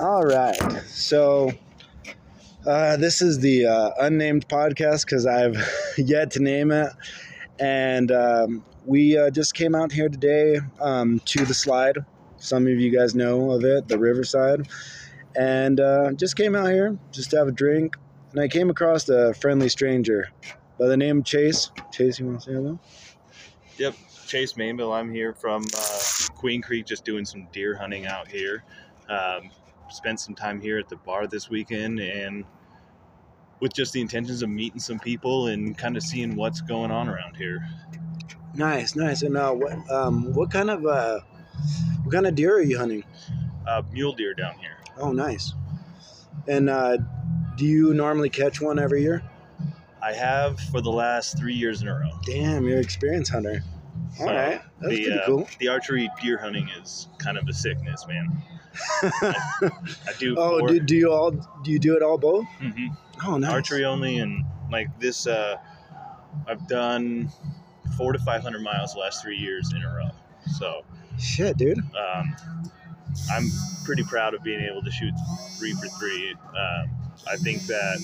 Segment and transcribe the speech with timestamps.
[0.00, 0.56] All right.
[0.86, 1.50] So
[2.64, 5.56] uh, this is the uh, unnamed podcast because I've
[5.98, 6.92] yet to name it.
[7.58, 11.98] And um, we uh, just came out here today um, to the slide.
[12.36, 14.68] Some of you guys know of it, the Riverside.
[15.34, 17.96] And uh, just came out here just to have a drink.
[18.30, 20.30] And I came across a friendly stranger
[20.78, 21.72] by the name of Chase.
[21.90, 22.78] Chase, you want to say hello?
[23.78, 23.96] Yep,
[24.28, 24.94] Chase Mainville.
[24.94, 25.98] I'm here from uh,
[26.36, 28.62] Queen Creek, just doing some deer hunting out here.
[29.08, 29.50] Um,
[29.88, 32.44] spent some time here at the bar this weekend, and
[33.60, 37.08] with just the intentions of meeting some people and kind of seeing what's going on
[37.08, 37.66] around here.
[38.54, 39.22] Nice, nice.
[39.22, 41.20] And uh, what um, what kind of uh,
[42.02, 43.04] what kind of deer are you hunting?
[43.66, 44.78] Uh, mule deer down here.
[44.98, 45.54] Oh, nice.
[46.46, 46.98] And uh,
[47.56, 49.22] do you normally catch one every year?
[50.02, 52.10] I have for the last three years in a row.
[52.24, 53.62] Damn, you're an experienced hunter.
[54.20, 55.48] All right, that's the, pretty uh, cool.
[55.58, 58.42] The archery deer hunting is kind of a sickness, man.
[59.02, 60.36] I do.
[60.38, 62.44] oh, do, do you all do you do it all both?
[62.60, 62.96] Mhm.
[63.26, 63.50] Oh, nice.
[63.50, 65.56] archery only, and like this, uh,
[66.46, 67.30] I've done
[67.96, 70.10] four to five hundred miles the last three years in a row.
[70.58, 70.84] So
[71.18, 71.78] Shit, dude.
[71.78, 72.36] um,
[73.32, 73.50] I'm
[73.84, 75.12] pretty proud of being able to shoot
[75.58, 76.32] three for three.
[76.32, 76.90] Um,
[77.28, 77.98] I think that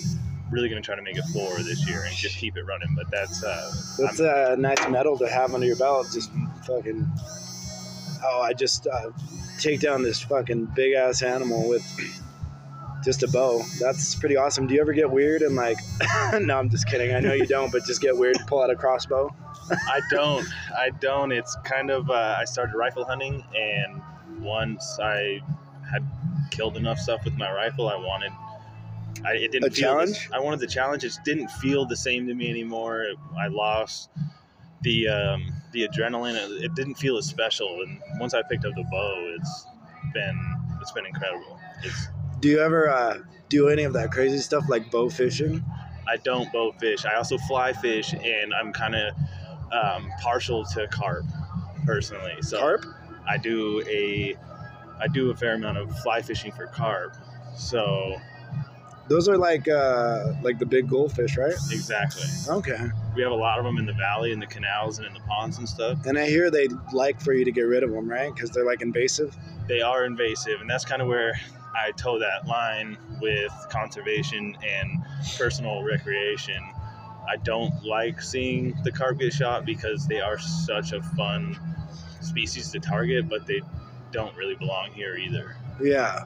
[0.54, 2.94] really going to try to make it four this year and just keep it running.
[2.94, 6.06] But that's uh, That's a nice medal to have under your belt.
[6.12, 6.30] Just
[6.66, 7.06] fucking.
[8.24, 9.10] Oh, I just uh,
[9.58, 11.84] take down this fucking big ass animal with
[13.04, 13.62] just a bow.
[13.80, 14.66] That's pretty awesome.
[14.66, 15.76] Do you ever get weird and like?
[16.40, 17.14] no, I'm just kidding.
[17.14, 18.36] I know you don't, but just get weird.
[18.38, 19.34] And pull out a crossbow.
[19.70, 20.46] I don't.
[20.76, 21.32] I don't.
[21.32, 22.08] It's kind of.
[22.08, 24.00] Uh, I started rifle hunting, and
[24.40, 25.40] once I
[25.90, 26.06] had
[26.50, 28.32] killed enough stuff with my rifle, I wanted.
[29.24, 30.30] I, it didn't A feel the- challenge?
[30.32, 31.04] I wanted the challenge.
[31.04, 33.06] It didn't feel the same to me anymore.
[33.38, 34.10] I lost
[34.82, 36.34] the um, the adrenaline.
[36.34, 37.80] It, it didn't feel as special.
[37.82, 39.66] And once I picked up the bow, it's
[40.12, 40.38] been
[40.80, 41.58] it's been incredible.
[41.82, 42.08] It's,
[42.40, 45.64] Do you ever uh, do any of that crazy stuff like bow fishing?
[46.06, 47.06] I don't bow fish.
[47.06, 49.14] I also fly fish, and I'm kind of
[49.72, 51.24] um, partial to carp
[51.86, 52.34] personally.
[52.42, 52.84] So Carp?
[53.26, 54.36] I do a
[55.00, 57.16] I do a fair amount of fly fishing for carp.
[57.56, 58.16] So
[59.14, 61.54] Those are like uh, like the big goldfish, right?
[61.70, 62.90] exactly, Okay.
[63.14, 65.20] we have a lot of them in the valley, in the canals, and in the
[65.20, 66.04] ponds and stuff.
[66.04, 68.34] And I hear they like for you to get rid of them, right?
[68.34, 69.36] Because they're like invasive.
[69.68, 71.38] They are invasive, and that's kind of where
[71.76, 75.04] I toe that line with conservation and
[75.38, 76.60] personal recreation.
[77.28, 81.56] I don't like seeing the carp get shot because they are such a fun
[82.20, 83.60] species to target, but they
[84.10, 85.54] don't really belong here either.
[85.80, 86.24] Yeah.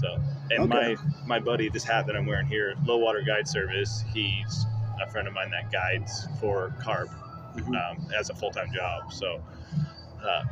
[0.00, 0.68] So, and Okay.
[0.68, 0.96] my
[1.26, 4.66] my buddy, this hat that I'm wearing here, Low Water Guide Service, he's
[5.02, 7.08] a friend of mine that guides for carp
[7.56, 7.74] Mhm.
[7.74, 9.12] um, as a full time job.
[9.12, 9.40] So
[10.22, 10.42] uh,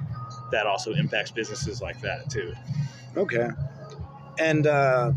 [0.50, 2.54] that also impacts businesses like that too.
[3.16, 3.48] Okay.
[4.38, 5.12] And uh,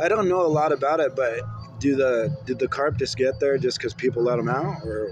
[0.00, 1.40] I don't know a lot about it, but
[1.78, 5.10] do the did the carp just get there just because people let them out, or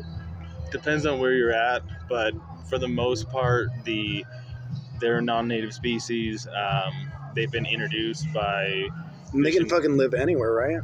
[0.71, 2.35] Depends on where you're at, but
[2.69, 4.27] for the most part, the
[5.01, 6.47] they're non-native species.
[6.47, 8.89] Um, they've been introduced by
[9.33, 10.81] and they can fucking live anywhere, right?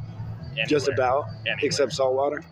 [0.69, 1.59] Just about, anywhere.
[1.63, 2.45] except saltwater.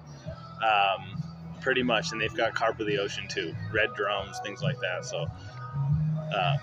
[0.64, 1.22] um,
[1.60, 5.04] pretty much, and they've got carp of the ocean too, red drums, things like that.
[5.04, 5.26] So.
[6.34, 6.56] Uh,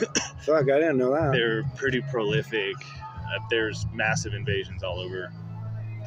[0.46, 1.32] Fuck, I didn't know that.
[1.32, 2.76] they're pretty prolific.
[3.04, 5.30] Uh, there's massive invasions all over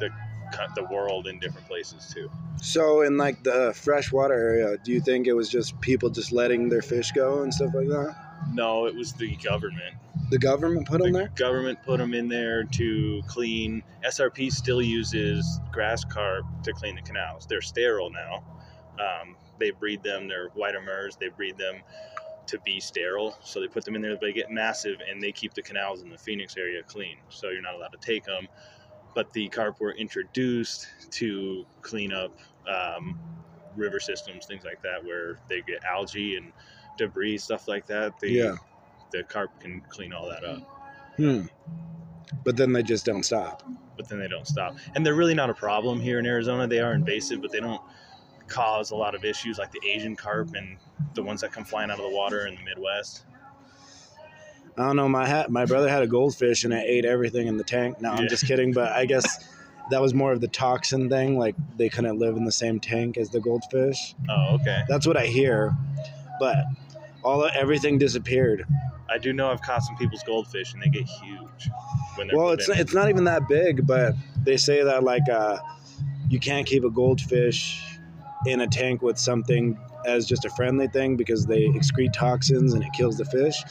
[0.00, 0.10] the
[0.74, 2.30] the world in different places too.
[2.60, 6.68] So in like the freshwater area, do you think it was just people just letting
[6.68, 8.16] their fish go and stuff like that?
[8.52, 9.94] No, it was the government.
[10.32, 11.28] The government put them there.
[11.36, 13.82] government put them in there to clean.
[14.02, 17.44] SRP still uses grass carp to clean the canals.
[17.46, 18.42] They're sterile now.
[18.98, 20.28] Um, they breed them.
[20.28, 21.18] They're white amurs.
[21.20, 21.82] They breed them
[22.46, 23.36] to be sterile.
[23.42, 24.16] So they put them in there.
[24.16, 27.18] They get massive, and they keep the canals in the Phoenix area clean.
[27.28, 28.48] So you're not allowed to take them.
[29.14, 32.32] But the carp were introduced to clean up
[32.66, 33.20] um,
[33.76, 36.54] river systems, things like that, where they get algae and
[36.96, 38.18] debris, stuff like that.
[38.18, 38.54] The, Yeah.
[39.12, 40.60] The carp can clean all that up.
[41.16, 41.42] Hmm.
[42.44, 43.62] But then they just don't stop.
[43.96, 44.74] but then they don't stop.
[44.94, 46.66] And they're really not a problem here in Arizona.
[46.66, 47.80] They are invasive, but they don't
[48.48, 50.78] cause a lot of issues like the Asian carp and
[51.14, 53.24] the ones that come flying out of the water in the Midwest.
[54.78, 55.08] I don't know.
[55.08, 58.00] My hat, my brother had a goldfish and it ate everything in the tank.
[58.00, 58.28] No, I'm Yeah.
[58.28, 58.72] just kidding.
[58.72, 59.46] But I guess
[59.90, 61.38] that was more of the toxin thing.
[61.38, 64.14] Like they couldn't live in the same tank as the goldfish.
[64.30, 64.82] Oh, okay.
[64.88, 65.76] That's what I hear.
[66.40, 66.56] But
[67.22, 68.64] all everything disappeared.
[69.10, 71.68] I do know I've caught some people's goldfish and they get huge
[72.16, 72.80] when they're Well, it's living.
[72.82, 74.14] it's not even that big, but
[74.44, 75.58] they say that like uh,
[76.28, 77.82] you can't keep a goldfish
[78.46, 82.82] in a tank with something as just a friendly thing because they excrete toxins and
[82.82, 83.62] it kills the fish.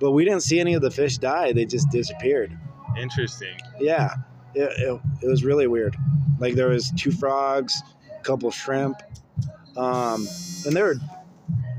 [0.00, 2.56] But we didn't see any of the fish die; they just disappeared.
[2.96, 3.56] Interesting.
[3.80, 4.14] Yeah,
[4.54, 5.96] it, it, it was really weird.
[6.38, 7.82] Like there was two frogs,
[8.18, 8.96] a couple shrimp,
[9.76, 10.26] um,
[10.66, 10.96] and they were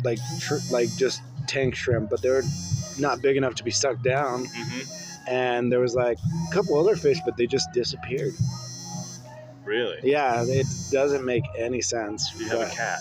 [0.06, 2.44] like tr- like just tank shrimp, but they're
[2.98, 4.46] not big enough to be sucked down.
[4.46, 4.81] hmm
[5.28, 6.18] And there was like
[6.50, 8.34] a couple other fish, but they just disappeared.
[9.66, 9.98] Really?
[10.04, 12.31] Yeah, it doesn't make any sense.
[12.31, 13.00] Do you have a cat?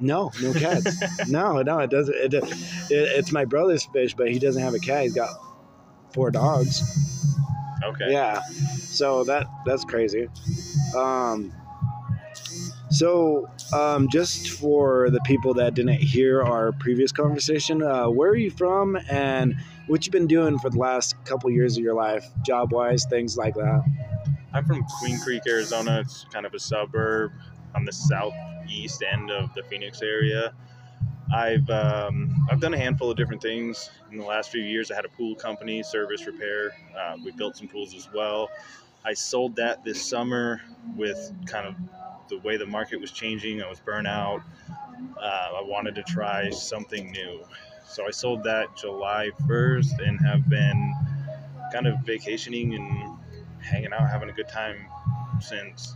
[0.00, 1.00] No, no cats.
[1.28, 2.14] no, no, it doesn't.
[2.14, 2.44] It, it,
[2.90, 5.04] it's my brother's fish, but he doesn't have a cat.
[5.04, 5.30] He's got
[6.12, 6.82] four dogs.
[7.84, 8.10] Okay.
[8.12, 8.40] Yeah,
[8.90, 10.28] so that that's crazy.
[10.96, 11.52] Um,
[12.98, 18.36] so um, just for the people that didn't hear our previous conversation, uh, where are
[18.36, 19.54] you from, and
[19.86, 23.36] what you've been doing for the last couple years of your life, job wise, things
[23.36, 23.84] like that?
[24.52, 26.00] I'm from Queen Creek, Arizona.
[26.00, 27.30] It's kind of a suburb
[27.76, 30.52] on the southeast end of the Phoenix area.
[31.32, 34.90] I've um, I've done a handful of different things in the last few years.
[34.90, 36.72] I had a pool company, service repair.
[36.98, 38.48] Uh, we built some pools as well.
[39.04, 40.60] I sold that this summer
[40.96, 41.74] with kind of
[42.28, 43.62] the way the market was changing.
[43.62, 44.42] I was burnt out.
[45.20, 47.40] Uh, I wanted to try something new,
[47.86, 50.94] so I sold that July 1st and have been
[51.72, 53.16] kind of vacationing and
[53.60, 54.86] hanging out, having a good time
[55.40, 55.94] since.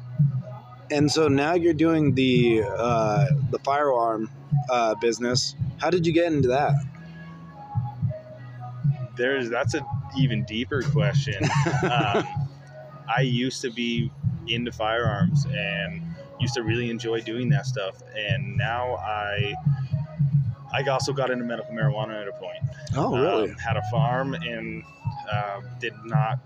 [0.91, 4.31] And so now you're doing the uh, the firearm
[4.71, 5.57] uh, business.
[5.79, 6.75] How did you get into that?
[9.17, 9.85] There's that's a
[10.19, 11.43] even deeper question.
[11.91, 12.25] um,
[13.15, 14.11] I used to be
[14.47, 16.03] into firearms and
[16.41, 19.55] used to really enjoy doing that stuff, and now I
[20.73, 22.59] I also got into medical marijuana at a point.
[22.97, 23.51] Oh, really?
[23.51, 24.83] Um, had a farm and
[25.31, 26.39] uh, did not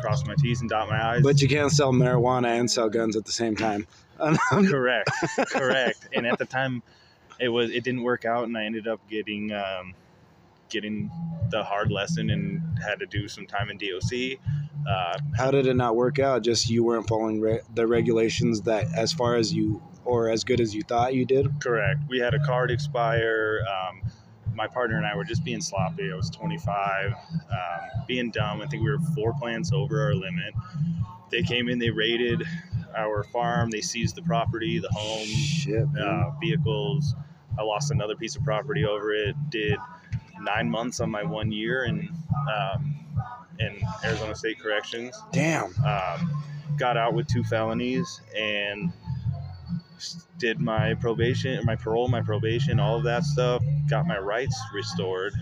[0.00, 1.22] cross my T's and dot my I's.
[1.22, 3.86] but you can't sell marijuana and sell guns at the same time.
[4.68, 5.10] correct
[5.46, 6.82] correct and at the time
[7.38, 9.94] it was it didn't work out and i ended up getting um,
[10.68, 11.10] getting
[11.50, 14.38] the hard lesson and had to do some time in doc
[14.88, 16.42] uh, How did it not work out?
[16.42, 20.60] Just you weren't following re- the regulations that, as far as you or as good
[20.60, 21.46] as you thought you did.
[21.60, 24.00] correct we had a card expire um,
[24.54, 27.16] my partner and i were just being sloppy i was 25 um,
[28.08, 30.54] being dumb i think we were four plants over our limit
[31.30, 32.42] they came in they raided
[32.96, 35.86] our farm they seized the property the home Shit.
[36.00, 37.14] uh, vehicles.
[37.58, 39.36] I lost another piece of property over it.
[39.50, 39.76] Did
[40.40, 42.08] nine months on my one year and
[42.50, 42.96] um,
[43.60, 45.16] in Arizona State Corrections.
[45.32, 45.72] Damn.
[45.84, 46.42] Um,
[46.76, 48.92] got out with two felonies and
[50.38, 53.62] did my probation, my parole, my probation, all of that stuff.
[53.88, 55.34] Got my rights restored.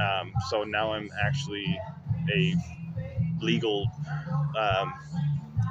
[0.00, 1.78] Um, so now I'm actually
[2.32, 2.54] a
[3.40, 3.86] legal.
[4.56, 4.94] Um,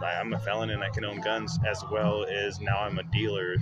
[0.03, 3.03] I- I'm a felon and I can own guns as well as now I'm a
[3.03, 3.55] dealer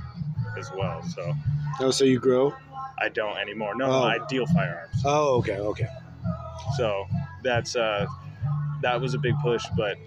[0.58, 1.04] as well.
[1.04, 1.34] So
[1.80, 2.54] Oh, so you grow?
[3.00, 3.76] I don't anymore.
[3.76, 4.04] No, Oh.
[4.04, 5.02] I deal firearms.
[5.06, 5.88] Oh, okay, okay.
[6.78, 7.06] So
[7.44, 8.06] that's uh,
[8.82, 9.98] that was a big push, but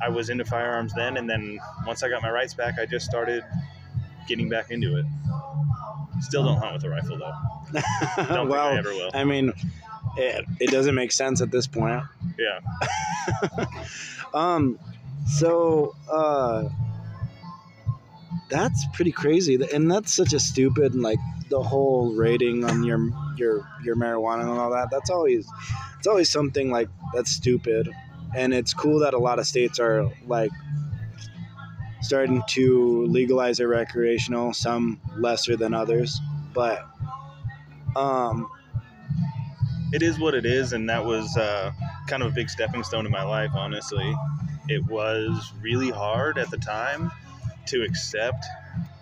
[0.00, 3.06] I was into firearms then, and then once I got my rights back, I just
[3.06, 3.42] started
[4.28, 5.04] getting back into it.
[6.20, 7.34] Still don't hunt with a rifle though.
[7.72, 7.82] Don't
[8.16, 9.10] think I well, ever will.
[9.12, 9.52] I mean,
[10.16, 12.02] it, it doesn't make sense at this point.
[12.38, 13.66] Yeah.
[14.34, 14.78] Um,
[15.26, 16.68] so uh,
[18.50, 21.18] that's pretty crazy, and that's such a stupid like
[21.48, 22.98] the whole rating on your
[23.36, 24.88] your your marijuana and all that.
[24.90, 25.48] That's always
[25.98, 27.88] it's always something like that's stupid,
[28.36, 30.52] and it's cool that a lot of states are like
[32.02, 34.52] starting to legalize it recreational.
[34.52, 36.20] Some lesser than others,
[36.54, 36.86] but
[37.96, 38.48] um,
[39.92, 41.72] It is what it is, and that was uh,
[42.08, 43.50] kind of a big stepping stone in my life.
[43.54, 44.14] Honestly,
[44.68, 47.10] it was really hard at the time
[47.66, 48.44] to accept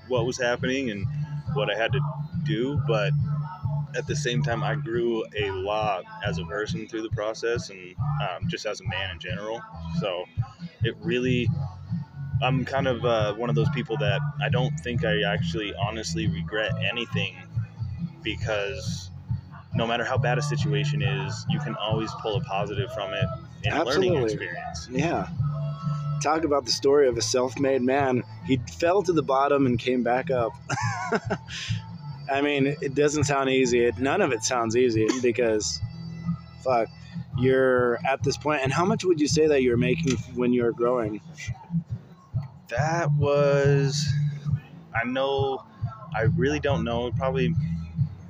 [0.08, 1.06] what was happening and
[1.54, 2.00] what I had to
[2.44, 3.12] do, but
[3.96, 7.94] at the same time, I grew a lot as a person through the process and
[8.22, 9.62] um, just as a man in general.
[10.00, 10.24] So
[10.82, 11.48] it really,
[12.42, 16.26] I'm kind of uh, one of those people that I don't think I actually honestly
[16.26, 17.36] regret anything
[18.22, 19.10] because
[19.74, 23.26] no matter how bad a situation is, you can always pull a positive from it
[23.64, 24.88] in a learning experience.
[24.90, 25.28] Yeah.
[26.22, 28.22] Talk about the story of a self made man.
[28.46, 30.52] He fell to the bottom and came back up.
[32.30, 33.84] I mean, it doesn't sound easy.
[33.84, 35.80] It, none of it sounds easy because,
[36.62, 36.88] fuck,
[37.38, 38.60] you're at this point.
[38.62, 41.20] And how much would you say that you're making when you're growing?
[42.68, 44.04] That was,
[44.94, 45.64] I know,
[46.14, 47.54] I really don't know, probably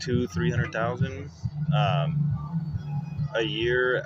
[0.01, 1.31] two, three hundred thousand
[1.75, 2.35] um,
[3.35, 4.03] a year.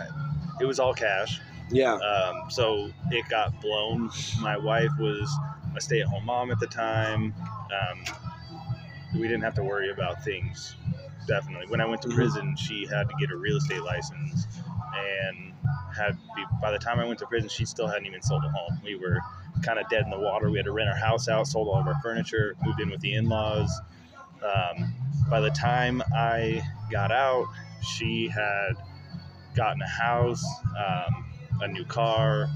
[0.61, 1.41] It was all cash.
[1.71, 1.95] Yeah.
[1.95, 4.11] Um, so it got blown.
[4.41, 5.31] My wife was
[5.77, 7.35] a stay at home mom at the time.
[7.41, 8.05] Um,
[9.15, 10.77] we didn't have to worry about things.
[11.27, 11.67] Definitely.
[11.69, 14.47] When I went to prison, she had to get a real estate license,
[14.95, 15.53] and
[15.95, 18.49] had be, by the time I went to prison, she still hadn't even sold a
[18.49, 18.81] home.
[18.83, 19.19] We were
[19.63, 20.51] kind of dead in the water.
[20.51, 23.01] We had to rent our house out, sold all of our furniture, moved in with
[23.01, 23.71] the in-laws.
[24.43, 24.95] Um,
[25.29, 27.47] by the time I got out,
[27.83, 28.75] she had
[29.55, 30.45] gotten a house,
[30.79, 31.27] um,
[31.61, 32.49] a new car,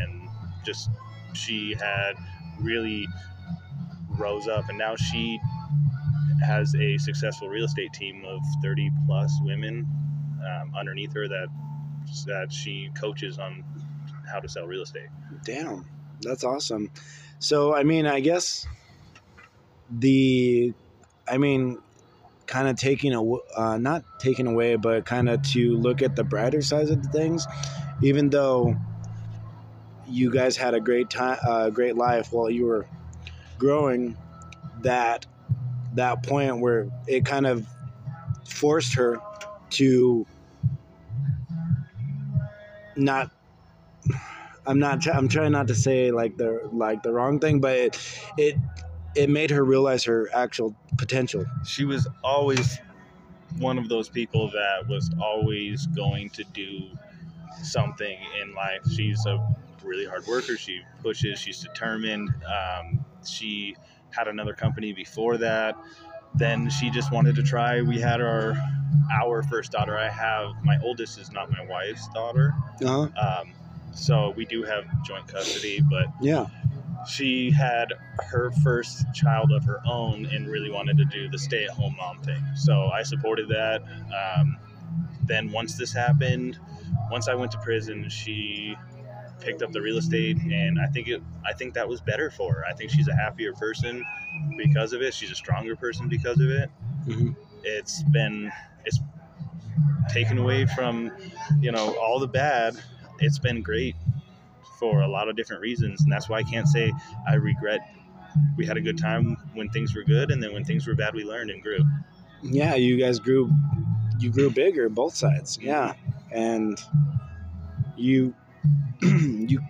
[0.00, 0.28] and
[0.64, 0.88] just
[1.34, 2.14] she had
[2.60, 3.06] really
[4.16, 5.40] rose up, and now she
[6.42, 9.86] has a successful real estate team of 30 plus women
[10.44, 11.48] um, underneath her that
[12.26, 13.64] that she coaches on
[14.30, 15.08] how to sell real estate.
[15.44, 15.86] Damn,
[16.20, 16.90] that's awesome.
[17.38, 18.66] So, I mean, I guess
[19.90, 20.74] the,
[21.28, 21.78] I mean,
[22.46, 23.22] kind of taking a,
[23.56, 27.46] uh, not taking away, but kind of to look at the brighter sides of things,
[28.02, 28.76] even though
[30.06, 32.86] you guys had a great time, uh, great life while you were
[33.58, 34.16] growing,
[34.82, 35.26] that
[35.94, 37.66] that point where it kind of
[38.48, 39.18] forced her
[39.70, 40.26] to
[42.96, 43.30] not
[44.66, 48.18] I'm not I'm trying not to say like the like the wrong thing but it
[48.38, 48.56] it
[49.14, 51.44] it made her realize her actual potential.
[51.64, 52.78] She was always
[53.58, 56.90] one of those people that was always going to do
[57.62, 58.80] something in life.
[58.90, 60.56] She's a really hard worker.
[60.56, 61.38] She pushes.
[61.38, 62.30] She's determined.
[62.44, 63.76] Um, she
[64.16, 65.76] had another company before that.
[66.34, 67.80] Then she just wanted to try.
[67.82, 68.54] We had our
[69.12, 69.98] our first daughter.
[69.98, 72.54] I have my oldest is not my wife's daughter.
[72.84, 73.08] Uh-huh.
[73.16, 73.52] Um,
[73.92, 76.46] so we do have joint custody, but Yeah.
[77.08, 81.64] she had her first child of her own and really wanted to do the stay
[81.64, 82.42] at home mom thing.
[82.56, 83.82] So I supported that.
[84.36, 84.56] Um,
[85.24, 86.58] then once this happened,
[87.10, 88.76] once I went to prison, she
[89.44, 92.54] picked up the real estate and I think it I think that was better for
[92.54, 92.64] her.
[92.64, 94.04] I think she's a happier person
[94.56, 95.14] because of it.
[95.14, 96.70] She's a stronger person because of it.
[97.04, 97.30] hmm
[97.62, 98.50] It's been
[98.84, 98.98] it's
[100.12, 101.10] taken away from,
[101.60, 102.76] you know, all the bad.
[103.20, 103.96] It's been great
[104.78, 106.92] for a lot of different reasons and that's why I can't say
[107.28, 107.80] I regret
[108.56, 111.14] we had a good time when things were good and then when things were bad
[111.14, 111.78] we learned and grew.
[112.42, 113.50] Yeah, you guys grew
[114.18, 115.58] you grew bigger both sides.
[115.60, 115.94] Yeah.
[116.30, 116.78] And
[117.96, 118.34] you
[119.02, 119.60] you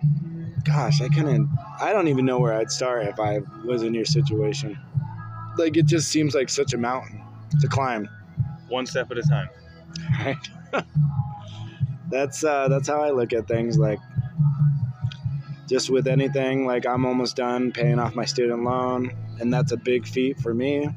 [0.63, 1.47] gosh, I kind of
[1.79, 4.77] I don't even know where I'd start if I was in your situation.
[5.57, 7.21] Like it just seems like such a mountain
[7.61, 8.09] to climb.
[8.67, 9.49] One step at a time.
[10.19, 10.37] right?
[12.09, 13.77] that's uh, that's how I look at things.
[13.77, 13.99] Like,
[15.67, 19.77] just with anything, like I'm almost done paying off my student loan, and that's a
[19.77, 20.89] big feat for me.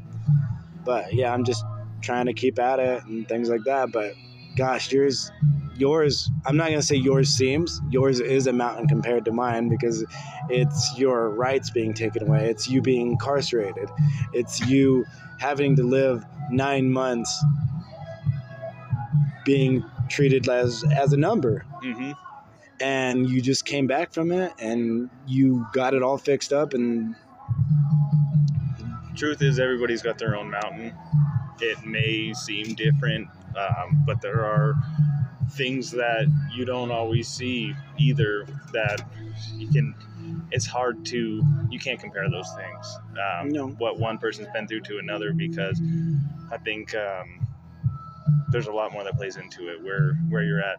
[0.85, 1.65] But yeah, I'm just
[2.01, 3.93] trying to keep at it and things like that.
[3.93, 4.15] But
[4.59, 5.31] gosh, yours,
[5.77, 7.81] yours, I'm not gonna say yours seems.
[7.91, 10.05] Yours is a mountain compared to mine because
[10.51, 12.51] it's your rights being taken away.
[12.51, 13.89] It's you being incarcerated.
[14.33, 15.07] It's you
[15.39, 17.33] having to live nine months
[19.45, 22.11] being treated as as a number Mm-hmm.
[22.81, 27.15] and you just came back from it and you got it all fixed up and
[29.17, 30.93] Truth is, everybody's got their own mountain.
[31.61, 34.75] It may seem different, um, but there are
[35.53, 39.01] things that you don't always see either that
[39.57, 39.95] you can
[40.51, 42.99] it's hard to you can't compare those things
[43.41, 43.69] um, No.
[43.69, 45.81] what one person's been through to another because
[46.53, 47.47] i think um,
[48.51, 50.79] there's a lot more that plays into it where where you're at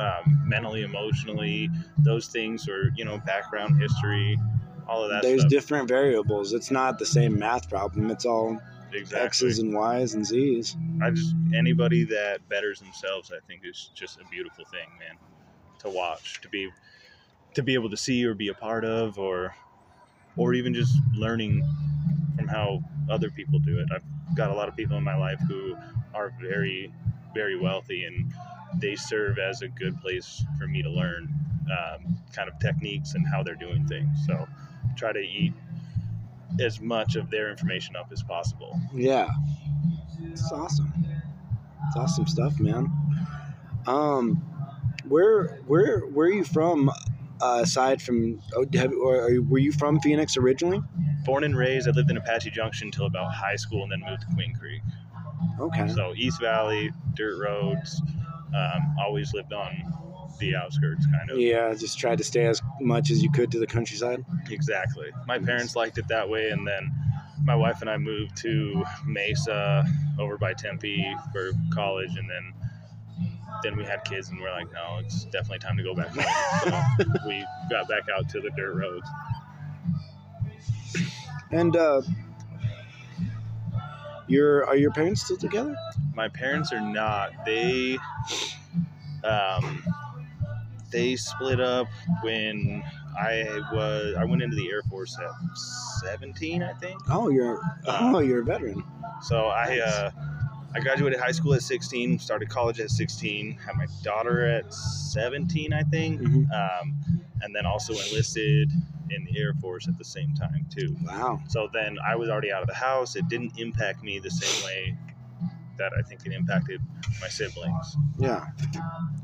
[0.00, 4.38] um, mentally emotionally those things or you know background history
[4.86, 5.50] all of that there's stuff.
[5.50, 6.52] different variables.
[6.52, 8.10] It's not the same math problem.
[8.10, 8.60] It's all
[8.94, 13.90] exactly x's and y's and z's I just anybody that betters themselves, I think is
[13.94, 15.16] just a beautiful thing, man,
[15.80, 16.70] to watch, to be
[17.54, 19.54] to be able to see or be a part of, or
[20.36, 21.62] or even just learning
[22.36, 23.88] from how other people do it.
[23.92, 25.76] I've got a lot of people in my life who
[26.14, 26.92] are very
[27.34, 28.32] very wealthy, and
[28.80, 31.28] they serve as a good place for me to learn
[31.70, 34.08] um, kind of techniques and how they're doing things.
[34.26, 34.46] So
[34.96, 35.52] try to eat
[36.60, 38.78] as much of their information up as possible.
[38.94, 39.28] yeah
[40.22, 40.92] it's awesome
[41.86, 42.90] it's awesome stuff man
[43.86, 44.36] um
[45.08, 46.90] where where where are you from
[47.40, 50.80] uh, aside from oh, have, or are, were you from phoenix originally
[51.24, 51.88] born and raised.
[51.88, 54.82] I lived in Apache Junction until about high school, and then moved to Queen Creek.
[55.58, 58.00] okay So East Valley, dirt roads.
[58.54, 59.72] Um, always lived on
[60.38, 61.38] the outskirts, kind of.
[61.38, 65.08] yeah just tried to stay as much as you could to the countryside Exactly.
[65.26, 66.92] My parents liked it that way, and then
[67.44, 69.84] my wife and I moved to Mesa
[70.18, 72.52] over by Tempe for college, and then
[73.62, 76.24] then we had kids, and we're like, no, it's definitely time to go back home.
[76.64, 79.08] so we got back out to the dirt roads.
[81.50, 82.02] And uh,
[84.26, 85.76] Your are your parents still together?
[86.14, 87.30] My parents are not.
[87.46, 87.98] They
[89.22, 89.82] um,
[90.94, 91.88] they split up
[92.22, 92.82] when
[93.18, 95.58] I was I went into the Air Force at
[96.02, 97.00] 17, I think.
[97.10, 98.82] Oh, you're oh you're a veteran.
[99.22, 100.10] So I uh,
[100.74, 105.72] I graduated high school at 16, started college at 16, had my daughter at 17,
[105.72, 106.46] I think, Mhm.
[106.52, 106.96] um,
[107.42, 108.70] and then also enlisted
[109.10, 110.96] in the Air Force at the same time too.
[111.04, 111.40] Wow.
[111.48, 113.14] So then I was already out of the house.
[113.16, 114.96] It didn't impact me the same way
[115.78, 116.80] that I think it impacted
[117.20, 117.96] my siblings.
[118.18, 118.46] Yeah.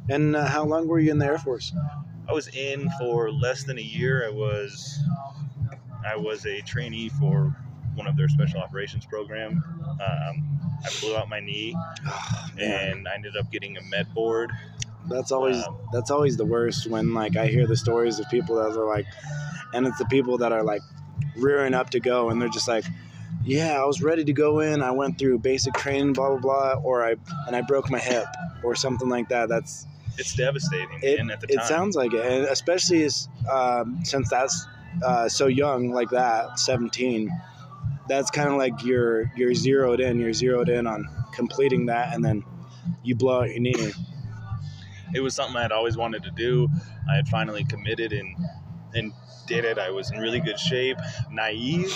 [0.08, 1.72] And uh, how long were you in the Air Force?
[2.28, 4.26] I was in for less than a year.
[4.26, 4.98] I was
[6.06, 7.54] I was a trainee for
[7.94, 9.62] one of their special operations program.
[9.90, 11.74] Um, I blew out my knee
[12.06, 14.50] Oh, and I ended up getting a med board.
[15.08, 18.56] That's always Um, that's always the worst when like I hear the stories of people
[18.56, 19.06] that are like,
[19.74, 20.82] and it's the people that are like
[21.36, 22.84] rearing up to go, and they're just like,
[23.44, 24.82] yeah, I was ready to go in.
[24.82, 27.16] I went through basic training, blah blah blah, or I
[27.46, 28.26] and I broke my hip
[28.62, 29.48] or something like that.
[29.48, 29.86] That's
[30.18, 31.00] It's devastating.
[31.02, 31.18] it.
[31.20, 34.66] and at the It sounds like it, and especially as, um, since that's
[35.04, 37.30] uh, so young, like that, seventeen.
[38.08, 40.18] That's kind of like you're you're zeroed in.
[40.18, 42.44] You're zeroed in on completing that, and then
[43.02, 43.92] you blow out your knee.
[45.14, 46.68] it was something I had always wanted to do.
[47.10, 48.36] I had finally committed and
[48.94, 49.12] and
[49.46, 49.78] did it.
[49.78, 50.96] I was in really good shape,
[51.30, 51.92] naive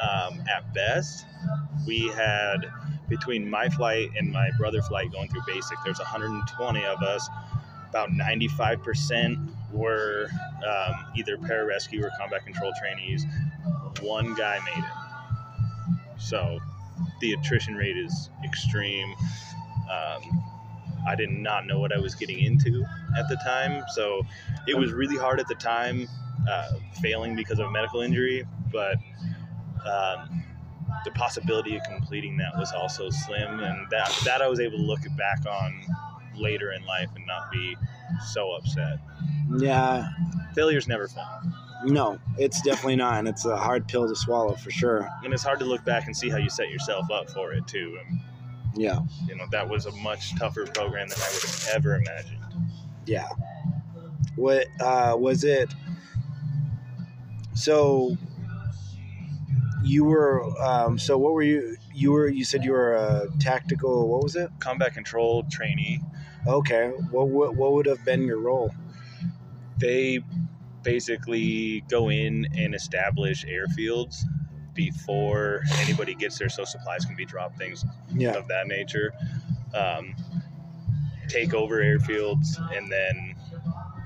[0.00, 1.26] um, at best.
[1.86, 2.66] We had
[3.08, 5.78] between my flight and my brother flight going through basic.
[5.84, 7.28] There's 120 of us.
[7.90, 10.28] About 95% were
[10.66, 13.24] um, either pararescue or combat control trainees.
[14.00, 16.20] One guy made it.
[16.20, 16.58] So
[17.20, 19.14] the attrition rate is extreme.
[19.90, 20.42] Um,
[21.06, 22.84] I did not know what I was getting into
[23.16, 23.84] at the time.
[23.94, 24.22] So
[24.66, 26.08] it was really hard at the time,
[26.48, 28.96] uh, failing because of a medical injury, but
[29.86, 30.44] um,
[31.04, 33.60] the possibility of completing that was also slim.
[33.60, 35.82] And that, that I was able to look back on
[36.36, 37.76] later in life and not be
[38.32, 38.98] so upset.
[39.58, 40.08] Yeah,
[40.54, 41.54] Failure's never fun.
[41.84, 45.08] No, it's definitely not, and it's a hard pill to swallow for sure.
[45.22, 47.66] And it's hard to look back and see how you set yourself up for it,
[47.66, 47.98] too.
[48.08, 48.20] And,
[48.74, 52.38] Yeah, you know, that was a much tougher program than I would have ever imagined.
[53.04, 53.28] yeah.
[54.36, 55.72] What uh, was it?
[57.54, 58.16] So
[59.86, 60.42] you were.
[60.62, 61.76] Um, so what were you?
[61.94, 62.28] You were.
[62.28, 64.08] You said you were a tactical.
[64.08, 64.50] What was it?
[64.58, 66.00] Combat control trainee.
[66.46, 66.88] Okay.
[67.10, 68.72] What what, what would have been your role?
[69.78, 70.20] they
[70.82, 74.22] basically go in and establish airfields
[74.72, 78.30] before anybody gets there so supplies can be dropped things Yeah.
[78.32, 79.12] of that nature
[79.74, 80.14] um,
[81.28, 83.34] take over airfields and then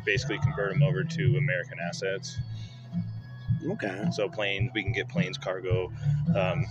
[0.05, 2.39] basically convert them over to american assets
[3.69, 4.07] Okay.
[4.13, 5.93] so planes we can get planes cargo
[6.37, 6.65] um,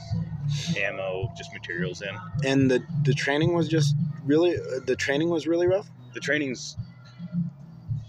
[0.77, 2.09] ammo just materials in
[2.43, 4.55] And the the training was just really.
[4.85, 5.89] The training was really rough.
[6.13, 6.75] the training's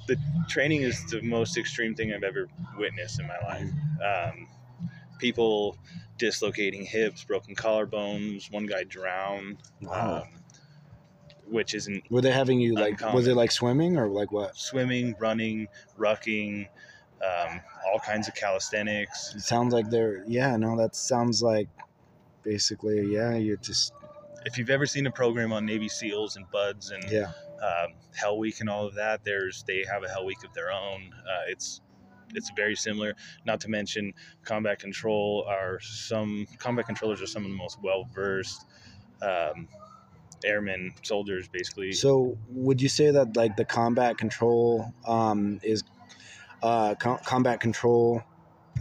[0.07, 0.17] the
[0.49, 3.69] training is the most extreme thing I've ever witnessed in my life.
[4.03, 4.49] Um,
[5.19, 5.77] people
[6.19, 8.51] dislocating hips, broken collarbones.
[8.51, 10.23] One guy drowned, Wow.
[10.23, 10.29] um,
[11.47, 13.01] which isn't Were they having you like?
[13.13, 14.57] Was it like swimming or like what?
[14.57, 16.69] swimming, running, rucking,
[17.25, 19.35] um, all kinds of calisthenics.
[19.35, 20.25] It sounds like they're.
[20.27, 20.57] Yeah.
[20.57, 21.69] No, that sounds like
[22.43, 23.13] basically.
[23.13, 23.35] Yeah.
[23.35, 23.93] You just.
[24.47, 27.33] If you've ever seen a program on Navy SEALs and BUD/S and Yeah.
[27.63, 29.23] um, Hell Week and all of that.
[29.25, 31.11] There's they have a Hell Week of their own.
[31.29, 31.81] Uh, it's
[32.35, 33.15] it's very similar.
[33.45, 38.09] Not to mention combat control are some combat controllers are some of the most well
[38.15, 38.65] versed
[39.21, 39.69] um,
[40.45, 41.93] airmen soldiers basically.
[41.93, 45.83] So would you say that like the combat control um, is
[46.63, 48.23] uh, com- combat control?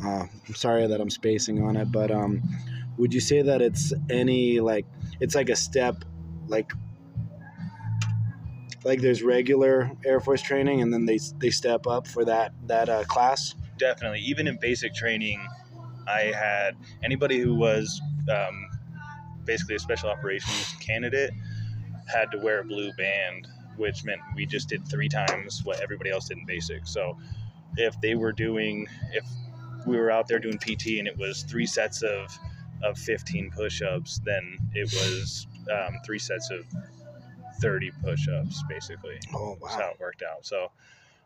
[0.03, 2.41] Uh, I'm sorry that I'm spacing on it, but um,
[2.97, 4.85] would you say that it's any like
[5.19, 6.05] it's like a step
[6.47, 6.71] like
[8.83, 12.87] like there's regular Air Force training and then they they step up for that that
[12.89, 13.55] uh, class?
[13.79, 15.43] definitely even in basic training
[16.07, 18.69] i had anybody who was um,
[19.45, 21.31] basically a special operations candidate
[22.05, 26.11] had to wear a blue band which meant we just did three times what everybody
[26.11, 27.17] else did in basic so
[27.77, 29.25] if they were doing if
[29.85, 32.37] we were out there doing pt and it was three sets of
[32.83, 36.65] of 15 push-ups then it was um, three sets of
[37.61, 40.45] 30 push-ups basically Oh that's how it worked out.
[40.45, 40.71] So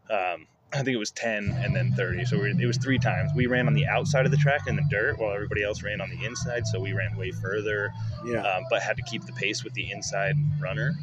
[0.09, 2.25] um, I think it was 10 and then 30.
[2.25, 3.31] So we, it was three times.
[3.35, 6.01] We ran on the outside of the track in the dirt while everybody else ran
[6.01, 6.65] on the inside.
[6.65, 7.93] So we ran way further,
[8.25, 8.39] Yeah.
[8.41, 10.95] um, but had to keep the pace with the inside runner.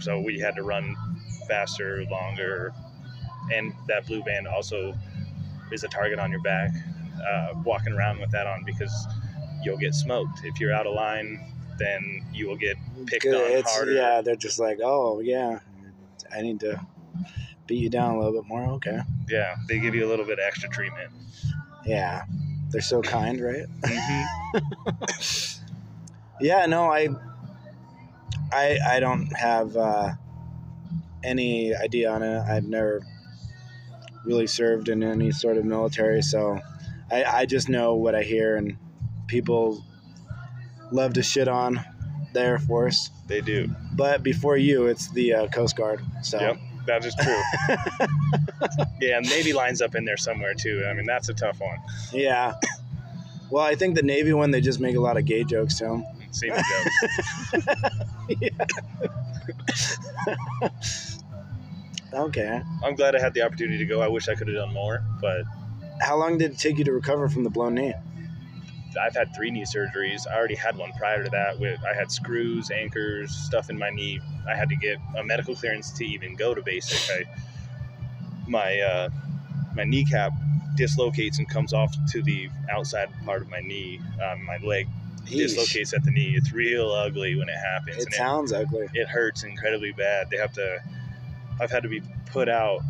[0.00, 0.94] So we had to run
[1.48, 2.74] faster, longer.
[3.52, 4.94] And that blue band also
[5.72, 6.70] is a target on your back,
[7.26, 8.92] uh, walking around with that on because
[9.62, 10.40] you'll get smoked.
[10.44, 11.40] If you're out of line,
[11.78, 12.76] then you will get
[13.06, 13.92] picked Good, on it's- harder.
[13.92, 15.58] Yeah, they're just like, oh yeah,
[16.34, 16.80] I need to
[17.66, 18.62] beat you down a little bit more.
[18.74, 19.00] Okay.
[19.28, 21.10] Yeah, they give you a little bit of extra treatment.
[21.86, 22.22] Yeah,
[22.70, 23.64] they're so kind, right?
[23.80, 25.58] Mhm.
[26.40, 27.08] Yeah, no, I,
[28.50, 30.10] I, I don't have uh,
[31.22, 32.40] any idea on it.
[32.40, 33.00] I've never
[34.24, 36.58] really served in any sort of military, so
[37.10, 38.76] I, I just know what I hear, and
[39.26, 39.84] people
[40.90, 41.80] love to shit on
[42.32, 43.10] the Air Force.
[43.26, 43.68] They do.
[43.94, 46.00] But before you, it's the uh, Coast Guard.
[46.22, 46.56] So Yep,
[46.86, 48.86] that is true.
[49.00, 50.84] yeah, Navy lines up in there somewhere too.
[50.88, 51.78] I mean, that's a tough one.
[52.12, 52.54] yeah.
[53.50, 55.86] Well, I think the Navy one, they just make a lot of gay jokes to
[55.86, 56.04] 'em.
[56.30, 56.68] Same jokes.
[62.14, 62.60] Okay.
[62.84, 64.02] I'm glad I had the opportunity to go.
[64.02, 65.44] I wish I could have done more, but
[66.00, 67.94] How long did it take you to recover from the blown knee?
[69.00, 70.26] I've had three knee surgeries.
[70.30, 71.58] I already had one prior to that.
[71.58, 74.20] With I had screws, anchors, stuff in my knee.
[74.46, 76.98] I had to get a medical clearance to even go to basic.
[77.10, 77.24] I,
[78.48, 79.08] my uh,
[79.74, 80.32] my kneecap
[80.76, 84.00] dislocates and comes off to the outside part of my knee.
[84.22, 84.88] Um, my leg
[85.24, 85.36] Yeesh.
[85.54, 86.34] dislocates at the knee.
[86.36, 87.96] It's real ugly when it happens.
[87.98, 88.86] It and sounds ugly.
[88.92, 90.28] it, it hurts incredibly bad.
[90.30, 90.80] They have to.
[91.60, 92.80] I've had to be put out,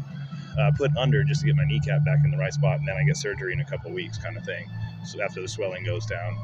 [0.59, 2.97] uh, put under just to get my kneecap back in the right spot, and then
[2.97, 4.67] I get surgery in a couple weeks, kind of thing.
[5.05, 6.37] So after the swelling goes down,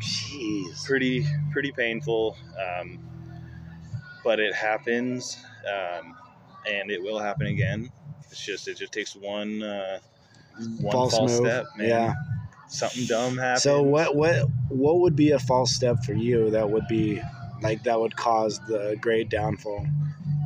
[0.00, 0.84] Jeez.
[0.84, 2.98] pretty pretty painful, um,
[4.24, 6.16] but it happens, um,
[6.66, 7.90] and it will happen again.
[8.30, 9.98] It's just it just takes one uh,
[10.80, 11.88] one false, false step, man.
[11.88, 12.14] Yeah.
[12.68, 13.62] something dumb happens.
[13.62, 17.22] So what what what would be a false step for you that would be
[17.62, 19.86] like that would cause the great downfall?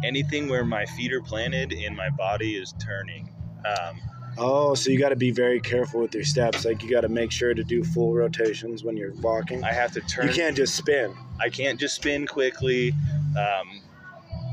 [0.04, 3.30] Anything where my feet are planted and my body is turning.
[3.64, 4.00] Um,
[4.38, 6.66] Oh, so you got to be very careful with your steps.
[6.66, 9.64] Like you got to make sure to do full rotations when you're walking.
[9.64, 10.28] I have to turn.
[10.28, 11.14] You can't just spin.
[11.40, 12.92] I can't just spin quickly.
[13.38, 13.80] Um,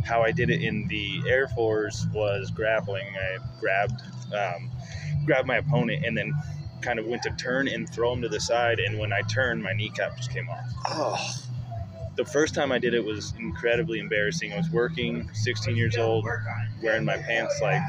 [0.05, 3.05] how I did it in the Air Force was grappling.
[3.17, 4.01] I grabbed
[4.33, 4.71] um,
[5.25, 6.33] grabbed my opponent and then
[6.81, 8.79] kind of went to turn and throw him to the side.
[8.79, 10.71] And when I turned, my kneecap just came off.
[10.87, 11.35] Oh,
[12.15, 14.53] The first time I did it was incredibly embarrassing.
[14.53, 16.25] I was working, 16 years old,
[16.81, 17.81] wearing my pants like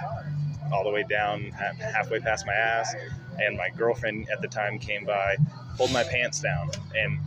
[0.73, 2.95] all the way down, halfway past my ass.
[3.39, 5.37] And my girlfriend at the time came by,
[5.77, 7.19] pulled my pants down, and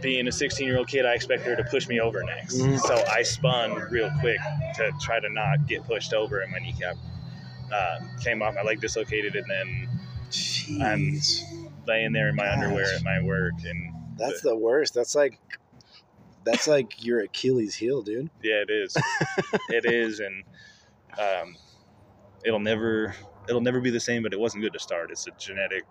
[0.00, 2.56] being a 16 year old kid, I expected her to push me over next.
[2.56, 2.78] Mhm.
[2.80, 4.40] So I spun real quick
[4.76, 6.96] to try to not get pushed over, and my kneecap
[7.72, 8.54] uh, came off.
[8.54, 9.88] My leg dislocated, and then
[10.30, 11.42] jeez.
[11.50, 12.54] I'm laying there in my Gosh.
[12.58, 13.54] underwear at my work.
[13.64, 14.94] And That's the worst.
[14.94, 15.38] That's like
[16.44, 18.30] that's like your Achilles heel, dude.
[18.42, 18.96] yeah, it is.
[19.68, 20.42] it is, and
[21.18, 21.56] um,
[22.44, 23.14] it'll never
[23.48, 24.22] it'll never be the same.
[24.22, 25.10] But it wasn't good to start.
[25.10, 25.84] It's a genetic.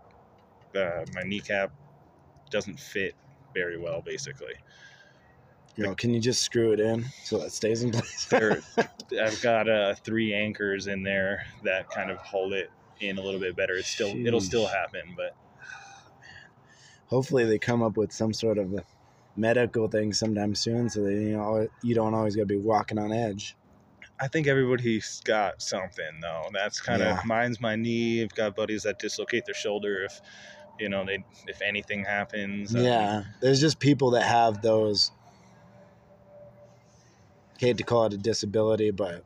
[0.76, 1.72] Uh, my kneecap
[2.50, 3.16] doesn't fit
[3.54, 4.54] very well, basically.
[5.78, 8.26] You know, can you just screw it in so that stays in place?
[8.30, 8.62] there
[9.22, 13.40] I've got uh, three anchors in there that kind of hold it in a little
[13.40, 13.76] bit better.
[13.76, 15.36] It's still it'll still happen, but
[17.12, 18.84] Hopefully, they come up with some sort of a
[19.36, 22.97] medical thing sometime soon, so that you know you don't always got to be walking
[22.97, 23.56] on edge.
[24.19, 26.47] I think everybody's got something though.
[26.54, 27.21] That's kind of Yeah.
[27.26, 28.24] mine's my knee.
[28.24, 30.21] I've got buddies that dislocate their shoulder if
[30.80, 32.74] you know they if anything happens.
[32.74, 35.12] Um, Yeah, there's just people that have those.
[37.60, 39.24] Hate to call it a disability, but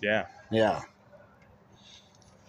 [0.00, 0.26] yeah.
[0.50, 0.82] yeah,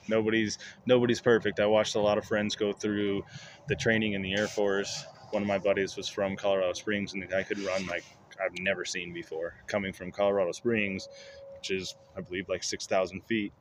[0.07, 1.59] Nobody's nobody's perfect.
[1.59, 3.23] I watched a lot of friends go through
[3.67, 5.05] the training in the Air Force.
[5.31, 8.05] One of my buddies was from Colorado Springs, and the guy could run like
[8.43, 9.55] I've never seen before.
[9.67, 11.07] Coming from Colorado Springs,
[11.55, 13.53] which is I believe like six thousand feet,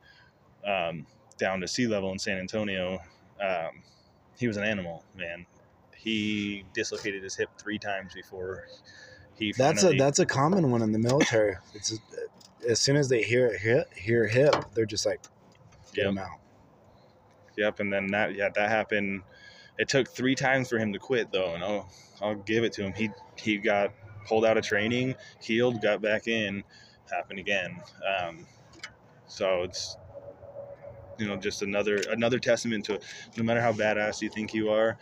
[0.65, 1.05] um,
[1.37, 2.99] down to sea level in San Antonio.
[3.39, 3.83] Um,
[4.37, 5.45] he was an animal, man.
[5.95, 8.63] He dislocated his hip three times before
[9.37, 9.51] he.
[9.57, 11.55] that's a that's a common one in the military.
[11.73, 11.99] It's
[12.67, 15.21] as soon as they hear hip, hear hip, they're just like
[15.93, 16.05] get Yep.
[16.05, 16.39] them out.
[17.57, 19.23] Yep, and then that yeah that happened.
[19.77, 21.89] It took three times for him to quit though, and I'll
[22.21, 22.93] I'll give it to him.
[22.93, 23.93] He he got
[24.27, 26.63] pulled out of training, healed, got back in,
[27.09, 27.81] happened again.
[28.07, 28.47] Um,
[29.27, 29.97] so it's
[31.17, 32.99] you know just another another testament to
[33.37, 34.97] no matter how badass you think you are,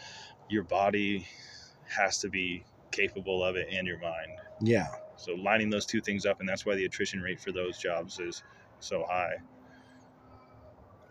[0.50, 1.28] your body
[1.98, 4.40] has to be capable of it and your mind.
[4.60, 7.78] Yeah, So lining those two things up, and that's why the attrition rate for those
[7.78, 8.44] jobs is
[8.80, 9.38] so high.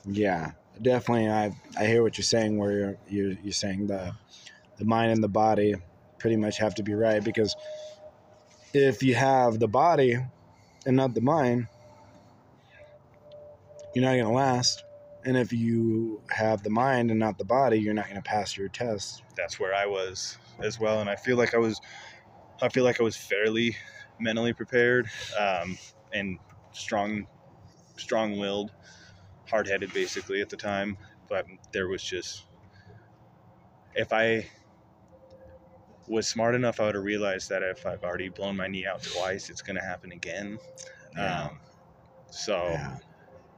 [0.05, 1.28] yeah, definitely.
[1.28, 2.58] I I hear what you're saying.
[2.58, 4.14] Where you're you're, you're saying the
[4.78, 5.74] the mind and the body
[6.18, 7.56] pretty much have to be right because
[8.72, 10.16] if you have the body
[10.87, 11.68] and not the mind,
[13.92, 14.84] you're not gonna last.
[15.26, 18.58] And if you have the mind and not the body, you're not going to pass
[18.58, 19.22] your test.
[19.37, 21.80] That's where I was as well, and I feel like I was,
[22.60, 23.74] I feel like I was fairly
[24.18, 25.08] mentally prepared,
[25.40, 25.78] um,
[26.12, 26.38] and
[26.72, 27.26] strong,
[29.62, 30.96] strong-willed, hard-headed, basically at the time.
[31.28, 32.46] But there was just,
[33.94, 34.48] if I
[36.06, 39.02] was smart enough, I would have realized that if I've already blown my knee out
[39.02, 40.58] twice, it's going to happen again.
[41.16, 41.44] Yeah.
[41.44, 41.60] Um,
[42.30, 42.96] so Yeah.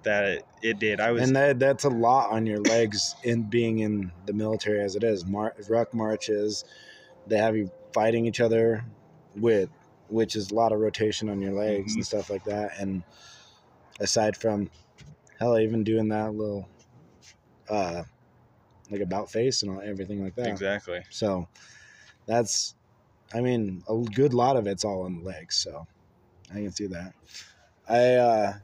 [0.02, 1.00] that it, it did.
[1.00, 4.80] I was And that that's a lot on your legs in being in the military
[4.82, 5.26] as it is.
[5.26, 6.64] Mar- ruck marches,
[7.26, 8.84] they have you fighting each other
[9.34, 9.70] with,
[10.08, 11.96] which is a lot of rotation on your legs Mhm.
[11.96, 12.78] and stuff like that.
[12.78, 13.02] And
[13.98, 14.70] aside from,
[15.38, 16.68] hell, even doing that little,
[17.68, 18.04] uh,
[18.90, 20.62] like about face and all, everything like that.
[20.62, 21.04] exactly.
[21.10, 21.48] So
[22.26, 22.74] that's,
[23.34, 25.56] I mean, a good lot of it's all in the legs.
[25.56, 25.86] So
[26.50, 27.14] I can see that.
[27.88, 28.54] I, uh,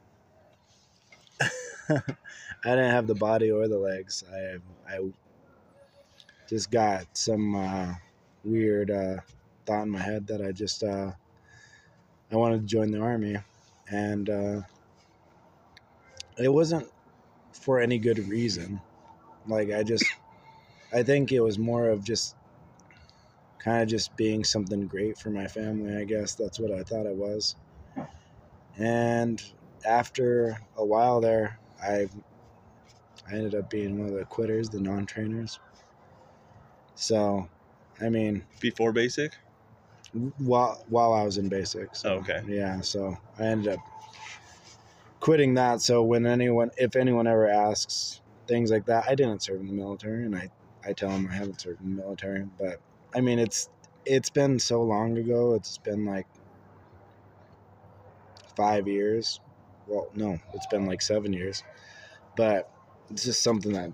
[1.88, 2.00] I
[2.64, 4.24] didn't have the body or the legs.
[4.30, 5.00] I, I
[6.46, 7.94] just got some uh,
[8.44, 9.16] weird uh,
[9.66, 11.12] thought in my head that I just, uh,
[12.30, 13.36] I wanted to join the army.
[13.90, 14.62] And uh,
[16.38, 16.88] it wasn't
[17.52, 18.82] for any good reason.
[19.46, 20.04] Like, I just,
[20.92, 22.36] I think it was more of just
[23.58, 25.94] kind of just being something great for my family.
[25.96, 27.56] I guess that's what I thought it was.
[28.76, 29.40] And
[29.84, 32.08] after a while there, I
[33.26, 35.58] I ended up being one of the quitters, the non-trainers.
[36.94, 37.48] So,
[38.00, 39.32] I mean, Before basic.
[40.38, 42.00] while while I was in basics.
[42.02, 42.42] So, Oh, okay.
[42.46, 43.80] Yeah, so I ended up
[45.22, 45.80] quitting that.
[45.80, 49.72] So when anyone, if anyone ever asks things like that, I didn't serve in the
[49.72, 50.50] military, and I
[50.84, 52.44] I tell them I haven't served in the military.
[52.58, 52.80] But
[53.14, 53.70] I mean, it's
[54.04, 55.54] it's been so long ago.
[55.54, 56.26] It's been like
[58.56, 59.40] five years.
[59.86, 61.62] Well, no, it's been like seven years.
[62.36, 62.70] But
[63.08, 63.92] it's just something that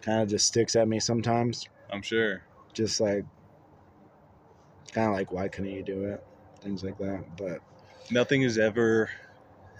[0.00, 1.68] kind of just sticks at me sometimes.
[1.90, 2.42] I'm sure.
[2.72, 3.24] Just like
[4.92, 6.24] kind of like, why couldn't you do it?
[6.62, 7.36] Things like that.
[7.36, 7.60] But
[8.10, 9.10] Nothing is ever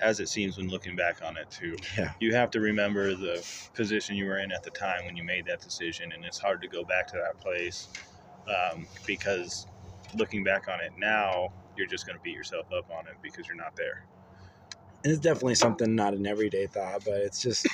[0.01, 1.77] as it seems when looking back on it too.
[1.97, 5.25] yeah, You have to remember the position you were in at the time when you
[5.25, 7.89] made that decision, and it's hard to go back to that place
[8.49, 9.67] um, because
[10.15, 13.47] looking back on it now, you're just going to beat yourself up on it because
[13.49, 14.07] you're not there.
[15.05, 17.67] and it's definitely something not an everyday thought, but it's just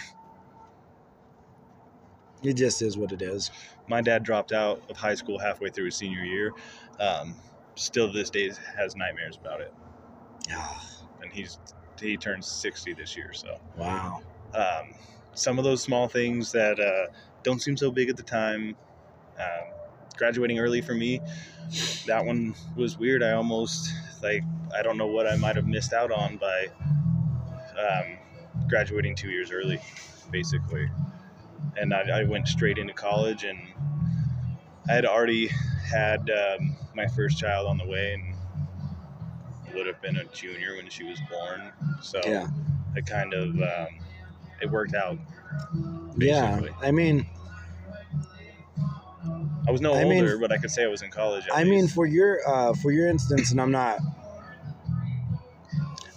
[2.42, 3.50] it just is what it is.
[3.88, 6.52] My dad dropped out of high school halfway through his senior year.
[6.98, 7.36] Um,
[7.74, 9.72] still to this day has nightmares about it,
[10.48, 10.74] Yeah.
[11.22, 11.58] and he's
[12.02, 13.58] he turns 60 this year, so.
[13.76, 14.22] wow.
[14.54, 14.94] um,
[15.34, 17.12] some of those small things that uh,
[17.42, 18.76] don't seem so big at the time.
[19.38, 19.72] Um,
[20.16, 21.20] graduating early for me,
[22.06, 23.22] that one was weird.
[23.22, 24.42] I almost like
[24.76, 26.66] I don't know what I might have missed out on by
[27.78, 28.18] um,
[28.68, 29.78] graduating two years early,
[30.30, 30.88] basically.
[31.76, 33.58] And I, I went straight into college, and
[34.88, 35.48] I had already
[35.90, 38.31] had um, my first child on the way, and
[39.74, 41.72] would have been a junior when she was born.
[42.00, 42.46] So Yeah.
[42.96, 43.88] it kind of um,
[44.60, 45.18] it worked out.
[46.16, 46.60] Yeah.
[46.80, 47.26] I mean,
[49.66, 51.44] I was no I mean- older, but I could say I was in college.
[51.52, 53.98] I mean for your uh for your instance and I'm not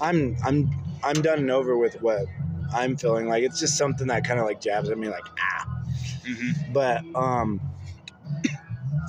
[0.02, 0.70] I'm I'm
[1.04, 2.26] I'm done and over with what
[2.74, 5.68] I'm feeling like it's just something that kind of like jabs at me like ah
[6.28, 6.74] Mhm.
[6.74, 7.62] but um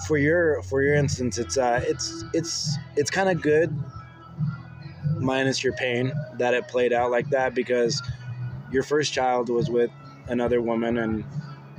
[0.06, 3.74] for your for your instance it's uh it's it's it's kind of good
[5.16, 8.02] minus your pain that it played out like that because
[8.70, 9.90] your first child was with
[10.28, 11.24] another woman and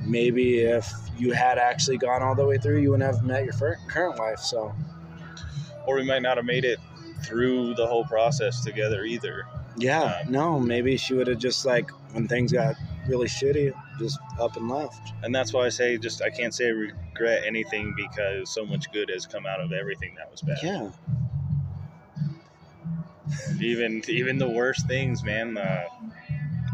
[0.00, 3.52] maybe if you had actually gone all the way through you wouldn't have met your
[3.88, 4.72] current wife so
[5.86, 6.78] or we might not have made it
[7.24, 9.44] through the whole process together either.
[9.76, 12.74] yeah Um, no maybe she would have just like when things got
[13.08, 16.66] really shitty just up and left And that's why I say just I can't say
[16.66, 20.58] I regret anything because so much good has come out of everything that was bad.
[20.62, 20.90] yeah
[23.60, 25.56] Even even the worst things, man.
[25.56, 25.88] Uh,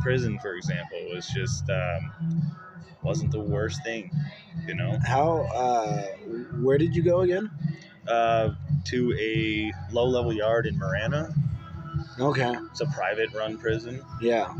[0.03, 2.12] prison, for example, was just um,
[3.03, 4.11] wasn't the worst thing.
[4.67, 6.03] You know, how uh
[6.62, 7.51] where did you go again
[8.07, 8.51] uh,
[8.85, 11.35] to a low level yard in Marana.
[12.19, 14.03] okay It's a private run prison.
[14.21, 14.53] yeah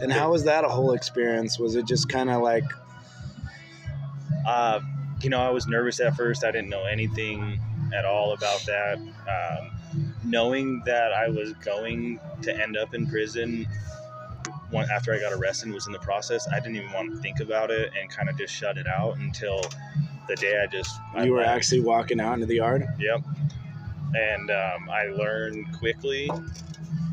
[0.00, 1.58] And how was that a whole experience?
[1.58, 2.64] Was it just kind of like,
[4.46, 4.80] Uh,
[5.20, 6.44] you know, I was nervous at first.
[6.44, 7.60] I didn't know anything
[7.96, 8.98] at all about that.
[8.98, 9.75] Um,
[10.26, 13.66] knowing that I was going to end up in prison
[14.70, 17.20] one, after I got arrested and was in the process, I didn't even want to
[17.20, 19.60] think about it and kind of just shut it out until
[20.28, 22.84] the day I just I you were actually walking out into the yard?
[22.98, 23.22] Yep.
[24.14, 26.28] And um, I learned quickly.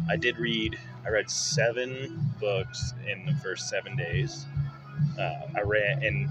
[0.09, 4.45] I did read I read seven books in the first seven days.
[5.19, 6.27] Uh, I read in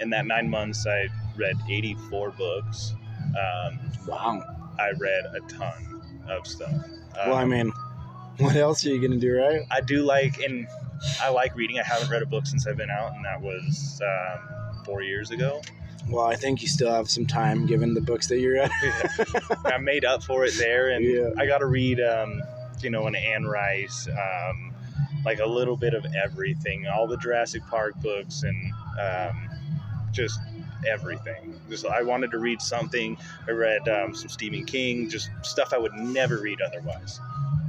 [0.00, 0.86] in that nine months.
[0.86, 2.94] I read 84 books.
[3.28, 4.42] Um, Wow.
[4.80, 6.01] I read a ton
[6.38, 6.72] of stuff.
[7.26, 7.72] well, I Um, mean,
[8.38, 9.62] what else are you gonna do, right?
[9.70, 10.66] I do like and
[11.20, 11.78] I like reading.
[11.78, 15.30] I haven't read a book since I've been out, and that was um, four years
[15.30, 15.60] ago.
[16.08, 18.70] Well, I think you still have some time given the books that you read.
[19.64, 21.30] I made up for it there, and Yeah.
[21.38, 22.42] I got to read, um,
[22.80, 24.74] you know, an Anne Rice, um,
[25.24, 29.48] like a little bit of everything, all the Jurassic Park books, and um,
[30.12, 30.40] just
[30.86, 31.60] everything.
[31.68, 33.16] Just I wanted to read something.
[33.48, 37.20] I read um, some Stephen King, just stuff I would never read otherwise.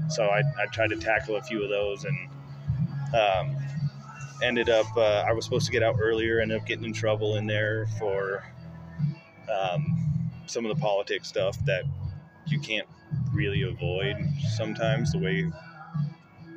[0.09, 2.17] So I, I tried to tackle a few of those, and
[3.15, 3.57] um,
[4.41, 4.85] ended up.
[4.95, 7.87] Uh, I was supposed to get out earlier, ended up getting in trouble in there
[7.99, 8.43] for
[9.51, 11.83] um, some of the politics stuff that
[12.47, 12.87] you can't
[13.33, 14.17] really avoid
[14.55, 15.11] sometimes.
[15.11, 15.51] The way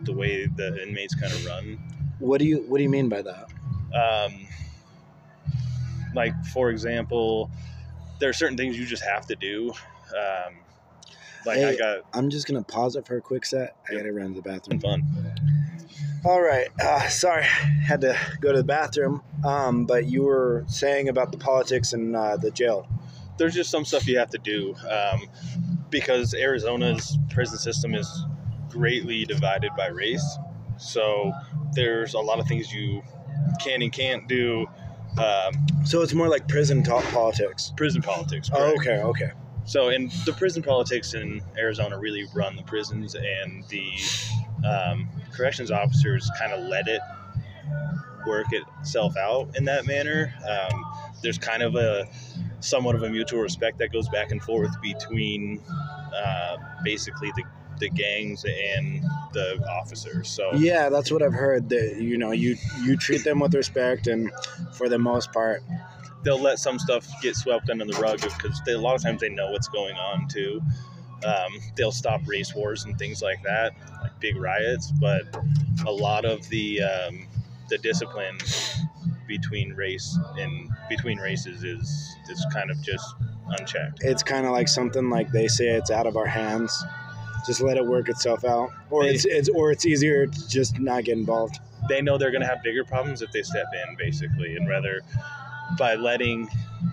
[0.02, 1.78] the way the inmates kind of run.
[2.18, 3.50] What do you What do you mean by that?
[6.16, 7.50] Like for example,
[8.18, 9.70] there are certain things you just have to do.
[10.16, 10.64] Um,
[11.46, 11.76] like I Hey.
[11.78, 13.76] got I'm just gonna pause it for a quick set.
[13.88, 14.02] I Yep.
[14.02, 14.80] gotta run to the bathroom.
[14.80, 15.04] fun.
[16.24, 16.66] All right.
[16.80, 17.44] Uh, sorry,
[17.84, 19.22] had to go to the bathroom.
[19.44, 22.88] Um, but you were saying about the politics and uh, the jail.
[23.36, 25.20] there's just some stuff you have to do um,
[25.90, 28.08] because Arizona's prison system is
[28.70, 30.38] greatly divided by race.
[30.78, 31.32] So
[31.72, 33.02] there's a lot of things you
[33.62, 34.66] can and can't do.
[35.18, 37.72] Um, So it's more like prison talk politics.
[37.76, 38.50] prison politics.
[38.52, 38.78] Oh, correct.
[38.80, 39.30] okay, okay.
[39.64, 43.92] So, and the prison politics in Arizona really run the prisons, and the
[44.68, 47.00] um, corrections officers kind of let it
[48.26, 50.32] work itself out in that manner.
[50.48, 50.84] Um,
[51.22, 52.06] there's kind of a
[52.60, 55.60] somewhat of a mutual respect that goes back and forth between
[56.14, 57.44] uh, basically the,
[57.78, 60.28] the gangs and the officers.
[60.28, 61.68] So, Yeah, that's what I've heard.
[61.68, 64.30] That you know, you you treat them with respect, and
[64.72, 65.62] for the most part,
[66.22, 69.28] they'll let some stuff get swept under the rug because a lot of times they
[69.28, 70.60] know what's going on too.
[71.24, 74.92] Um, they'll stop race wars and things like that, like big riots.
[75.00, 75.22] But
[75.86, 77.26] a lot of the um,
[77.68, 78.38] the discipline
[79.26, 83.14] between race and between races is is kind of just
[83.48, 84.00] unchecked.
[84.02, 86.84] it's kind of like something like they say it's out of our hands.
[87.46, 90.78] Just let it work itself out, or They- it's it's or it's easier to just
[90.80, 91.58] not get involved.
[91.88, 95.00] They know they're going to have bigger problems if they step in, basically, and rather
[95.78, 96.48] by letting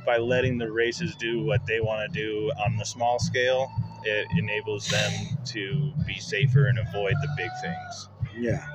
[0.05, 3.69] by letting the races do what they want to do on the small scale,
[4.03, 5.11] it enables them
[5.45, 8.09] to be safer and avoid the big things.
[8.37, 8.65] Yeah.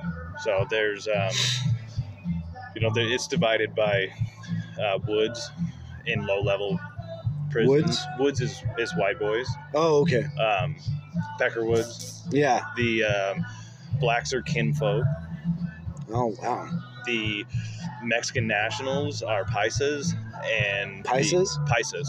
[0.43, 1.31] So there's, um,
[2.75, 4.07] you know, there, it's divided by
[4.81, 5.51] uh, woods
[6.05, 6.79] in low level
[7.51, 7.69] prisons.
[7.69, 8.07] Woods?
[8.19, 9.47] Woods is, is white boys.
[9.73, 10.23] Oh, okay.
[10.41, 10.75] Um,
[11.39, 12.23] Pecker Woods.
[12.31, 12.61] Yeah.
[12.75, 13.45] The um,
[13.99, 15.05] blacks are kinfolk.
[16.11, 16.69] Oh, wow.
[17.05, 17.45] The
[18.03, 20.13] Mexican nationals are paisas
[20.45, 21.47] and Paisas?
[21.67, 22.07] paisas.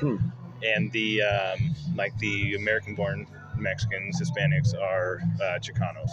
[0.00, 0.16] Hmm.
[0.64, 6.10] And the um, like the American-born Mexicans, Hispanics are uh, Chicanos.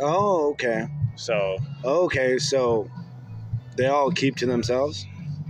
[0.00, 0.86] Oh, okay.
[1.16, 2.88] So Okay, so
[3.76, 5.06] they all keep to themselves.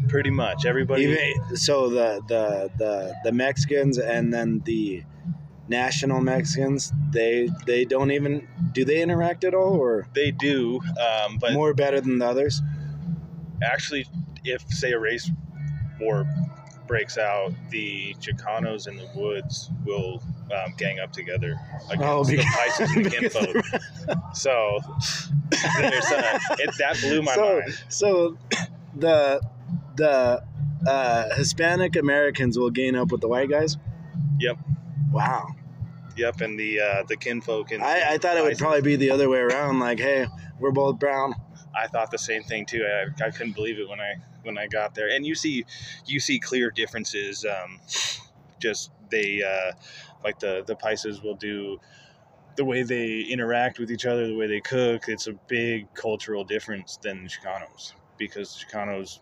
[0.08, 1.04] pretty much everybody.
[1.04, 5.02] Even so, the the the the Mexicans and then the
[5.70, 11.38] national Mexicans, they they don't even do they interact at all, or They do, um,
[11.40, 12.60] but more better than the others?
[13.62, 14.06] actually,
[14.44, 15.30] if say a race
[16.00, 16.26] war
[16.86, 20.20] breaks out, the Chicanos in the woods will
[20.52, 21.54] um, gang up together
[21.90, 24.34] against Oh, the because- paisas and the kinfolk.
[24.34, 24.80] so
[25.78, 27.84] there's uh, it, that blew my So- mind.
[27.88, 28.36] So
[28.96, 29.40] the
[29.96, 30.42] the
[30.86, 33.76] uh, Hispanic Americans will gain up with the white guys.
[34.40, 34.56] Yep.
[35.12, 35.48] Wow.
[36.20, 39.10] Yep, and the uh, the kinfolk and I, I thought it would probably be the
[39.10, 39.78] other way around.
[39.78, 40.26] Like, hey,
[40.58, 41.34] we're both brown.
[41.74, 42.84] I thought the same thing too.
[42.84, 45.08] I, I couldn't believe it when I when I got there.
[45.08, 45.64] And you see
[46.04, 47.46] you see clear differences.
[47.46, 47.80] Um,
[48.58, 49.72] just they uh,
[50.22, 51.80] like the the paisas will do
[52.56, 55.04] the way they interact with each other, the way they cook.
[55.08, 59.20] It's a big cultural difference than the Chicanos because Chicanos.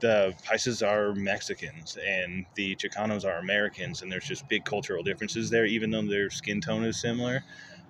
[0.00, 5.50] The paisas are Mexicans and the Chicanos are Americans, and there's just big cultural differences
[5.50, 5.64] there.
[5.66, 7.42] Even though their skin tone is similar,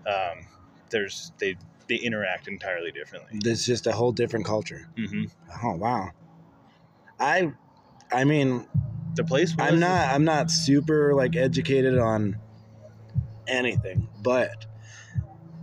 [0.06, 0.46] um,
[0.90, 1.56] there's they
[1.88, 3.38] they interact entirely differently.
[3.44, 4.88] It's just a whole different culture.
[4.96, 5.24] hmm
[5.64, 6.10] Oh wow.
[7.18, 7.52] I,
[8.12, 8.66] I mean,
[9.14, 12.40] The place I'm not I'm not super like educated on
[13.48, 14.66] anything, but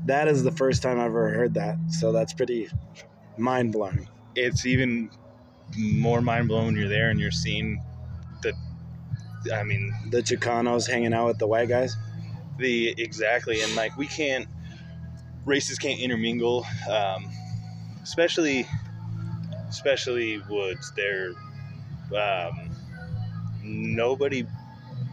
[0.05, 1.77] that is the first time I've ever heard that.
[1.89, 2.67] So that's pretty
[3.38, 4.07] mind blowing.
[4.36, 5.09] It's even
[5.78, 7.82] more mind blowing when you're there and you're seeing
[8.41, 8.53] the.
[9.53, 11.95] I mean, The Chicanos hanging out with the white guys.
[12.57, 14.47] the exactly, and like we can't.
[15.45, 17.30] races can't intermingle, um,
[18.03, 18.68] especially
[19.70, 20.91] especially woods.
[20.95, 21.32] They're
[22.18, 22.70] um,
[23.63, 24.45] nobody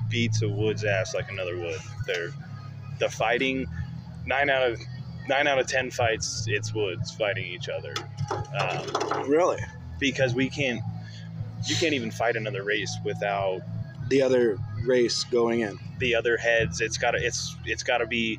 [0.08, 1.80] beats a woods ass like another wood.
[2.06, 2.30] They're
[2.98, 3.66] the fighting
[4.26, 4.80] nine out of
[5.28, 7.94] nine out of ten fights it's woods fighting each other
[8.60, 9.58] um, Really?
[10.02, 10.80] Because we can't
[11.66, 13.60] you can't even fight another race without
[14.08, 15.78] The other race going in.
[15.98, 16.80] the other heads.
[16.80, 18.38] It's got to it's it's got to be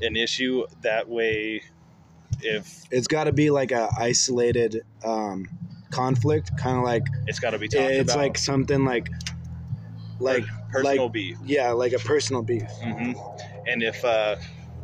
[0.00, 0.64] an issue.
[0.82, 1.62] That way
[2.40, 5.46] if It's got to be like a isolated um,
[5.90, 8.22] conflict, kind of like it's got to be talked it's about.
[8.22, 9.08] like something like
[10.20, 11.36] like personal like- beef.
[11.44, 12.70] Yeah, like a personal beef.
[12.82, 13.12] hmm
[13.66, 14.36] and if uh,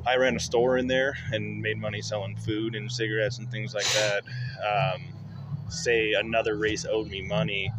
[0.07, 3.75] I ran a store in there and made money selling food and cigarettes and things
[3.75, 4.23] like that,
[4.67, 5.03] um,
[5.73, 7.71] say another race owed me money,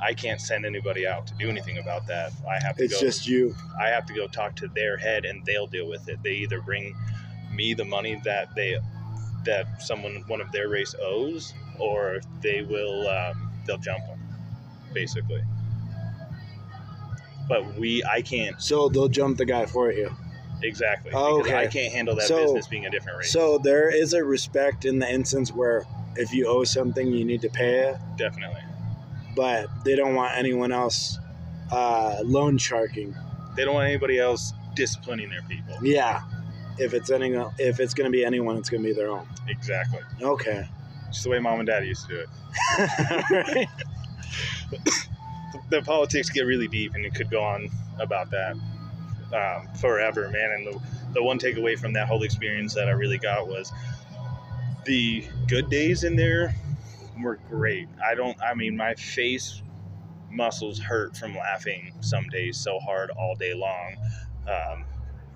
[0.00, 2.32] I can't send anybody out to do anything about that.
[2.48, 3.00] I have to It's go.
[3.00, 3.54] just you.
[3.80, 6.18] I have to go talk to their head, and they'll deal with it.
[6.22, 6.94] They either bring
[7.52, 8.76] me the money that they
[9.44, 14.18] that someone one of their race owes, or they will um, they'll jump them,
[14.92, 15.40] basically.
[17.48, 20.10] But we, I can't So they'll jump the guy for you.
[20.62, 23.30] exactly because I can't handle that So- business being a different race.
[23.32, 25.84] So there is a respect in the instance where
[26.16, 28.62] if you owe something, you need to pay it, Definitely,
[29.36, 31.18] but they don't want anyone else
[31.70, 33.14] uh, loan sharking.
[33.56, 35.74] they don't want anybody else disciplining their people.
[35.82, 36.20] Yeah.
[36.78, 39.26] If it's any, if it's gonna be anyone, it's gonna be their own.
[39.48, 40.68] Exactly, Okay.
[41.08, 42.24] just the way mom and dad used to do
[42.78, 43.68] it.
[45.70, 47.68] The politics get really deep, and it could go on
[48.00, 48.56] about that
[49.32, 50.50] um, forever, man.
[50.50, 50.80] And the,
[51.14, 53.72] the one takeaway from that whole experience that I really got was
[54.84, 56.54] the good days in there
[57.20, 57.88] were great.
[58.04, 59.62] I don't, I mean, my face
[60.30, 63.96] muscles hurt from laughing some days so hard all day long.
[64.48, 64.84] Um,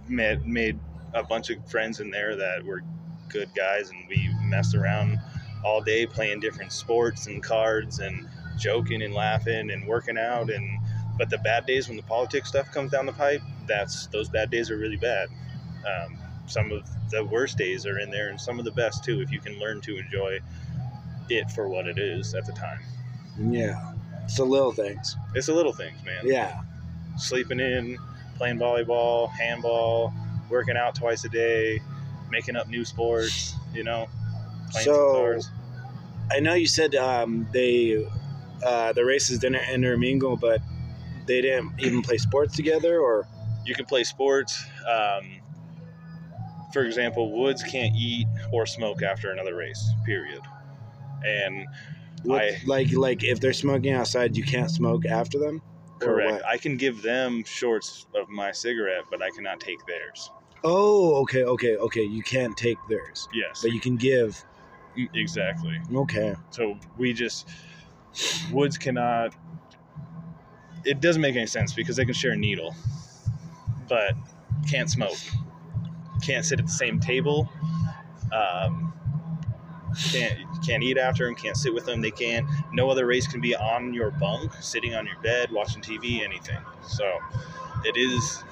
[0.09, 0.79] met, made
[1.15, 2.83] a bunch of friends in there that were
[3.29, 5.19] good guys, and we messed around
[5.65, 8.29] all day playing different sports and cards and
[8.59, 10.79] joking and laughing and working out and
[11.17, 14.51] but the bad days when the politics stuff comes down the pipe that's those bad
[14.51, 15.29] days are really bad
[15.87, 16.17] um,
[16.49, 19.31] some of the worst days are in there and some of the best too if
[19.31, 20.39] you can learn to enjoy
[21.29, 22.81] it for what it is at the time
[23.41, 23.79] yeah.
[24.25, 25.17] It's the little things.
[25.35, 26.61] it's the little things man Yeah.
[27.17, 27.97] sleeping in
[28.37, 30.13] playing volleyball handball
[30.51, 31.81] working out twice a day
[32.31, 34.07] making up new sports you know
[34.71, 35.51] playing So cards.
[36.31, 38.05] I know you said um, they
[38.65, 40.61] uh, the races didn't intermingle, but
[41.27, 43.27] they didn't even play sports together, or
[43.65, 44.63] you can play sports.
[44.87, 45.41] Um,
[46.79, 49.91] for example, Woods can't eat or smoke after another race.
[50.07, 50.41] Period.
[51.27, 51.67] And
[52.23, 55.61] what- I- like like if they're smoking outside, you can't smoke after them.
[56.01, 56.33] Or correct.
[56.35, 56.47] what?
[56.47, 60.31] I can give them shorts of my cigarette, but I cannot take theirs.
[60.63, 62.03] Oh, okay, okay, okay.
[62.05, 64.45] You can't take theirs, Yes, but you can give.
[64.97, 65.81] Mm, exactly.
[65.93, 66.37] Okay.
[66.51, 67.49] So we just
[68.53, 69.35] Woods cannot.
[70.85, 72.77] It doesn't make any sense because they can share a needle,
[73.89, 74.15] but
[74.69, 75.19] can't smoke.
[76.23, 77.49] Can't sit at the same table.
[78.33, 78.93] Um,
[80.11, 81.35] can't can't eat after them.
[81.35, 82.01] Can't sit with them.
[82.01, 82.47] They can't.
[82.73, 86.59] No other race can be on your bunk, sitting on your bed, watching TV, anything.
[86.87, 87.19] So
[87.85, 88.45] it is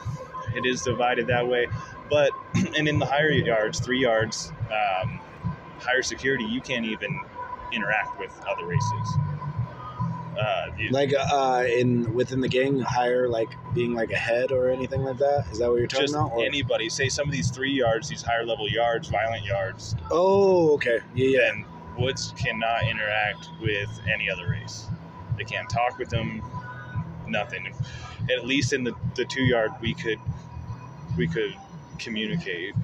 [0.54, 1.68] it is divided that way.
[2.08, 2.30] But
[2.76, 5.20] and in the higher yards, three yards, um,
[5.78, 7.20] higher security, you can't even
[7.72, 9.08] interact with other races.
[10.38, 14.68] Uh, you- Like uh, in within the gang, higher like being like a head or
[14.70, 15.46] anything like that.
[15.50, 16.32] Is that what you're talking about?
[16.32, 20.74] Or- anybody, say some of these three yards, these higher level yards, violent yards, oh,
[20.74, 20.98] okay.
[21.14, 21.38] Yeah, yeah.
[21.52, 21.64] then
[21.98, 24.86] Woods cannot interact with any other race.
[25.38, 26.42] They can't talk with them,
[27.26, 27.66] nothing.
[28.30, 30.18] At least in the, the two yard, we could
[31.16, 31.54] we could
[31.98, 32.74] communicate,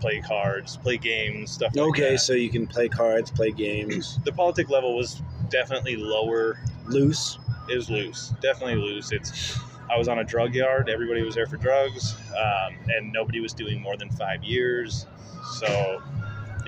[0.00, 2.18] play cards, play games, stuff like Okay, that.
[2.20, 5.20] so you can play cards, play games, the politic level was
[5.50, 7.38] definitely lower loose.
[7.68, 9.12] was loose, definitely loose.
[9.12, 9.58] It's
[9.90, 10.88] I was on a drug yard.
[10.88, 15.06] Everybody was there for drugs, um, and nobody was doing more than five years.
[15.58, 16.02] So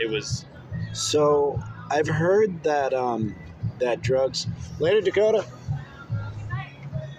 [0.00, 0.44] it was
[0.92, 3.34] So I've heard that um,
[3.78, 4.46] that drugs.
[4.78, 5.44] Later, Dakota.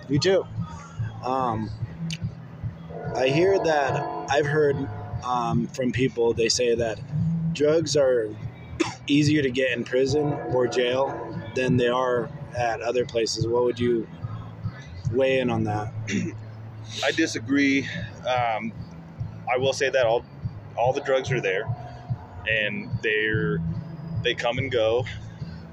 [0.09, 0.45] You too.
[1.24, 1.70] Um,
[3.16, 4.76] I hear that I've heard
[5.24, 6.34] um, from people.
[6.34, 6.99] They say that
[7.53, 8.30] drugs are
[9.07, 11.23] easier to get in prison or jail
[11.56, 13.47] than they are at other places.
[13.47, 14.08] What would you
[15.12, 15.93] weigh in on that?
[17.04, 17.88] I disagree.
[18.28, 18.74] Um,
[19.51, 20.26] I will say that all
[20.78, 21.66] all the drugs are there,
[22.49, 23.60] and they're
[24.24, 25.06] they come and go.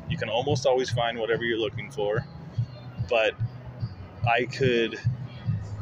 [0.09, 2.27] You can almost always find whatever you're looking for,
[3.09, 3.35] but
[4.29, 4.99] I could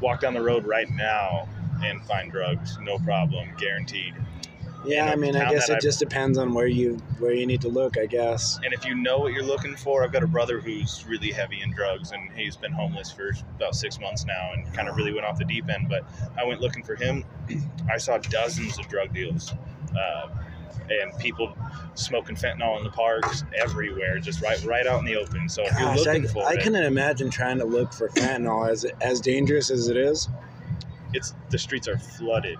[0.00, 1.48] walk down the road right now
[1.84, 4.14] and find drugs, no problem, guaranteed.
[4.84, 7.60] Yeah, I mean, I guess it I've- just depends on where you where you need
[7.62, 7.98] to look.
[7.98, 8.58] I guess.
[8.64, 11.60] And if you know what you're looking for, I've got a brother who's really heavy
[11.62, 15.12] in drugs, and he's been homeless for about six months now, and kind of really
[15.12, 15.88] went off the deep end.
[15.88, 16.04] But
[16.38, 17.24] I went looking for him.
[17.92, 19.52] I saw dozens of drug deals,
[19.98, 20.28] uh,
[20.90, 21.54] and people
[21.94, 25.48] smoking fentanyl in the parks everywhere, just right right out in the open.
[25.48, 28.08] So if you're Gosh, I, looking for I it, couldn't imagine trying to look for
[28.10, 30.28] fentanyl as as dangerous as it is.
[31.14, 32.58] it's the streets are flooded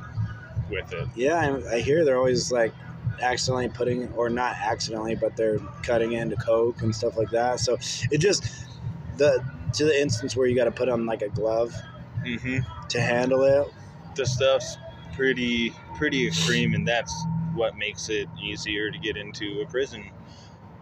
[0.71, 1.09] with it.
[1.15, 2.75] Yeah, I, I hear they're always like
[3.23, 7.61] accidentally putting, or not accidentally, but they're cutting into coke and stuff like that.
[7.61, 7.79] So
[8.11, 8.45] it just
[9.17, 9.43] the
[9.75, 11.75] to the instance where you got to put on like a glove
[12.25, 12.59] hmm
[12.89, 13.67] to handle it.
[14.15, 14.79] The stuff's
[15.13, 17.15] pretty pretty extreme, and that's
[17.55, 20.11] what makes it easier to get into a prison.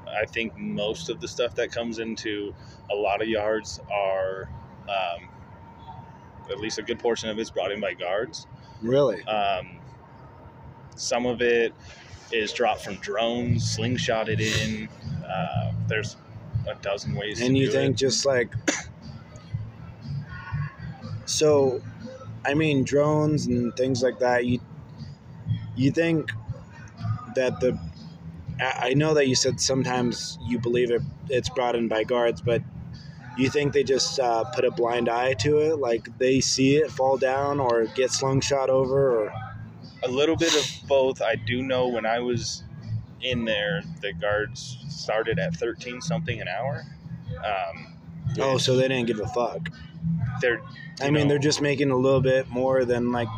[0.06, 2.54] I think most of the stuff that comes into
[2.90, 4.48] a lot of yards are,
[4.88, 5.28] um,
[6.50, 8.46] at least a good portion of it's brought in by guards.
[8.80, 9.24] Really?
[9.24, 9.75] Um,
[10.96, 11.74] some of it
[12.32, 14.88] is dropped from drones, slingshotted in.
[15.24, 16.16] Uh, there's
[16.68, 17.40] a dozen ways.
[17.40, 17.98] And you think it.
[17.98, 18.52] just like
[21.26, 21.82] so
[22.44, 24.60] I mean drones and things like that, you
[25.76, 26.30] you think
[27.34, 27.78] that the
[28.58, 32.62] I know that you said sometimes you believe it it's brought in by guards, but
[33.36, 36.90] you think they just uh, put a blind eye to it, like they see it
[36.90, 39.32] fall down or get slungshot over, or
[40.02, 41.22] a little bit of both.
[41.22, 42.62] I do know when I was
[43.22, 46.84] in there, the guards started at thirteen something an hour.
[47.44, 47.94] Um,
[48.40, 49.68] oh, so they didn't give a fuck.
[50.40, 50.60] they're
[51.00, 53.28] I mean, know- they're just making a little bit more than like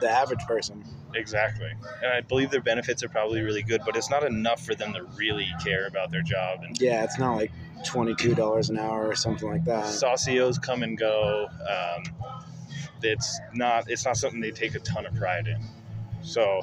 [0.00, 0.84] the average person.
[1.14, 1.70] exactly,
[2.02, 4.92] and I believe their benefits are probably really good, but it's not enough for them
[4.92, 6.60] to really care about their job.
[6.62, 7.50] And Yeah, it's not like
[7.84, 9.84] twenty two dollars an hour or something like that.
[9.86, 11.46] saucios come and go.
[11.48, 12.02] Um,
[13.02, 15.62] it's not it's not something they take a ton of pride in.
[16.22, 16.60] So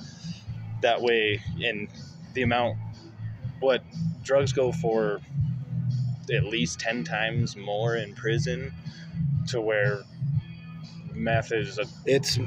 [0.82, 1.88] that way, in
[2.34, 2.78] the amount,
[3.60, 3.84] what
[4.24, 5.22] drugs go for
[6.34, 8.74] at least ten times more in prison,
[9.48, 10.04] to where
[11.14, 12.40] meth is a, It's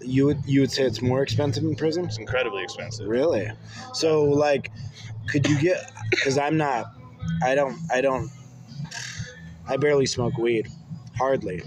[0.00, 2.06] you would you would say it's more expensive in prison?
[2.06, 3.06] it's incredibly expensive.
[3.06, 3.50] Really?
[3.92, 4.72] So like,
[5.28, 5.90] could you get?
[6.10, 6.86] Because I'm not.
[7.42, 7.78] I don't.
[7.92, 8.30] I don't.
[9.66, 10.68] I barely smoke weed,
[11.16, 11.62] hardly.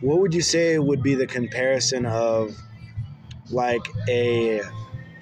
[0.00, 2.56] What would you say would be the comparison of
[3.50, 4.60] like a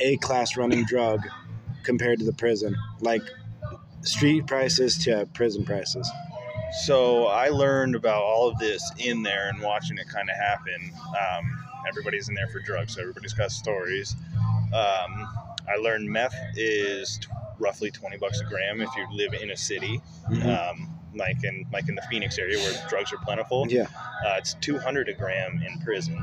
[0.00, 1.20] A class running drug
[1.82, 2.74] compared to the prison?
[3.00, 3.22] Like
[4.02, 6.08] street prices to prison prices.
[6.84, 10.92] So I learned about all of this in there and watching it kind of happen.
[11.08, 14.14] Um, everybody's in there for drugs, so everybody's got stories.
[14.72, 15.28] Um,
[15.68, 17.26] I learned meth is t-
[17.58, 20.00] roughly twenty bucks a gram if you live in a city,
[20.44, 23.66] um, like in like in the Phoenix area where drugs are plentiful.
[23.68, 23.86] Yeah,
[24.24, 26.16] Uh, it's two hundred a gram in prison.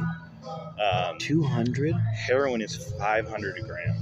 [0.80, 1.94] Um, two hundred.
[1.96, 3.96] heroin is five hundred a gram,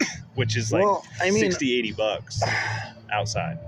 [0.34, 2.42] which is like well, I mean, 60, 80 bucks
[3.12, 3.58] outside.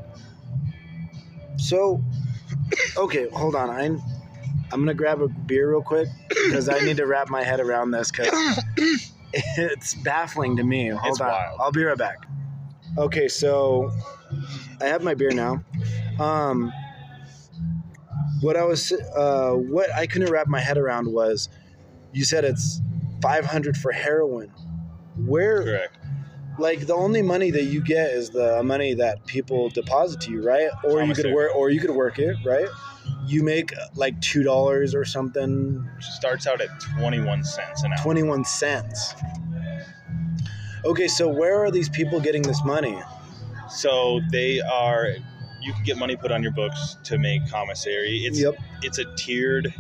[1.59, 2.03] So,
[2.97, 3.69] okay, hold on.
[3.71, 4.01] I'm
[4.73, 7.91] I'm gonna grab a beer real quick because I need to wrap my head around
[7.91, 8.63] this because
[9.33, 10.89] it's baffling to me.
[10.89, 11.61] Hold It's on, wild.
[11.61, 12.27] I'll be right back.
[12.97, 13.93] Okay, so
[14.81, 15.63] I have my beer now.
[16.19, 16.73] Um,
[18.41, 21.49] what I was, uh, what I couldn't wrap my head around was,
[22.13, 22.81] you said it's
[23.23, 24.53] 500 for heroin.
[25.17, 25.97] Where, Correct.
[26.59, 30.43] like the only money that you get is the money that people deposit to you,
[30.43, 30.71] right?
[30.85, 32.69] Or you could work, or you could work it, right?
[33.27, 37.99] You make like two dollars or something, Starts out at twenty one cents an hour.
[38.03, 39.15] twenty one cents.
[40.85, 42.99] Okay, so where are these people getting this money?
[43.69, 45.09] So they are.
[45.61, 48.23] You can get money put on your books to make commissary.
[48.25, 48.55] It's yep.
[48.83, 49.73] it's a tiered.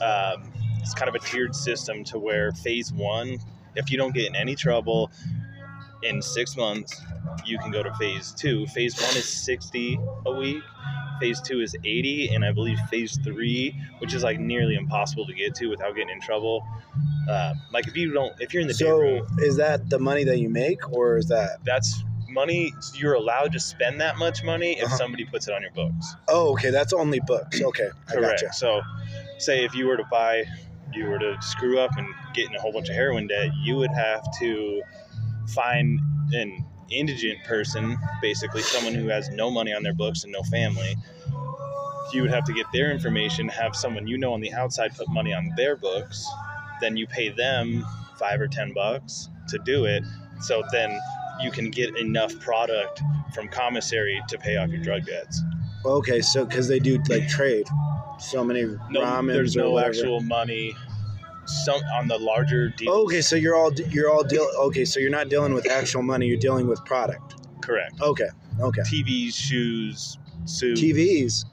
[0.00, 3.38] Um, it's kind of a tiered system to where phase one,
[3.76, 5.10] if you don't get in any trouble
[6.02, 7.00] in six months,
[7.44, 8.66] you can go to phase two.
[8.68, 10.62] Phase one is sixty a week.
[11.20, 15.34] Phase two is eighty, and I believe phase three, which is like nearly impossible to
[15.34, 16.66] get to without getting in trouble.
[17.28, 20.24] Uh, like if you don't, if you're in the day room, is that the money
[20.24, 21.58] that you make, or is that?
[21.64, 24.96] that's money you're allowed to spend that much money if Uh-huh.
[24.96, 27.60] somebody puts it on your books Oh, okay, that's only books.
[27.60, 28.52] Okay, I correct gotcha.
[28.54, 28.80] so
[29.38, 30.44] say if you were to buy
[30.92, 33.76] you were to screw up and get in a whole bunch of heroin debt you
[33.76, 34.82] would have to
[35.54, 36.00] find
[36.32, 40.94] an indigent person basically someone who has no money on their books and no family
[42.12, 45.08] you would have to get their information have someone you know on the outside put
[45.10, 46.26] money on their books
[46.80, 47.84] then you pay them
[48.18, 50.02] five or ten bucks to do it
[50.40, 50.98] so then
[51.42, 53.02] you can get enough product
[53.34, 55.42] from commissary to pay off your drug debts
[55.84, 57.66] Okay, so because they do like trade,
[58.18, 59.90] so many no ramens there's no whatever.
[59.90, 60.74] actual money
[61.46, 63.06] some on the larger deals.
[63.06, 64.46] Okay, so you're all you're all deal.
[64.58, 66.26] Okay, so you're not dealing with actual money.
[66.26, 67.46] You're dealing with product.
[67.62, 68.00] Correct.
[68.00, 68.28] Okay.
[68.60, 68.82] Okay.
[68.82, 70.80] TVs, shoes, suits.
[70.80, 71.44] TVs.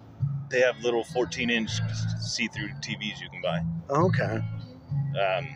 [0.49, 1.71] They have little 14 inch
[2.21, 3.61] see through TVs you can buy.
[3.89, 4.41] Okay.
[5.21, 5.47] Um,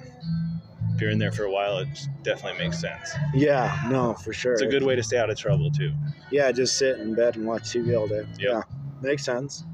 [1.01, 3.15] you're in there for a while, it definitely makes sense.
[3.33, 3.75] Yeah.
[3.87, 4.53] No, for sure.
[4.53, 5.91] It's a good way to stay out of trouble too.
[6.31, 8.21] Yeah, just sit in bed and watch TV all day.
[8.39, 8.61] Yeah,
[9.01, 9.65] makes sense.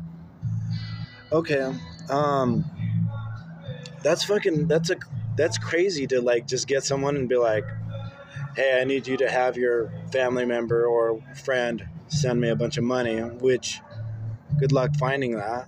[1.32, 1.71] Okay.
[2.09, 2.65] Um
[4.03, 4.95] that's fucking that's a
[5.36, 7.63] that's crazy to like just get someone and be like,
[8.55, 12.78] "Hey, I need you to have your family member or friend send me a bunch
[12.78, 13.82] of money," which
[14.57, 15.67] good luck finding that.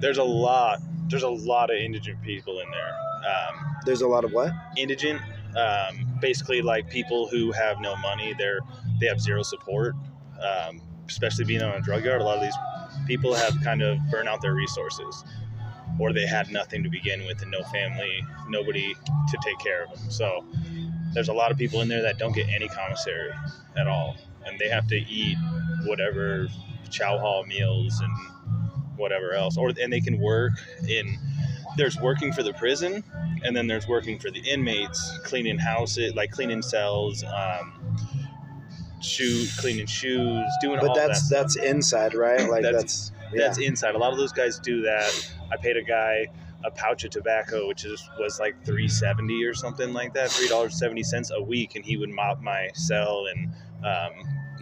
[0.00, 0.78] There's a lot.
[1.08, 3.07] There's a lot of indigent people in there.
[3.18, 4.52] Um, There's a lot of what?
[4.76, 5.20] indigent,
[5.56, 8.34] um, basically like people who have no money.
[8.38, 8.60] They're
[9.00, 9.94] they have zero support.
[10.40, 12.54] Um, especially being on a drug yard, a lot of these
[13.06, 15.24] people have kind of burnt out their resources,
[15.98, 19.98] or they had nothing to begin with and no family, nobody to take care of
[19.98, 20.10] them.
[20.10, 20.44] So
[21.14, 23.30] there's a lot of people in there that don't get any commissary
[23.76, 24.16] at all,
[24.46, 25.36] and they have to eat
[25.86, 26.46] whatever
[26.90, 28.12] chow hall meals and
[28.98, 30.52] whatever else, or and they can work
[30.88, 31.18] in.
[31.76, 33.04] There's working for the prison,
[33.44, 37.96] and then there's working for the inmates, cleaning houses, like cleaning cells, um,
[39.00, 41.36] shoe cleaning shoes, doing But all that's that.
[41.36, 42.48] that's inside, right?
[42.48, 43.42] Like That's- that's, yeah.
[43.46, 43.94] That's inside.
[43.94, 45.30] A lot of those guys do that.
[45.52, 46.26] I paid a guy
[46.64, 50.48] a pouch of tobacco, which is was like three seventy or something like that, three
[50.48, 53.52] dollars seventy cents a week, and he would mop my cell and
[53.84, 54.12] um,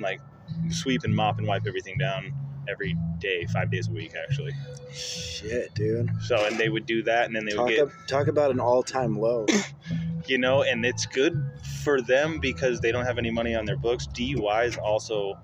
[0.01, 0.21] like
[0.69, 2.33] sweep and mop and wipe everything down
[2.71, 4.53] every day, five days a week actually.
[4.93, 6.11] Shit, dude.
[6.23, 8.51] So and they would do that, and then they would Talk, get ab- talk about
[8.51, 9.47] an all-time low.
[10.27, 11.43] you know, and it's good
[11.85, 14.07] for them because they don't have any money on their books.
[14.09, 15.35] DUIs also,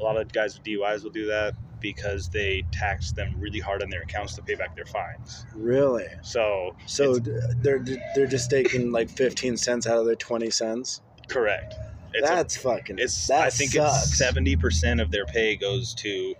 [0.00, 3.82] a lot of guys with DUIs will do that because they tax them really hard
[3.82, 5.44] on their accounts to pay back their fines.
[5.54, 6.06] really?
[6.22, 7.18] So, So
[7.62, 11.02] they're they're just taking like 15 cents out of their 20 cents.
[11.28, 11.74] correct.
[12.14, 12.98] It's a- That's fucking.
[12.98, 14.04] it's that I think sucks.
[14.06, 16.34] it's seventy percent of their pay goes to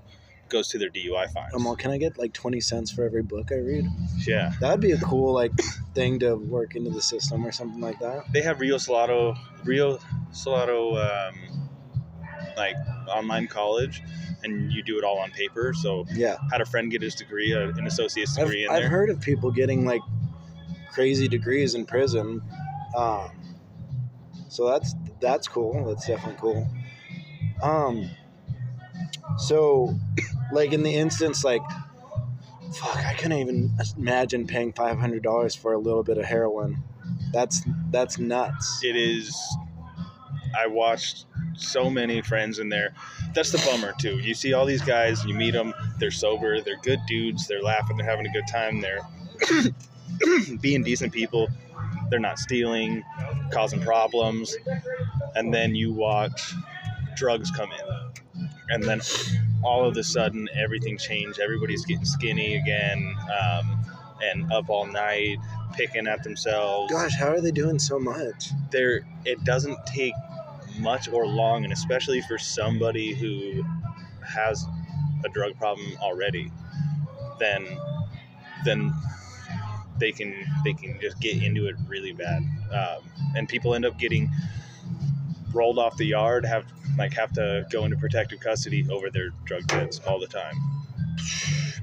[0.49, 1.53] goes to their DUI fines.
[1.55, 3.87] I'm all, can I get like 20 cents for every book I read?
[4.27, 5.53] yeah, That'd be a cool like
[5.95, 8.25] thing to work into the system or something like that.
[8.33, 9.35] they have Rio Salado,
[9.65, 9.99] Rio
[10.33, 11.69] Salado, um,
[12.57, 12.77] like
[13.09, 14.03] online college,
[14.43, 15.73] and you do it all on paper.
[15.75, 18.83] So Yeah, had a friend get his degree, uh, an associate's I've, degree in I've
[18.83, 18.89] there.
[18.89, 20.03] heard of people getting like
[20.93, 22.41] crazy degrees in prison.
[22.95, 23.31] Um,
[24.49, 25.85] so that's that's cool.
[25.87, 26.69] That's definitely cool.
[27.63, 28.11] Um,
[29.39, 29.95] so
[30.53, 31.63] like in the instance like
[32.75, 36.83] fuck i couldn't even imagine paying $500 for a little bit of heroin.
[37.33, 38.81] That's that's nuts.
[38.83, 39.37] It is
[40.57, 42.95] i watched so many friends in there.
[43.35, 44.19] That's the bummer too.
[44.19, 47.97] You see all these guys you meet them they're sober they're good dudes they're laughing
[47.97, 49.01] they're having a good time they're
[50.61, 51.49] being decent people
[52.11, 53.03] they're not stealing
[53.53, 54.57] causing problems
[55.35, 56.55] and then you watch
[57.17, 58.25] drugs come in
[58.71, 59.01] and then
[59.63, 61.41] all of a sudden everything changed.
[61.41, 63.79] Everybody's getting skinny again um,
[64.23, 65.39] and up all night
[65.75, 66.93] picking at themselves.
[66.93, 68.51] Gosh how are they doing so much?
[68.71, 70.15] There it doesn't take
[70.79, 73.65] much or long and especially for somebody who
[74.25, 74.65] has
[75.25, 76.51] a drug problem already
[77.39, 77.79] then
[78.65, 78.93] then
[79.99, 82.43] they can they can just get into it really bad.
[82.73, 84.31] Um, and people end up getting
[85.53, 86.65] rolled off the yard have
[86.99, 90.55] like have to go into protective custody over their drug debts all the time.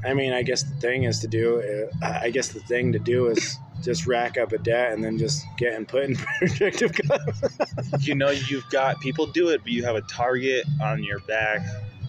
[0.06, 3.28] I mean i guess the thing is to do i guess the thing to do
[3.28, 7.54] is just rack up a debt and then just get and put in protective custody.
[8.00, 11.62] you know you've got people do it but you have a target on your back.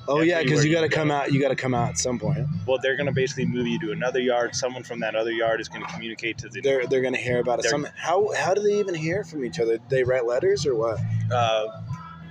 [0.07, 2.18] Oh yeah because you got to come out you got to come out at some
[2.18, 2.46] point.
[2.66, 4.55] Well they're going to basically move you to another yard.
[4.55, 7.40] Someone from that other yard is going to communicate to the they're they're gonna hear
[7.40, 7.64] about it.
[7.64, 9.78] Some how how do they even hear from each other?
[9.88, 11.00] They write letters or what?
[11.32, 11.66] Uh,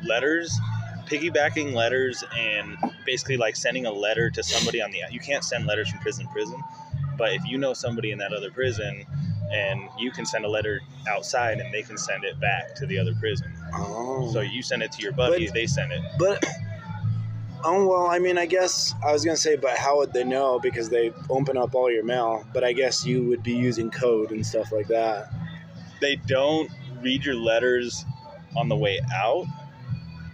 [0.05, 0.57] letters,
[1.07, 5.01] piggybacking letters, and basically like sending a letter to somebody on the.
[5.11, 6.61] You can't send letters from prison to prison,
[7.17, 9.05] but if you know somebody in that other prison,
[9.51, 12.97] and you can send a letter outside, and they can send it back to the
[12.97, 13.51] other prison.
[13.75, 16.01] oh So you send it to your buddy, But- they send it.
[16.17, 16.43] But
[17.63, 20.59] oh well, I mean, I guess I was gonna say, but how would they know
[20.59, 22.45] because they open up all your mail?
[22.53, 25.31] But I guess you would be using code and stuff like that.
[26.01, 26.69] They don't
[27.01, 28.05] read your letters
[28.57, 29.45] on the way out.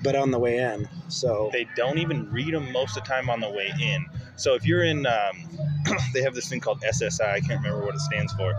[0.02, 3.30] But on the way in, so They don't even read them most of the time
[3.30, 4.06] on the way in.
[4.38, 5.60] So if you're in, um,
[6.14, 7.22] they have this thing called SSI.
[7.22, 8.54] I can't remember what it stands for,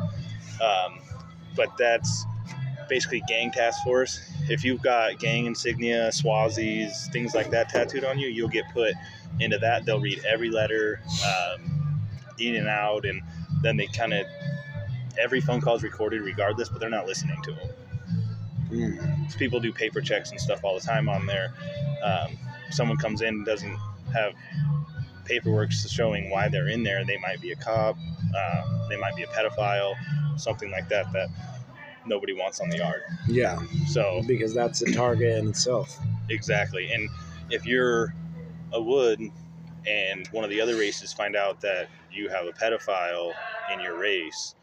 [0.62, 1.00] um,
[1.56, 2.26] but that's
[2.88, 4.20] basically gang task force.
[4.48, 8.94] If you've got gang insignia, Swazis, things like that tattooed on you, you'll get put
[9.40, 9.86] into that.
[9.86, 12.00] They'll read every letter, um,
[12.38, 13.22] in and out, and
[13.62, 14.26] then they kind of
[15.18, 17.68] every phone call is recorded regardless, but they're not listening to them.
[18.70, 19.36] Mm.
[19.38, 21.52] People do paper checks and stuff all the time on there.
[22.02, 22.38] Um,
[22.70, 23.76] someone comes in and doesn't
[24.12, 24.34] have
[25.24, 27.04] paperwork showing why they're in there.
[27.04, 29.94] They might be a cop, um, they might be a pedophile,
[30.36, 31.28] something like that that
[32.06, 33.02] nobody wants on the yard.
[33.28, 35.98] Yeah, So because that's a target in itself.
[36.28, 37.08] exactly, and
[37.50, 38.14] if you're
[38.72, 39.20] a wood
[39.86, 43.32] and one of the other races find out that you have a pedophile
[43.72, 44.54] in your race,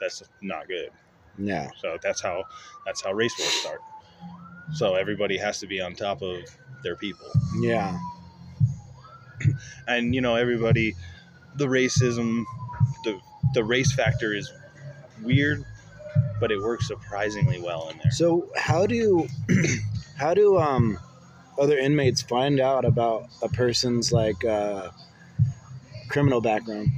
[0.00, 0.90] that's not good.
[1.38, 1.70] Yeah.
[1.80, 2.44] So that's how
[2.84, 3.80] that's how race wars start.
[4.74, 6.42] So everybody has to be on top of
[6.82, 7.28] their people.
[7.60, 7.98] Yeah.
[9.88, 10.94] and you know everybody
[11.56, 12.44] the racism
[13.04, 13.20] the
[13.54, 14.50] the race factor is
[15.22, 15.64] weird
[16.40, 19.26] but it works surprisingly well in there So how do
[20.16, 20.98] how do um
[21.58, 24.90] other inmates find out about a person's like uh,
[26.08, 26.88] criminal background?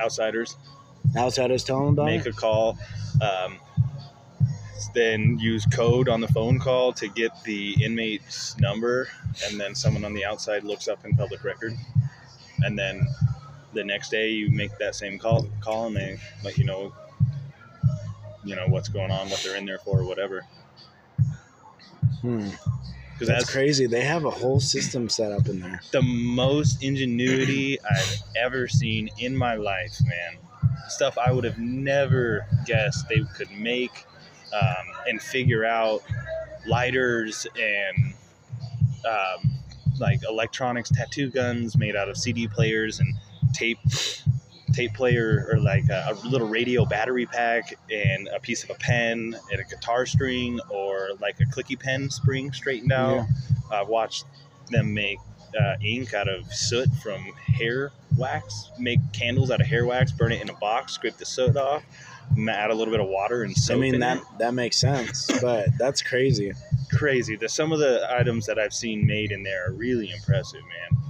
[0.00, 0.56] outsiders
[1.16, 2.28] Outsiders tell them about make it.
[2.28, 2.78] a call
[3.20, 3.58] um,
[4.94, 9.08] then use code on the phone call to get the inmate's number
[9.46, 11.74] and then someone on the outside looks up in public record
[12.60, 13.06] and then
[13.74, 16.92] the next day you make that same call call and they let you know
[18.44, 20.44] you know what's going on what they're in there for whatever
[22.22, 22.48] Hmm.
[23.12, 23.86] because That's that's crazy.
[23.86, 25.80] They have a whole system set up in there.
[25.92, 30.38] the most ingenuity I've ever seen in my life, man.
[30.88, 34.06] Stuff I would have never guessed they could make
[34.52, 36.02] um, and figure out
[36.66, 38.14] lighters and
[39.04, 39.52] um,
[39.98, 43.14] like electronics tattoo guns made out of CD players and
[43.52, 43.78] tape
[44.72, 48.74] tape player or like a, a little radio battery pack and a piece of a
[48.74, 53.26] pen and a guitar string or like a clicky pen spring straightened out.
[53.72, 54.24] I've watched
[54.70, 55.18] them make
[55.56, 60.32] uh, ink out of soot from hair wax, make candles out of hair wax, burn
[60.32, 61.82] it in a box, scrape the soot off,
[62.48, 64.22] add a little bit of water and I mean in that it.
[64.38, 66.52] that makes sense, but that's crazy.
[66.92, 67.36] crazy.
[67.36, 71.02] The some of the items that I've seen made in there are really impressive, man.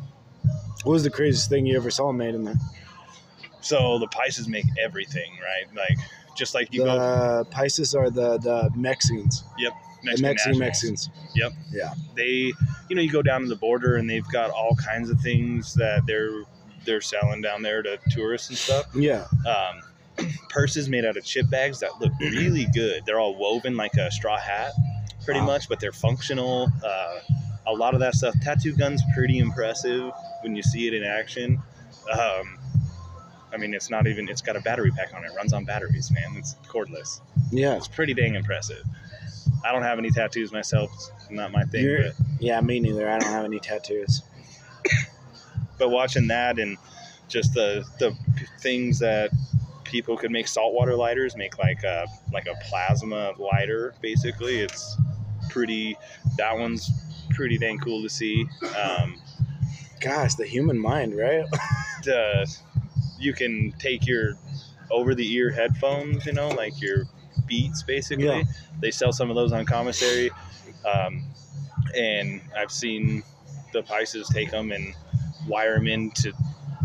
[0.84, 2.59] What was the craziest thing you ever saw made in there?
[3.61, 5.74] So the paisas make everything, right?
[5.74, 5.99] Like
[6.36, 9.72] just like you the go paisas are the the Mexicans, the
[10.07, 10.59] Mexican Mexican
[10.95, 11.11] nationals.
[11.73, 11.93] Yeah.
[12.15, 12.53] they
[12.89, 15.75] you know you go down to the border and they've got all kinds of things
[15.75, 16.43] that they're
[16.85, 18.87] they're selling down there to tourists and stuff.
[18.95, 23.03] Yeah, um, purses made out of chip bags that look really good.
[23.05, 24.73] They're all woven like a straw hat
[25.25, 25.47] pretty Wow.
[25.47, 26.69] much but they're functional.
[26.85, 27.19] Uh,
[27.67, 31.61] a lot of that stuff tattoo guns pretty impressive when you see it in action.
[32.13, 32.59] Um,
[33.53, 35.65] i mean it's not even it's got a battery pack on it, it runs on
[35.65, 36.35] batteries man.
[36.37, 37.21] It's cordless.
[37.51, 38.83] Yeah, it's pretty dang impressive
[39.67, 42.61] i don't have any tattoos myself it's not my thing You're- but yeah.
[42.61, 43.09] Me neither.
[43.11, 44.23] I don't have any tattoos.
[45.79, 46.77] but watching that and
[47.29, 48.14] just the the
[48.61, 49.31] things that
[49.85, 54.97] people could make saltwater lighters make like a like a plasma lighter basically it's
[55.49, 55.97] pretty
[56.37, 56.91] that one's
[57.31, 58.47] pretty dang cool to see
[58.85, 59.21] um,
[60.01, 61.45] Gosh, the human mind, right?
[62.05, 62.47] the,
[63.19, 64.35] you can take your
[64.91, 67.05] over the ear headphones you know like your
[67.47, 68.42] beats basically Yeah.
[68.80, 70.30] they sell some of those on commissary
[70.84, 71.24] um,
[71.97, 73.22] and i've seen
[73.72, 74.94] the paisas take them and
[75.49, 76.32] wire them in to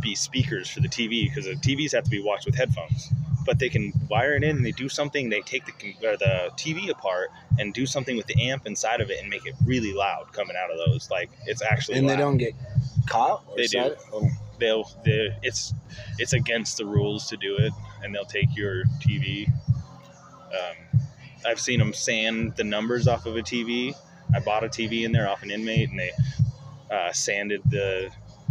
[0.01, 3.09] be speakers for the tv because the tvs have to be watched with headphones
[3.45, 5.73] but they can wire it in and they do something they take the,
[6.07, 9.45] or the tv apart and do something with the amp inside of it and make
[9.45, 12.53] it really loud coming out of those like it's actually and they don't get
[13.07, 13.43] caught.
[13.47, 13.79] or They do.
[13.79, 15.73] side- Oh, they'll they it's
[16.19, 19.51] it's against the rules to do it and they'll take your tv
[20.53, 21.01] um,
[21.45, 23.95] i've seen them sand the numbers off of a tv
[24.35, 26.11] i bought a tv in there off an inmate and they
[26.91, 28.09] uh, sanded the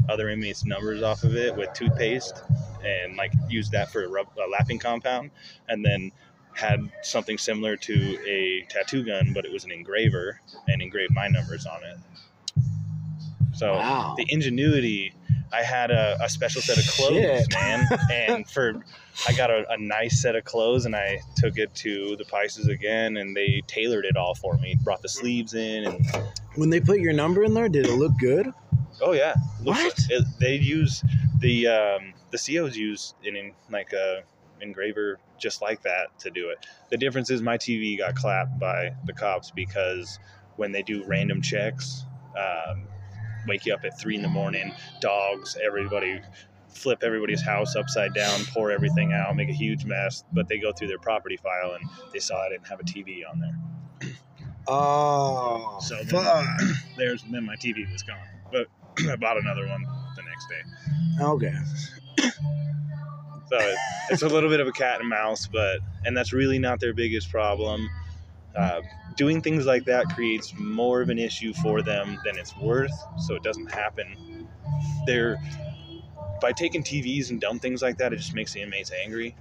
[0.08, 2.42] other inmates numbers off of it with toothpaste
[2.84, 5.30] and like used that for a, rub, a lapping compound
[5.68, 6.10] and then
[6.54, 11.28] had something similar to a tattoo gun but it was an engraver and engraved my
[11.28, 11.98] numbers on it
[13.60, 14.14] so wow.
[14.16, 15.12] the ingenuity.
[15.52, 17.46] I had a, a special set of clothes, Shit.
[17.52, 18.74] man, and for
[19.28, 22.68] I got a, a nice set of clothes, and I took it to the paisas
[22.68, 24.76] again, and they tailored it all for me.
[24.82, 26.06] Brought the sleeves in, and
[26.54, 28.52] When they put your number in there, did it look good?
[29.02, 30.06] oh yeah, Looks- What?
[30.10, 31.02] it- they use
[31.38, 34.22] the um, the COs use an in, like a
[34.60, 36.58] engraver just like that to do it.
[36.90, 40.18] The difference is my TV got clapped by the cops because
[40.56, 42.04] when they do random checks,
[42.36, 42.82] um,
[43.46, 46.20] wake you up at three in the morning, dogs, everybody
[46.68, 50.24] flip everybody's house upside down, pour everything out, make a huge mess.
[50.32, 53.22] But they go through their property file and they saw I didn't have a TV
[53.30, 54.12] on there.
[54.68, 56.46] Oh, So then- fuck.
[56.96, 58.18] There's then my TV was gone.
[58.52, 58.68] But
[59.10, 59.82] I bought another one
[60.16, 60.62] the next day.
[61.24, 61.54] Okay.
[63.48, 63.76] So it,
[64.10, 66.94] it's a little bit of a cat and mouse, but and that's really not their
[66.94, 67.88] biggest problem.
[68.54, 68.80] Uh,
[69.16, 73.34] doing things like that creates more of an issue for them than it's worth, so
[73.34, 74.48] it doesn't happen.
[75.06, 75.38] They're
[76.40, 79.36] by taking TVs and dumb things like that, it just makes the inmates angry.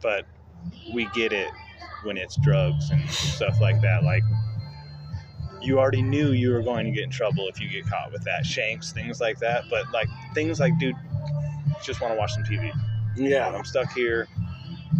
[0.00, 0.24] But
[0.92, 1.50] we get it
[2.02, 4.02] when it's drugs and stuff like that.
[4.02, 4.22] Like
[5.60, 8.22] you already knew you were going to get in trouble if you get caught with
[8.24, 9.64] that shanks, things like that.
[9.68, 10.96] But like things like, dude,
[11.82, 12.72] just want to watch some TV.
[13.16, 13.48] Yeah.
[13.48, 14.28] I'm stuck here.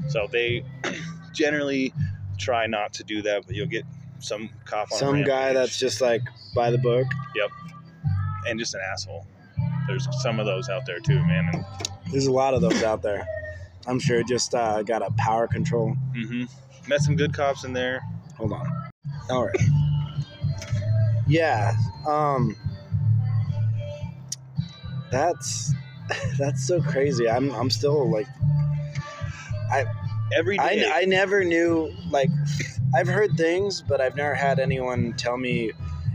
[0.09, 0.65] So they
[1.33, 1.93] generally
[2.39, 3.85] try not to do that, but you'll get
[4.19, 6.23] some cop on Some guy that's just like
[6.55, 7.07] by the book.
[7.35, 7.51] Yep,
[8.47, 9.27] and just an asshole.
[9.87, 11.51] There's some of those out there too, man.
[11.53, 11.65] And,
[12.11, 13.27] There's a lot of those out there.
[13.87, 15.97] I'm sure just uh, got a power control.
[16.15, 16.45] Mm-hmm.
[16.89, 18.03] Met some good cops in there.
[18.37, 18.91] Hold on.
[19.31, 19.61] All right.
[21.27, 21.75] Yeah.
[22.07, 22.57] Um.
[25.11, 25.73] That's
[26.39, 27.29] that's so crazy.
[27.29, 28.27] I'm I'm still like
[30.37, 32.31] Every I, day, I never knew like
[32.95, 35.73] I've heard things, but I've never had anyone tell me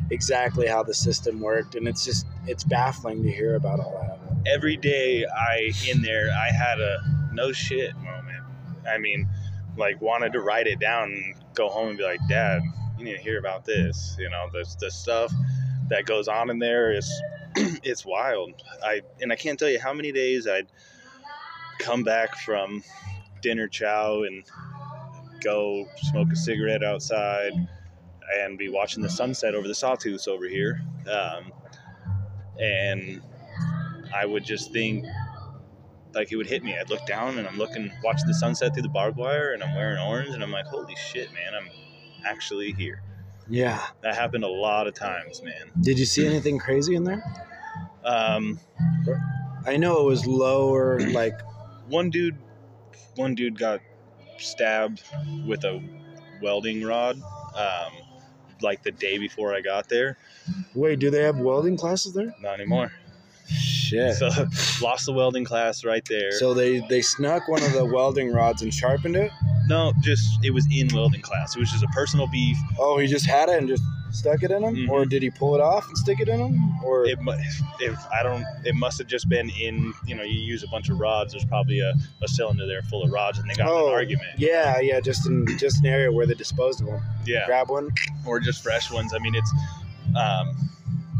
[0.10, 4.48] exactly how the system worked, and it's just it's baffling to hear about all that.
[4.52, 8.44] every day I in there, I had a no shit moment.
[8.88, 9.28] I mean,
[9.78, 12.62] like wanted to write it down and go home and be like, Dad,
[12.98, 14.16] you need to hear about this.
[14.20, 15.32] You know, the the stuff
[15.90, 17.10] that goes on in there is
[17.56, 18.52] it's wild.
[18.84, 20.68] I and I can't tell you how many days I'd
[21.80, 22.84] come back from
[23.42, 24.44] dinner chow and
[25.44, 27.52] go smoke a cigarette outside
[28.36, 30.82] and be watching the sunset over the sawtooths over here.
[31.12, 31.52] Um,
[32.60, 33.22] and
[34.16, 35.06] I would just think
[36.14, 36.78] like it would hit me.
[36.78, 39.76] I'd look down and I'm looking, watching the sunset through the barbed wire, and I'm
[39.76, 41.70] wearing orange, and I'm like, holy shit, man, I'm
[42.26, 43.02] actually here.
[43.50, 43.82] Yeah.
[44.02, 45.72] That happened a lot of times, man.
[45.82, 47.24] Did you see anything crazy in there?
[48.04, 48.60] Um,
[49.66, 51.40] I know it was lower, like
[51.88, 52.38] one dude,
[53.16, 53.82] one dude got
[54.44, 55.04] stabbed
[55.46, 55.82] with a
[56.42, 57.22] welding rod,
[57.56, 57.94] um,
[58.62, 60.18] like the day before I got there.
[60.76, 62.34] wait, do they have welding classes there?
[62.42, 62.92] Not anymore.
[63.48, 64.16] Shit.
[64.16, 64.28] So
[64.82, 66.32] lost the welding class right there.
[66.32, 69.32] So they they snuck one of the welding rods and sharpened it.
[69.68, 71.56] no, just it was in welding class.
[71.56, 72.58] It was just a personal beef.
[72.80, 73.84] Oh, he just had it and just
[74.14, 74.90] stuck it in him, Mhm.
[74.90, 76.80] or did he pull it off and stick it in him?
[76.86, 77.18] Or it
[77.80, 80.90] if I don't it must have just been in you know you use a bunch
[80.90, 83.88] of rods there's probably a, a cylinder there full of rods and they got Oh,
[83.88, 87.02] an argument yeah, yeah, just in just an area where they disposed of them.
[87.26, 87.90] yeah Grab one.
[88.26, 89.52] or just fresh ones I mean it's
[90.16, 90.70] um,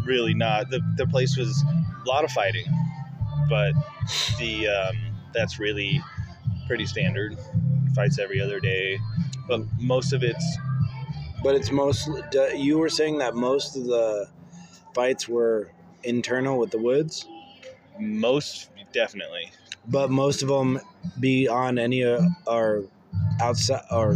[0.06, 1.64] really not the, the place was
[2.06, 2.66] a lot of fighting
[3.50, 3.74] but
[4.40, 4.98] the um,
[5.34, 6.02] that's really
[6.68, 7.36] pretty standard
[7.96, 9.00] fights every other day
[9.48, 10.58] but most of it's
[11.44, 12.22] But it's mostly.
[12.56, 14.28] You were saying that most of the
[14.96, 15.72] fights were
[16.04, 17.28] internal with the woods,
[18.00, 19.52] most definitely
[19.88, 20.80] but most of them
[21.20, 22.86] be on any uh, or
[23.42, 24.16] outside or.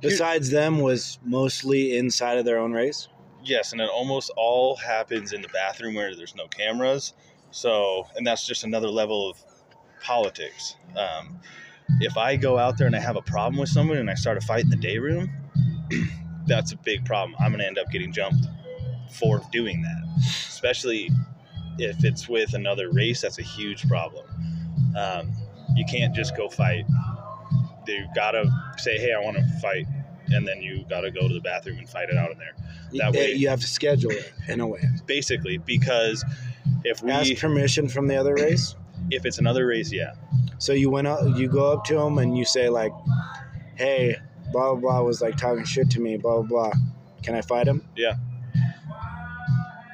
[0.00, 3.08] Besides them, was mostly inside of their own race.
[3.44, 7.14] Yes, and it almost all happens in the bathroom where there's no cameras.
[7.52, 9.44] So, and that's just another level of
[10.02, 10.76] politics.
[10.96, 11.38] Um,
[12.00, 14.36] if I go out there and I have a problem with someone and I start
[14.38, 15.30] a fight in the day room,
[16.46, 17.36] that's a big problem.
[17.40, 18.46] I'm going to end up getting jumped
[19.10, 21.10] for doing that, especially
[21.78, 23.20] if it's with another race.
[23.20, 24.26] That's a huge problem.
[24.96, 25.32] Um,
[25.74, 26.84] you can't just go fight.
[27.86, 28.44] You gotta
[28.78, 29.86] say, "Hey, I want to fight,"
[30.28, 32.54] and then you gotta go to the bathroom and fight it out in there.
[32.92, 34.80] That way- you have to schedule it in a way.
[35.06, 36.24] basically because
[36.84, 38.76] if we Ask permission from the other race.
[39.10, 40.12] if it's another race yeah
[40.58, 42.92] So you went up, you go up to them, and you say like,
[43.74, 44.16] "Hey,
[44.52, 46.72] blah blah blah was like talking shit to me, blah blah blah.
[47.22, 48.14] Can I fight him?" Yeah.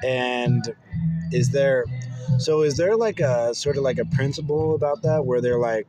[0.03, 0.73] And
[1.31, 1.85] is there,
[2.37, 5.87] so is there like a sort of like a principle about that where they're like,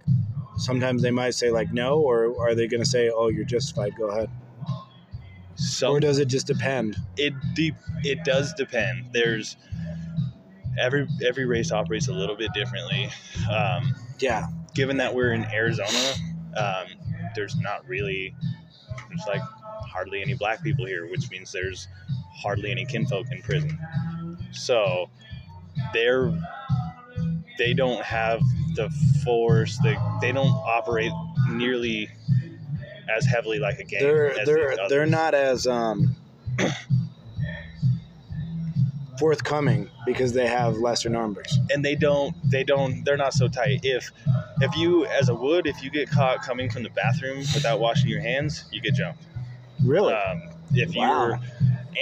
[0.57, 4.09] sometimes they might say like no, or are they gonna say, "Oh, you're justified, go
[4.09, 4.29] ahead,"
[5.55, 6.97] so or does it just depend?
[7.17, 9.57] it deep it does depend there's
[10.79, 13.11] every every race operates a little bit differently
[13.53, 16.15] um, Yeah, given that we're in arizona
[16.57, 16.87] um,
[17.35, 18.35] there's not really
[19.09, 19.43] there's like
[19.89, 21.89] hardly any black people here which means there's
[22.35, 23.79] hardly any kinfolk in prison.
[24.53, 25.11] So
[25.93, 26.33] they're
[27.59, 28.41] they don't have
[28.75, 28.89] the
[29.25, 31.13] force they, they don't operate
[31.51, 32.09] nearly
[33.15, 36.15] as heavily like a gang they're as they're they're not as um
[39.21, 41.59] forthcoming because they have lesser numbers.
[41.73, 44.11] and they don't they don't they're not so tight if
[44.63, 48.09] if you as a wood if you get caught coming from the bathroom without washing
[48.09, 49.23] your hands you get jumped
[49.85, 50.15] Really?
[50.15, 50.41] um,
[50.73, 51.05] if Wow.
[51.07, 51.39] you're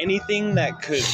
[0.01, 1.05] anything that could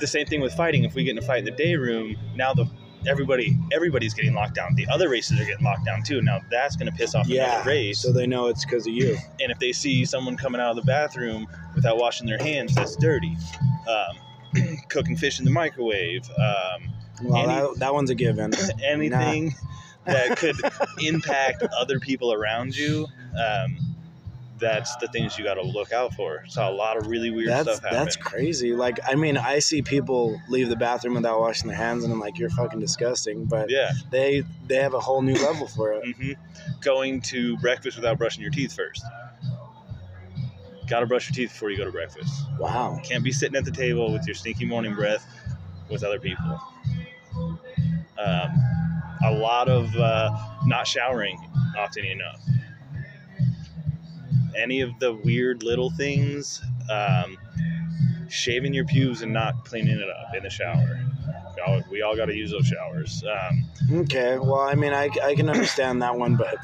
[0.00, 2.16] the same thing with fighting if we get in a fight in the day room
[2.34, 2.66] now the
[3.08, 4.74] everybody everybody's getting locked down.
[4.74, 6.20] The other races are getting locked down too.
[6.22, 7.52] Now that's going to piss off Yeah.
[7.58, 8.00] another race.
[8.02, 9.16] So they know it's because of you.
[9.40, 11.46] and if they see someone coming out of the bathroom
[11.76, 13.36] without washing their hands, that's dirty.
[13.88, 14.18] Um,
[14.88, 16.90] cooking fish in the microwave, um,
[17.22, 18.52] Well, Any- that, that one's a given.
[18.84, 19.54] anything
[20.04, 20.56] that could
[21.02, 23.06] impact other people around you.
[23.38, 23.78] Um,
[24.58, 26.42] that's the things you got to look out for.
[26.48, 27.98] Saw a lot of really weird That's stuff happen.
[27.98, 28.72] that's crazy.
[28.72, 32.18] Like, I mean, I see people leave the bathroom without washing their hands, and I'm
[32.20, 33.44] like, you're fucking disgusting.
[33.44, 33.90] But yeah.
[34.10, 36.16] they they have a whole new level for it.
[36.16, 36.32] hmm
[36.80, 39.02] Going to breakfast without brushing your teeth first.
[40.88, 42.32] Got to brush your teeth before you go to breakfast.
[42.58, 43.00] Wow.
[43.02, 45.26] Can't be sitting at the table with your stinky morning breath
[45.90, 46.60] with other people.
[48.18, 48.50] Um,
[49.24, 50.30] a lot of uh,
[50.66, 51.38] not showering
[51.76, 52.40] often enough.
[54.56, 57.36] Any of the weird little things, um,
[58.28, 61.00] shaving your pubes and not cleaning it up in the shower.
[61.56, 63.22] We all, we all got to use those showers.
[63.24, 63.64] Um,
[64.00, 64.38] Okay.
[64.38, 66.56] Well, I mean, I, I can understand that one, but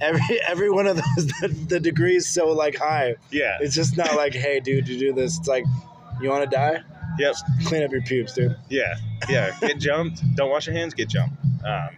[0.00, 3.16] every every one of those the, the degree is so like high.
[3.30, 5.38] yeah, It's just not like, hey, dude, you do this.
[5.38, 5.64] It's like,
[6.20, 6.80] you want to die?
[7.18, 7.34] Yep.
[7.64, 8.56] Clean up your pubes, dude.
[8.68, 8.94] Yeah,
[9.28, 9.56] yeah.
[9.60, 10.22] Get jumped.
[10.36, 10.94] Don't wash your hands.
[10.94, 11.36] Get jumped.
[11.64, 11.90] Um,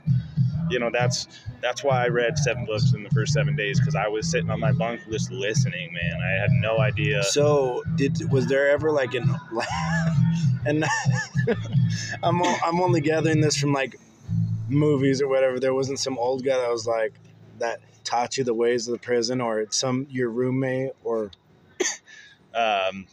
[0.70, 1.28] you know that's
[1.60, 4.50] that's why I read seven books in the first seven days because I was sitting
[4.50, 5.92] on my bunk just listening.
[5.92, 7.22] Man, I had no idea.
[7.22, 9.34] So, did was there ever like an
[10.66, 10.84] and
[12.22, 13.96] I'm I'm only gathering this from like
[14.68, 15.60] movies or whatever.
[15.60, 17.14] There wasn't some old guy that was like
[17.62, 21.30] that taught you the ways of the prison, or some your roommate, or
[22.54, 23.06] Um,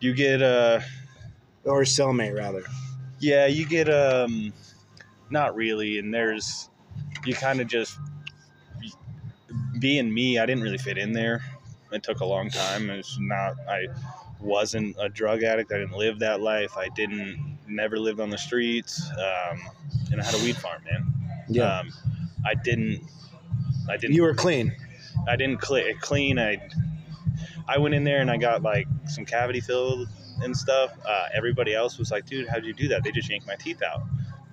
[0.00, 0.80] you get uh,
[1.64, 2.62] or cellmate rather.
[3.20, 4.52] yeah, you get um,
[5.30, 5.98] not really.
[5.98, 6.68] And there's
[7.24, 7.96] you kind of just
[9.78, 10.38] being me.
[10.38, 11.42] I didn't really fit in there.
[11.92, 12.90] It took a long time.
[12.90, 13.54] It's not.
[13.68, 13.86] I
[14.40, 15.72] wasn't a drug addict.
[15.72, 16.76] I didn't live that life.
[16.76, 19.08] I didn't never lived on the streets.
[19.12, 19.60] Um,
[20.10, 21.14] and I had a weed farm, man.
[21.48, 21.92] Yeah, Um,
[22.44, 23.02] I didn't.
[23.88, 24.14] I didn't.
[24.14, 24.74] you were clean.
[25.28, 26.38] I didn't cl- clean.
[26.38, 26.58] I.
[27.66, 30.08] I went in there and I got like some cavity filled
[30.42, 30.90] and stuff.
[31.06, 33.82] Uh, everybody else was like, "Dude, how'd you do that?" They just yanked my teeth
[33.82, 34.02] out.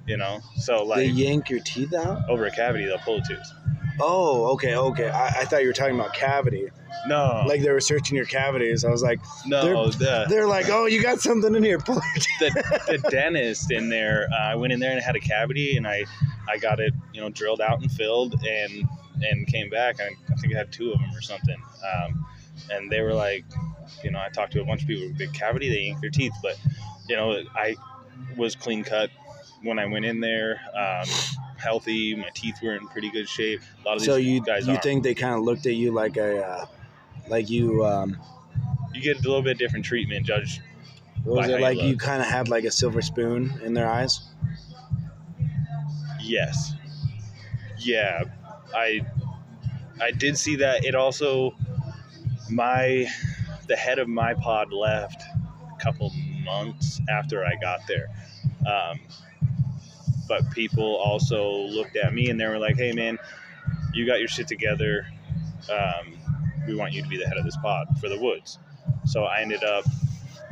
[0.05, 0.41] You know.
[0.57, 2.29] So like they yank your teeth out.
[2.29, 3.51] over a cavity, they'll pull a tooth.
[3.99, 5.09] Oh, okay, okay.
[5.09, 6.69] I, I thought you were talking about cavity.
[7.07, 7.43] No.
[7.47, 8.83] Like they were searching your cavities.
[8.83, 9.89] I was like, no.
[9.89, 11.79] The they're like, oh, you got something in here.
[12.39, 12.49] The,
[12.87, 14.27] the dentist in there.
[14.31, 16.03] Uh, I went in there and had a cavity, and I
[16.49, 18.87] I got it you know drilled out and filled, and
[19.23, 20.01] and came back.
[20.01, 21.57] I, I think I had two of them or something.
[21.95, 22.25] Um,
[22.71, 23.45] and they were like,
[24.03, 25.69] you know, I talked to a bunch of people with big cavity.
[25.69, 26.59] They yanked their teeth, but
[27.07, 27.75] you know, I
[28.35, 29.09] was clean cut
[29.63, 30.59] when I went in there.
[30.75, 31.07] Um,
[31.57, 32.15] healthy.
[32.15, 33.61] My teeth were in pretty good shape.
[33.83, 34.83] A lot of these So you guys you aren't.
[34.83, 36.65] think they kind of looked at you like a uh,
[37.27, 38.17] like you um,
[38.93, 40.61] you get a little bit different treatment, Judge.
[41.23, 44.21] was it like you you kind of had like a silver spoon in their eyes?
[46.21, 46.73] Yes.
[47.77, 48.23] Yeah,
[48.73, 49.01] I
[50.01, 50.85] I did see that.
[50.85, 51.55] It also
[52.49, 53.07] my
[53.67, 56.11] the head of my pod left a couple
[56.43, 58.07] months after I got there.
[58.67, 58.99] Um,
[60.27, 63.19] but people also looked at me and they were like, "Hey, man,
[63.93, 65.07] you got your shit together.
[65.71, 66.17] Um,
[66.67, 68.59] we want you to be the head of this pod for the woods."
[69.05, 69.85] So I ended up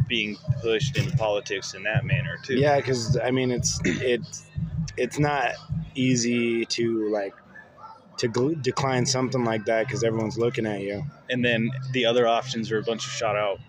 [0.07, 2.55] being pushed into politics in that manner too.
[2.55, 4.45] Yeah, because I mean it's it's
[4.97, 5.53] it's not
[5.95, 7.33] easy to like
[8.17, 11.03] to gl- decline something like that because everyone's looking at you.
[11.29, 13.59] and then the other options were a bunch of shot out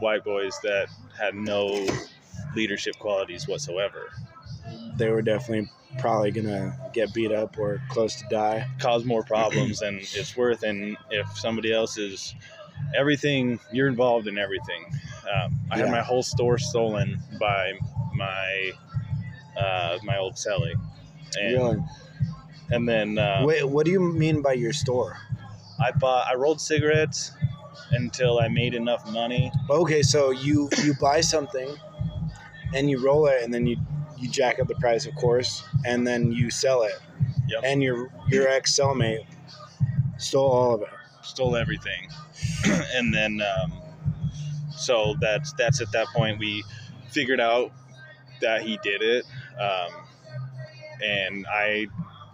[0.00, 1.86] white boys that had no
[2.54, 4.10] leadership qualities whatsoever
[4.96, 5.68] They were definitely
[5.98, 8.66] probably gonna get beat up or close to die.
[8.78, 12.34] cause more problems than it's worth and if somebody else is
[12.96, 14.84] everything you're involved in everything
[15.30, 17.72] um, i had my whole store stolen by
[18.14, 18.72] my
[19.56, 20.72] uh, my old celly
[21.38, 21.78] and really?
[22.70, 25.18] and then uh, Wait, what do you mean by your store?
[25.78, 27.32] i bought i rolled cigarettes
[27.92, 31.76] until i made enough money Okay, so you you buy something
[32.74, 33.76] and you roll it and then you
[34.22, 36.94] you jack up the price, of course, and then you sell it.
[37.48, 37.60] Yep.
[37.64, 39.26] And your your ex cellmate
[40.18, 40.88] stole all of it.
[41.22, 42.08] stole everything
[42.94, 43.72] and then um,
[44.76, 46.62] so that's that's at that point we
[47.08, 47.72] figured out
[48.40, 49.24] that he did it
[49.60, 49.90] um,
[51.02, 51.86] and i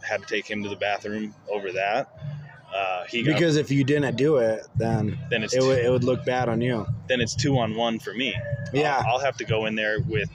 [0.07, 2.15] had to take him to the bathroom over that
[2.75, 5.91] uh, he got, Because if you didn't do it, then then it's it would it
[5.91, 6.87] would look bad on you.
[7.09, 8.35] then it's two on one for me
[8.75, 8.99] Yeah.
[9.07, 10.29] I'll, I'll have to go in there with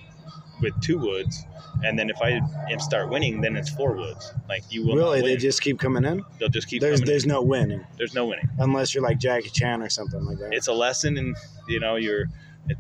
[0.64, 1.46] with two woods
[1.84, 2.30] and then if i
[2.72, 6.04] am start winning then it's four woods like you will Really, they just keep coming
[6.06, 6.24] in.
[6.40, 7.28] they'll just keep There's coming in.
[7.28, 10.54] no winning there's no winning unless you're like Jackie Chan or something like that.
[10.54, 11.36] it's a lesson and
[11.68, 12.26] you know you're
[12.70, 12.78] it,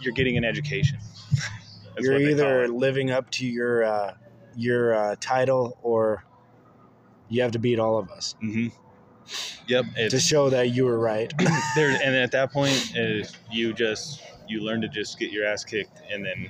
[0.00, 0.98] you're getting an education
[1.98, 4.14] you're what they call either living up to your uh,
[4.54, 6.24] your uh, title or
[7.28, 8.68] you have to beat all of us hmm
[9.68, 9.84] Yep.
[10.10, 11.32] To show that you were right.
[11.74, 15.64] there, and at that point, uh, you just you learn to just get your ass
[15.64, 16.48] kicked and then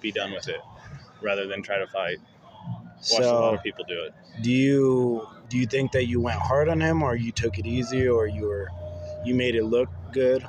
[0.00, 0.60] be done with it,
[1.22, 2.18] rather than try to fight.
[3.12, 4.12] Watch a lot so, of people do it.
[4.42, 7.66] do you do you think that you went hard on him, or you took it
[7.66, 8.68] easy, or you were
[9.24, 10.46] you made it look good?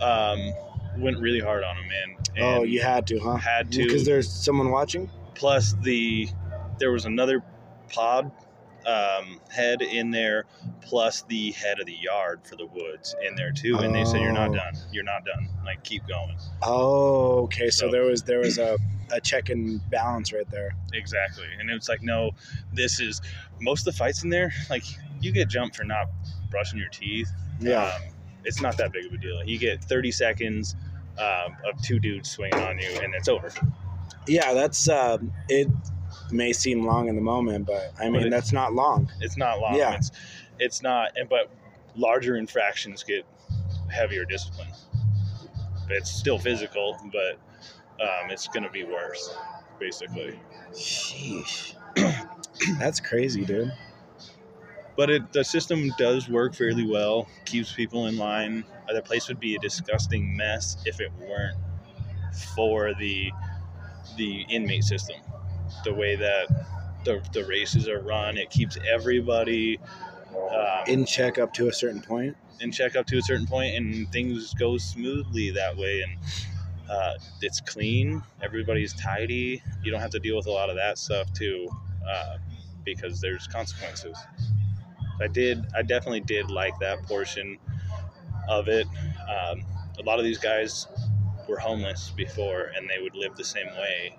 [0.00, 0.52] Um,
[0.98, 2.16] went really hard on him, man.
[2.40, 3.36] oh, you had to, huh?
[3.36, 5.08] had to Because there's someone watching.
[5.34, 6.28] plus the
[6.78, 7.42] there was another
[7.92, 8.30] pod
[8.86, 10.44] um, head in there
[10.80, 14.20] plus the head of the yard for the woods in there too and they said
[14.20, 14.54] you're not Oh.
[14.54, 17.70] done you're not done like keep going Oh, okay.
[17.70, 18.76] So, So- there was there was a,
[19.12, 20.74] a check and balance right there.
[20.92, 22.30] exactly and it's like no
[22.72, 23.20] this is
[23.60, 24.84] most of the fights in there like
[25.20, 26.06] you get jumped for not
[26.50, 27.30] brushing your teeth
[27.60, 27.84] Yeah.
[27.84, 28.02] um,
[28.44, 30.74] it's not that big of a deal you get 30 seconds
[31.18, 33.50] um, of two dudes swinging on you and it's over
[34.26, 35.18] Yeah, that's uh,
[35.48, 35.68] it.
[36.32, 39.10] May seem long in the moment, but I mean it- that's not long.
[39.20, 39.76] It's not long.
[39.76, 39.94] Yeah.
[39.94, 40.10] It's
[40.58, 41.10] it's not.
[41.16, 41.50] And but
[41.96, 43.24] larger infractions get
[43.88, 44.68] heavier discipline.
[45.90, 47.38] It's still physical, but
[48.02, 49.34] um, it's going to be worse,
[49.78, 50.38] basically.
[50.72, 51.74] Sheesh,
[52.78, 53.72] that's crazy, dude.
[54.96, 57.26] But it, the system does work fairly well.
[57.44, 58.64] Keeps people in line.
[58.92, 61.56] The place would be a disgusting mess if it weren't
[62.54, 63.30] for the
[64.16, 65.16] the inmate system.
[65.84, 66.66] The way that
[67.04, 69.78] the, the races are run, it keeps everybody
[70.36, 72.36] um, In check up to a certain point.
[72.60, 76.02] and check up to a certain point and things go smoothly that way.
[76.02, 76.16] And
[76.90, 78.22] uh, it's clean.
[78.42, 79.62] Everybody's tidy.
[79.82, 81.68] You don't have to deal with a lot of that stuff too
[82.08, 82.36] uh,
[82.84, 84.16] because there's consequences.
[85.20, 87.58] I did i definitely did like that portion
[88.48, 88.86] of it.
[89.28, 89.64] Um,
[89.98, 90.86] a lot of these guys
[91.48, 94.16] were homeless before and they would live the same way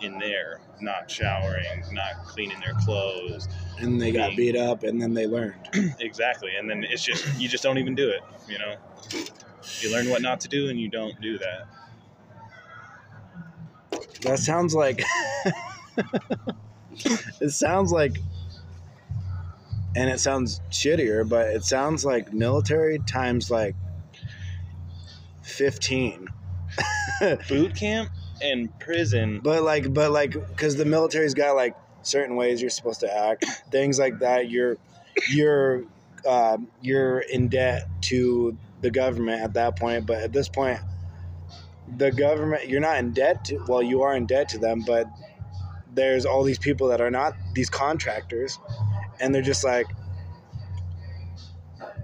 [0.00, 5.14] in there not showering not cleaning their clothes and they got beat up, and then
[5.14, 5.68] they learned.
[6.00, 8.74] exactly and then it's just you just don't even do it you know
[9.80, 11.66] you learn what not to do and you don't do that
[14.24, 15.02] That sounds like
[17.40, 18.16] it sounds like,
[19.94, 23.76] and it sounds shittier, but it sounds like military times like
[25.42, 26.28] fifteen.
[27.48, 28.10] boot camp
[28.42, 33.00] and prison But like, but like, because the military's got like certain ways you're supposed
[33.00, 34.50] to act, things like that.
[34.50, 34.78] You're,
[35.30, 35.84] you're,
[36.26, 40.06] uh, you're in debt to the government at that point.
[40.06, 40.80] But at this point,
[41.96, 43.64] the government, you're not in debt to.
[43.68, 45.06] Well, you are in debt to them, but
[45.92, 48.58] there's all these people that are not these contractors,
[49.20, 49.86] and they're just like.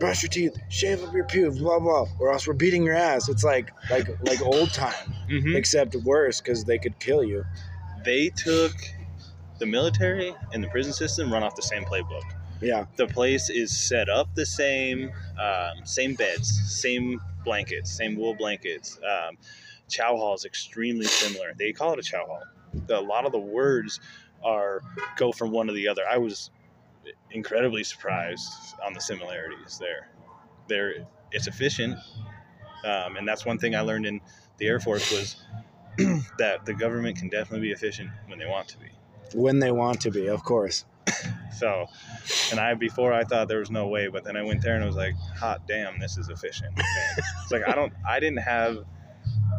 [0.01, 3.29] Brush your teeth, shave up your pubes, blah blah, or else we're beating your ass.
[3.29, 5.55] It's like like like old time Mhm.
[5.57, 7.45] except worse because they could kill you.
[8.05, 8.73] they took
[9.59, 12.23] the military and the prison system run off the same playbook
[12.63, 16.49] Yeah, the place is set up the same um, same beds
[16.81, 19.37] same blankets same wool blankets um,
[19.89, 22.43] chow hall is extremely similar they call it a chow hall
[22.89, 24.01] a lot of the words
[24.43, 24.81] are
[25.17, 26.51] go from one to the other i was
[27.31, 28.53] incredibly surprised
[28.85, 30.09] on the similarities there
[30.69, 30.93] there
[31.33, 31.99] it's efficient
[32.85, 34.21] um, and that's one thing i learned in
[34.59, 35.37] the air force was
[36.39, 38.91] that the government can definitely be efficient when they want to be
[39.35, 40.85] when they want to be, of course.
[41.57, 41.87] so,
[42.51, 44.83] and I before I thought there was no way, but then I went there and
[44.85, 46.72] I was like, hot damn, this is efficient.
[46.77, 48.79] It's like I don't, I didn't have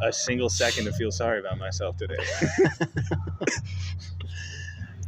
[0.02, 2.16] a single second to feel sorry about myself today.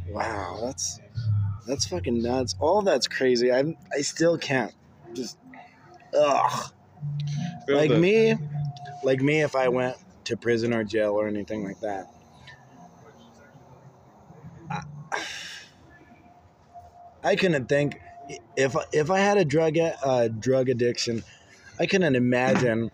[0.10, 1.00] Wow, that's
[1.68, 2.56] that's fucking nuts.
[2.60, 3.52] All that's crazy.
[3.52, 4.74] I'm I still can't
[5.14, 5.38] just
[6.18, 6.72] ugh.
[7.66, 8.36] Feel Like the- me,
[9.04, 12.08] like me, if I went to prison or jail or anything like that.
[14.70, 14.82] I,
[17.24, 18.00] I couldn't think
[18.56, 21.24] if if I had a drug uh, drug addiction,
[21.80, 22.92] I couldn't imagine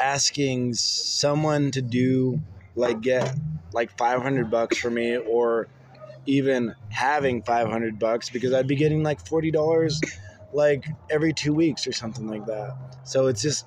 [0.00, 2.40] asking someone to do
[2.76, 3.34] like get
[3.72, 5.68] like 500 bucks for me or
[6.28, 9.94] even having 500 bucks because I'd be getting like $40
[10.52, 12.76] like every 2 weeks or something like that.
[13.04, 13.64] So it's just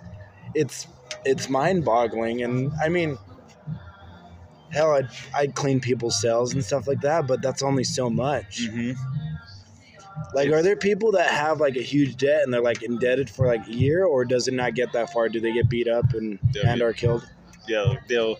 [0.54, 0.88] it's
[1.26, 3.18] it's mind-boggling and I mean
[4.72, 8.68] hell I'd, I'd clean people's cells and stuff like that, but that's only so much.
[8.70, 8.96] Mhm.
[10.34, 13.48] Like, are there people that have like a huge debt and they're like indebted for
[13.48, 15.28] like a year, or does it not get that far?
[15.30, 17.28] Do they get beat up and and get- are killed?
[17.68, 18.38] Yeah, they'll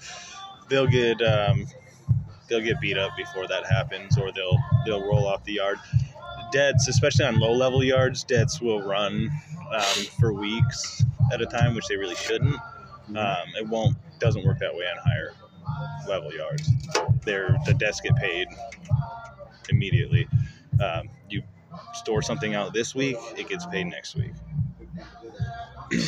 [0.70, 1.66] they'll get um,
[2.52, 5.80] they'll get beat up before that happens, or they'll they'll roll off the yard.
[6.52, 9.32] Debts, especially on low level yards, debts will run
[9.74, 12.58] um, for weeks at a time, which they really shouldn't.
[13.16, 15.34] Um, it won't doesn't work that way on higher
[16.08, 16.70] level yards.
[17.24, 18.48] They're the desks get paid
[19.70, 20.28] immediately.
[20.84, 21.42] Um, you
[21.94, 24.34] store something out this week, it gets paid next week.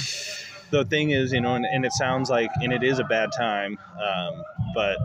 [0.71, 3.29] the thing is, you know, and, and, it sounds like, and it is a bad
[3.37, 4.43] time, um,
[4.73, 4.97] but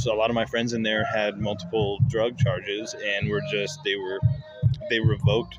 [0.00, 3.78] so a lot of my friends in there had multiple drug charges and were just
[3.84, 4.18] they were
[4.88, 5.58] they revoked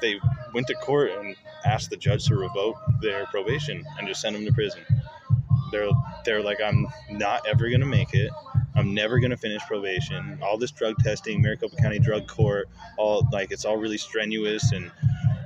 [0.00, 0.18] they
[0.52, 4.44] went to court and asked the judge to revoke their probation and just send them
[4.44, 4.84] to prison.
[5.70, 5.90] They're
[6.24, 8.32] they're like i'm not ever to make it.
[8.74, 10.38] I'm never to finish probation.
[10.42, 14.90] All this drug testing maricopa county drug court all like it's all really strenuous and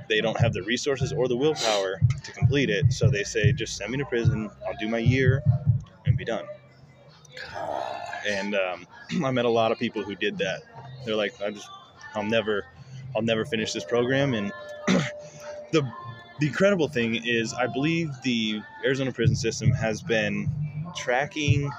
[0.09, 2.93] they don't have the resources or the willpower to complete it.
[2.93, 4.49] So they say just send me to prison.
[4.67, 5.43] I'll do my year
[6.05, 6.45] and be done
[8.27, 8.87] and um,
[9.23, 10.61] I met a lot of people who did that.
[11.05, 11.67] They're like, I just,
[12.15, 12.65] I'll never,
[13.15, 14.33] I'll never finish this program.
[14.33, 14.51] And
[15.71, 15.89] the
[16.39, 20.49] the incredible thing is, I believe the Arizona prison system has been
[20.95, 21.69] tracking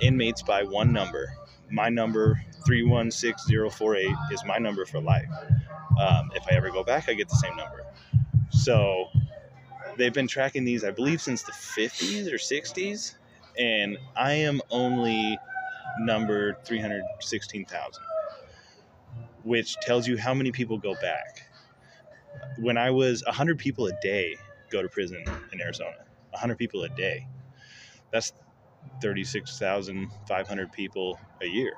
[0.00, 1.32] inmates by one number.
[1.70, 5.28] My number, 316048, is my number for life.
[5.98, 7.82] Um, if I ever go back, I get the same number.
[8.50, 9.06] So
[9.96, 13.14] they've been tracking these, I believe, since the 50s or 60s
[13.58, 15.38] and I am only
[16.00, 18.02] number 316,000,
[19.44, 21.42] which tells you how many people go back.
[22.58, 24.36] When I was 100 people a day
[24.70, 25.96] go to prison in Arizona,
[26.30, 27.26] 100 people a day.
[28.12, 28.32] That's
[29.02, 31.74] 36,500 people a year,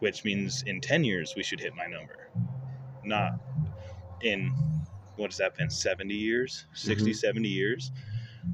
[0.00, 2.30] which means in 10 years we should hit my number.
[3.04, 3.32] Not
[4.22, 4.52] in,
[5.16, 7.14] what has that been, 70 years, 60, mm-hmm.
[7.14, 7.92] 70 years.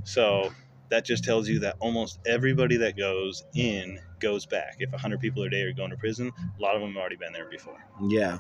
[0.05, 0.53] So
[0.91, 4.77] that just tells you that almost everybody that goes in goes back.
[4.79, 7.17] If 100 people a day are going to prison, a lot of them have already
[7.17, 7.85] been there before.
[8.09, 8.39] Yeah.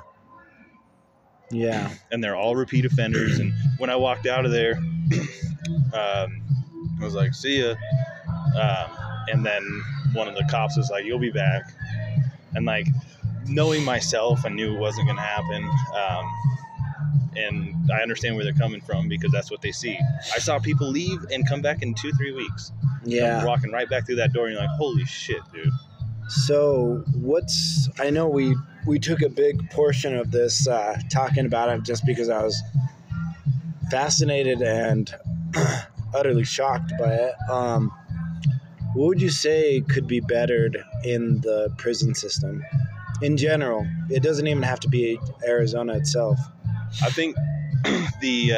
[1.50, 1.90] Yeah.
[2.12, 3.38] And they're all repeat offenders.
[3.40, 4.74] And when I walked out of there,
[5.92, 6.42] um,
[7.00, 7.74] I was like, see ya.
[8.58, 8.90] Um,
[9.28, 9.62] and then
[10.12, 11.62] one of the cops was like, you'll be back.
[12.54, 12.86] And like,
[13.48, 15.62] knowing myself, I knew it wasn't going to happen.
[15.64, 16.32] Um,
[17.36, 19.98] and I understand where they're coming from because that's what they see.
[20.34, 22.72] I saw people leave and come back in two, three weeks.
[23.04, 25.70] Yeah, come walking right back through that door, and you're like, "Holy shit, dude!"
[26.28, 28.56] So, what's I know we
[28.86, 32.60] we took a big portion of this uh, talking about it just because I was
[33.90, 35.12] fascinated and
[36.14, 37.34] utterly shocked by it.
[37.50, 37.92] Um,
[38.94, 42.64] what would you say could be bettered in the prison system
[43.20, 43.86] in general?
[44.08, 46.38] It doesn't even have to be Arizona itself.
[47.02, 47.36] I think
[48.20, 48.52] the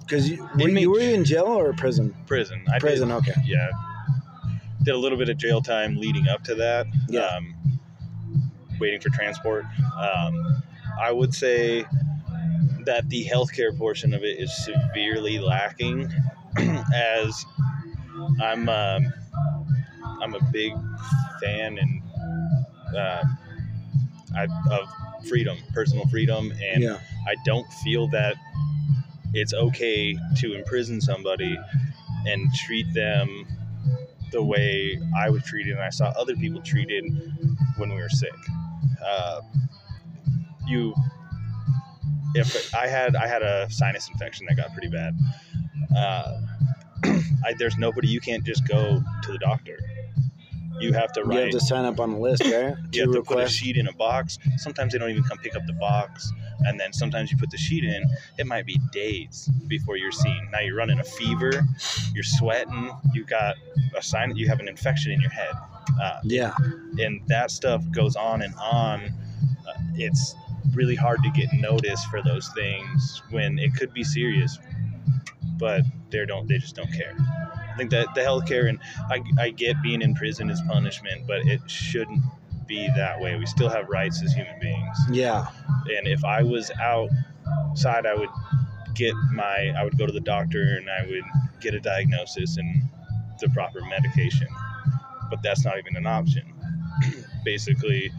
[0.00, 2.14] because um, you, you were you in jail or prison?
[2.26, 2.64] Prison.
[2.72, 3.08] I prison.
[3.08, 3.34] Did, okay.
[3.44, 3.70] Yeah.
[4.82, 6.86] Did a little bit of jail time leading up to that.
[7.08, 7.22] Yeah.
[7.22, 7.54] Um,
[8.80, 9.64] waiting for transport.
[9.98, 10.62] Um,
[11.00, 11.84] I would say
[12.84, 16.12] that the healthcare portion of it is severely lacking,
[16.94, 17.44] as
[18.40, 19.12] I'm um,
[20.20, 20.72] I'm a big
[21.40, 22.02] fan and
[22.96, 23.24] uh,
[24.36, 24.88] I, of
[25.22, 26.98] freedom, personal freedom, and yeah.
[27.26, 28.36] I don't feel that
[29.34, 31.58] it's okay to imprison somebody
[32.26, 33.46] and treat them
[34.30, 37.04] the way I was treated and I saw other people treated
[37.76, 38.34] when we were sick.
[39.04, 39.40] Uh,
[40.66, 40.94] you,
[42.34, 45.14] if I had I had a sinus infection that got pretty bad.
[45.94, 46.40] Uh,
[47.44, 49.78] I, there's nobody you can't just go to the doctor
[50.82, 51.36] you have to write.
[51.36, 52.52] You have to sign up on the list, right?
[52.92, 53.28] you have to request.
[53.28, 54.38] put a sheet in a box.
[54.56, 56.30] Sometimes they don't even come pick up the box,
[56.60, 58.04] and then sometimes you put the sheet in.
[58.38, 60.48] It might be days before you're seen.
[60.52, 61.64] Now you're running a fever,
[62.14, 63.56] you're sweating, you got
[63.96, 65.52] a sign that you have an infection in your head.
[66.00, 66.54] Uh, yeah,
[66.98, 69.04] and that stuff goes on and on.
[69.68, 70.34] Uh, it's
[70.74, 74.58] really hard to get notice for those things when it could be serious,
[75.58, 76.48] but they don't.
[76.48, 77.16] They just don't care.
[77.72, 78.78] I think that the healthcare and
[79.10, 82.22] I, I get being in prison is punishment, but it shouldn't
[82.66, 83.36] be that way.
[83.36, 84.98] We still have rights as human beings.
[85.10, 85.46] Yeah.
[85.96, 88.28] And if I was outside, I would
[88.94, 91.24] get my, I would go to the doctor and I would
[91.60, 92.82] get a diagnosis and
[93.40, 94.48] the proper medication.
[95.30, 96.52] But that's not even an option.
[97.44, 98.12] Basically,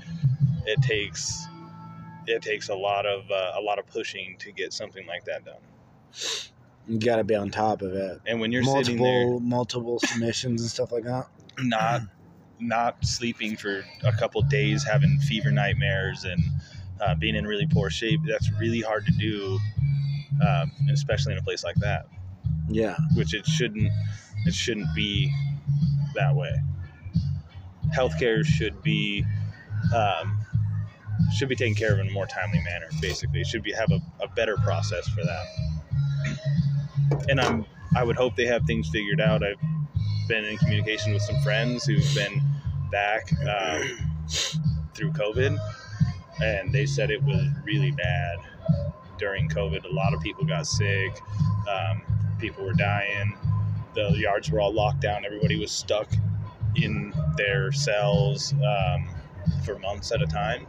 [0.65, 1.47] it takes
[2.25, 5.45] it takes a lot of uh, a lot of pushing to get something like that
[5.45, 5.55] done.
[6.87, 8.19] You got to be on top of it.
[8.25, 11.27] And when you're multiple, sitting there, multiple submissions and stuff like that.
[11.59, 12.01] Not,
[12.59, 16.41] not sleeping for a couple days, having fever nightmares, and
[16.99, 18.19] uh, being in really poor shape.
[18.27, 19.59] That's really hard to do,
[20.45, 22.07] um, especially in a place like that.
[22.67, 22.97] Yeah.
[23.15, 23.91] Which it shouldn't.
[24.47, 25.31] It shouldn't be
[26.15, 26.53] that way.
[27.95, 29.23] Healthcare should be.
[29.95, 30.42] Um,
[31.35, 32.87] should be taken care of in a more timely manner.
[33.01, 35.45] Basically, should be have a, a better process for that
[37.29, 37.65] and I'm
[37.95, 39.43] I would hope they have things figured out.
[39.43, 39.59] I've
[40.27, 42.41] been in communication with some friends who've been
[42.91, 43.97] back um,
[44.95, 45.59] through COVID,
[46.41, 48.37] and they said it was really bad
[49.19, 49.85] during COVID.
[49.85, 51.19] A lot of people got sick,
[51.69, 52.01] um,
[52.39, 53.37] people were dying,
[53.93, 56.11] the yards were all locked down, everybody was stuck
[56.75, 59.07] in their cells um,
[59.63, 60.65] for months at a time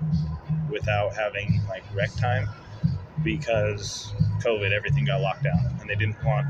[0.75, 2.47] without having like rec time
[3.23, 4.13] because
[4.45, 6.47] COVID, everything got locked down, and they didn't want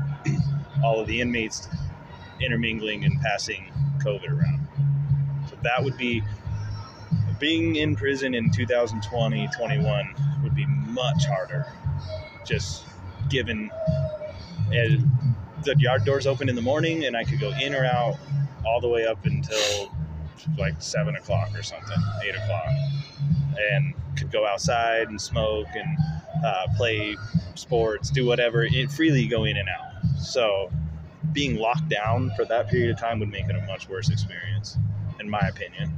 [0.83, 1.69] all of the inmates
[2.41, 3.71] intermingling and passing
[4.03, 4.67] COVID around.
[5.49, 6.21] So that would be
[7.39, 11.65] being in prison in 2020, 21 would be much harder.
[12.45, 12.85] Just
[13.29, 13.71] given
[14.67, 14.97] uh,
[15.63, 18.17] the yard doors open in the morning and I could go in or out
[18.65, 19.91] all the way up until
[20.57, 22.69] like seven o'clock or something, eight o'clock,
[23.57, 25.97] and could go outside and smoke and
[26.43, 27.15] uh, play
[27.55, 30.19] sports, do whatever, it, freely go in and out.
[30.19, 30.71] So
[31.31, 34.77] being locked down for that period of time would make it a much worse experience,
[35.19, 35.97] in my opinion.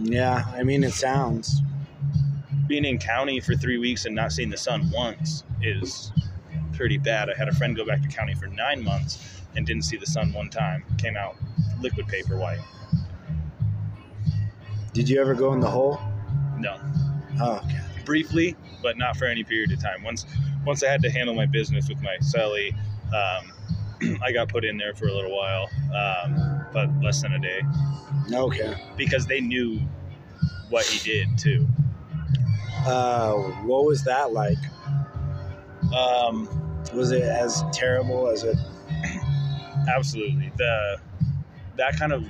[0.00, 1.60] Yeah, I mean, it sounds.
[2.66, 6.12] Being in county for three weeks and not seeing the sun once is
[6.72, 7.28] pretty bad.
[7.30, 10.06] I had a friend go back to county for nine months and didn't see the
[10.06, 10.84] sun one time.
[10.98, 11.36] Came out
[11.80, 12.60] liquid paper white.
[14.92, 16.00] Did you ever go in the hole?
[16.62, 16.78] No.
[17.40, 17.80] Oh, okay.
[18.04, 20.02] Briefly, but not for any period of time.
[20.04, 20.26] Once
[20.64, 22.72] once I had to handle my business with my celly,
[23.12, 27.38] um, I got put in there for a little while, um, but less than a
[27.40, 27.62] day.
[28.32, 28.74] Okay.
[28.96, 29.80] Because they knew
[30.70, 31.68] what he did too.
[32.86, 33.34] Uh,
[33.64, 34.58] what was that like?
[35.94, 36.48] Um,
[36.94, 38.56] Was it as terrible as it?
[39.88, 40.98] absolutely the
[41.76, 42.24] that kind of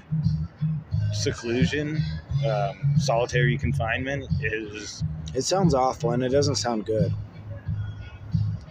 [1.12, 2.02] seclusion
[2.46, 7.12] um, solitary confinement is It sounds awful, and it doesn't sound good.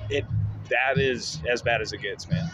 [0.09, 0.25] It
[0.69, 2.49] that is as bad as it gets man.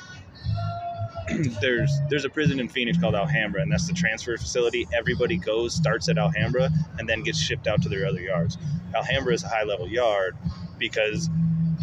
[1.61, 4.88] There's there's a prison in phoenix called alhambra and that's the transfer facility.
[4.93, 6.69] Everybody goes starts at alhambra
[6.99, 8.57] and then gets shipped out to their other yards.
[8.95, 10.38] Alhambra is a high level yard
[10.77, 11.30] because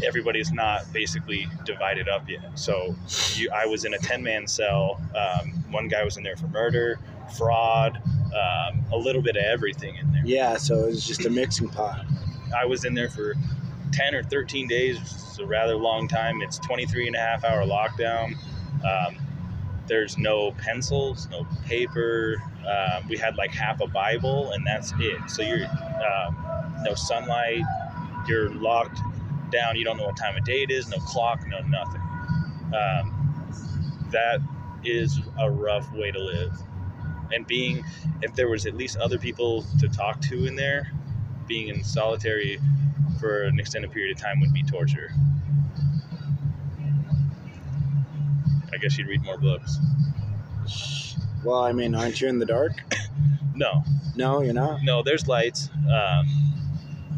[0.03, 2.59] everybody's not basically divided up yet.
[2.59, 2.97] So
[3.35, 6.49] you, i was in a 10 man cell um, one guy was in there for
[6.49, 6.99] murder
[7.33, 8.01] fraud
[8.35, 11.69] um, a little bit of everything in there Yeah, so it was just a mixing
[11.69, 12.05] pot.
[12.57, 13.35] I was in there for
[13.93, 14.99] 10 or 13 days.
[15.01, 16.43] It's a rather long time.
[16.43, 18.37] It's 23 and a half hour lockdown.
[18.85, 19.17] Um,
[19.87, 22.43] there's no pencils, no paper.
[22.67, 25.19] Um, we had like half a Bible, and that's it.
[25.29, 26.37] So you're um,
[26.83, 27.63] no sunlight.
[28.27, 28.99] You're locked
[29.51, 29.77] down.
[29.77, 30.89] You don't know what time of day it is.
[30.89, 31.47] No clock.
[31.47, 32.01] No nothing.
[32.75, 34.41] Um, that
[34.85, 36.53] is a rough way to live.
[37.33, 37.85] And being,
[38.23, 40.91] if there was at least other people to talk to in there,
[41.47, 42.59] being in solitary
[43.21, 45.11] for an extended period of time would be torture.
[48.73, 49.79] I guess you'd read more books.
[51.45, 52.73] Well, I mean, aren't you in the dark?
[53.57, 53.85] No,
[54.17, 54.81] No, you're not.
[54.83, 55.71] no, there's lights.
[55.89, 56.27] Um,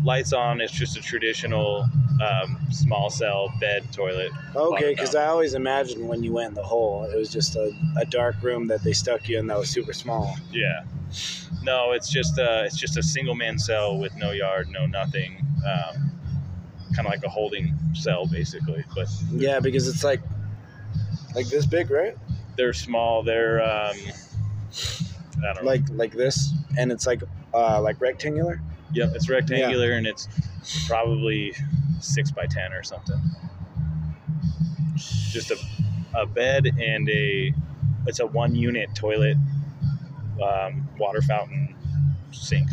[0.04, 0.60] lights on.
[0.60, 1.88] It's just a traditional
[2.22, 4.32] um, small cell bed toilet.
[4.54, 7.72] Okay, because I always imagined when you went in the hole, it was just a,
[7.96, 10.36] a dark room that they stuck you in that was super small.
[10.52, 10.84] Yeah.
[11.62, 15.44] No, it's just uh, it's just a single man cell with no yard, no nothing.
[15.66, 16.12] Um,
[16.94, 18.84] kind of like a holding cell, basically.
[18.94, 20.20] But Yeah, because it's like
[21.34, 22.16] like this big, right?
[22.56, 23.22] they're small.
[23.22, 23.96] They're um,
[25.38, 25.70] I don't know.
[25.70, 27.22] Like like this, and it's like
[27.54, 28.60] uh, like rectangular.
[28.92, 30.28] Yep, it's rectangular and it's
[30.86, 31.54] probably
[32.00, 33.20] six by ten or something.
[34.96, 35.58] Just a,
[36.14, 37.52] a bed and a
[38.06, 39.36] it's a one unit toilet,
[40.42, 41.74] um, water fountain,
[42.32, 42.68] sink.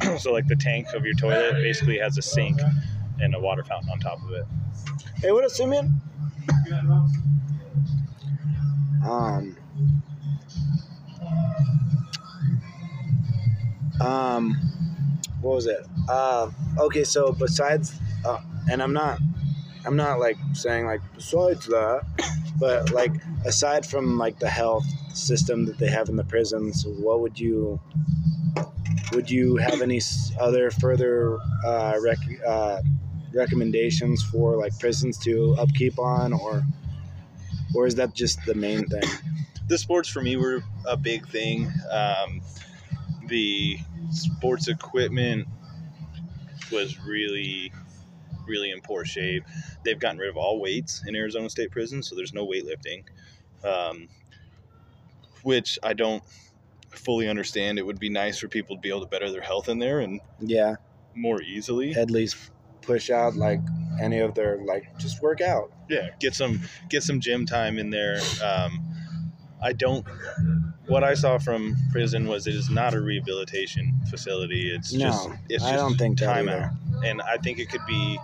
[0.18, 2.60] so like the tank of your toilet basically has a sink
[3.20, 4.44] and a water fountain on top of it.
[5.16, 6.00] Hey, what up, Simeon?
[9.04, 9.56] Um.
[14.00, 14.56] Um,
[15.40, 15.80] what was it?
[16.08, 18.40] Uh, okay, so besides, uh,
[18.70, 19.18] and I'm not,
[19.84, 22.02] I'm not like saying like besides that,
[22.58, 23.12] but like
[23.44, 24.84] aside from like the health
[25.14, 27.80] system that they have in the prisons, what would you,
[29.12, 30.00] would you have any
[30.38, 32.80] other further uh, rec- uh,
[33.32, 36.62] recommendations for like prisons to upkeep on, or,
[37.74, 39.02] or is that just the main thing?
[39.68, 41.70] the sports for me were a big thing.
[41.90, 42.40] Um,
[43.26, 43.78] the
[44.10, 45.46] sports equipment
[46.70, 47.72] was really,
[48.46, 49.44] really in poor shape.
[49.84, 53.04] They've gotten rid of all weights in Arizona State Prison, so there's no weightlifting,
[53.64, 54.08] um,
[55.42, 56.22] which I don't
[56.90, 57.78] fully understand.
[57.78, 60.00] It would be nice for people to be able to better their health in there
[60.00, 60.76] and Yeah,
[61.14, 61.94] more easily.
[61.94, 62.36] at least
[62.82, 63.60] push out like
[64.00, 65.70] any of their like just work out.
[65.88, 68.20] Yeah, get some get some gym time in there.
[68.42, 68.84] Um,
[69.62, 70.06] I don't.
[70.86, 74.70] What I saw from prison was it is not a rehabilitation facility.
[74.74, 76.70] It's No, just it's I just don't think time out,
[77.04, 78.18] and I think it could be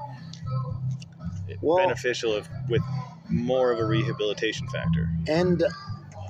[1.60, 2.82] Well, beneficial if with
[3.28, 5.08] more of a rehabilitation factor.
[5.28, 5.62] And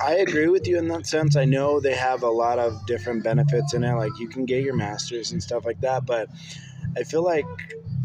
[0.01, 1.36] I agree with you in that sense.
[1.36, 4.62] I know they have a lot of different benefits in it, like you can get
[4.64, 6.05] your masters and stuff like that.
[6.06, 6.28] But
[6.97, 7.47] I feel like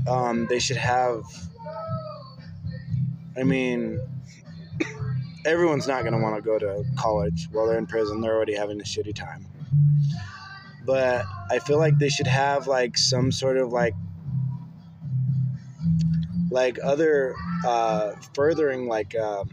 [0.07, 1.23] um, they should have.
[3.37, 3.99] I mean,
[5.45, 8.21] everyone's not going to want to go to college while they're in prison.
[8.21, 9.45] They're already having a shitty time.
[10.85, 13.93] But I feel like they should have like some sort of like
[16.51, 17.35] like other
[17.65, 19.15] uh, furthering like.
[19.15, 19.43] Uh,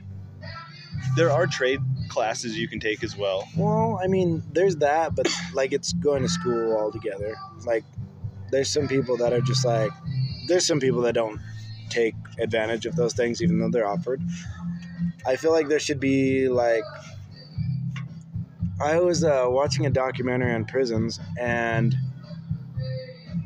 [1.16, 3.48] There are trade classes you can take as well.
[3.56, 7.34] Well, I mean, there's that, but like it's going to school altogether.
[7.64, 7.84] Like,
[8.50, 9.90] there's some people that are just like,
[10.46, 11.40] there's some people that don't
[11.88, 14.20] take advantage of those things, even though they're offered.
[15.26, 16.84] I feel like there should be like,
[18.80, 21.94] I was uh, watching a documentary on prisons, and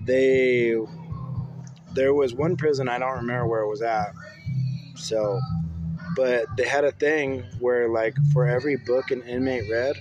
[0.05, 0.77] they,
[1.95, 4.13] there was one prison I don't remember where it was at,
[4.97, 5.41] so
[6.17, 9.97] but they had a thing where like for every book an inmate read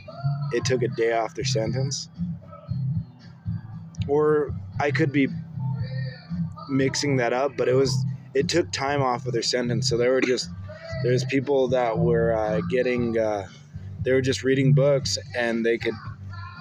[0.52, 2.10] it took a day off their sentence.
[4.08, 5.28] Or i could be
[6.70, 7.96] mixing that up but it was
[8.34, 10.50] it took time off of their sentence so they were just
[11.04, 13.48] there's people that were uh, getting uh,
[14.02, 15.94] they were just reading books and they could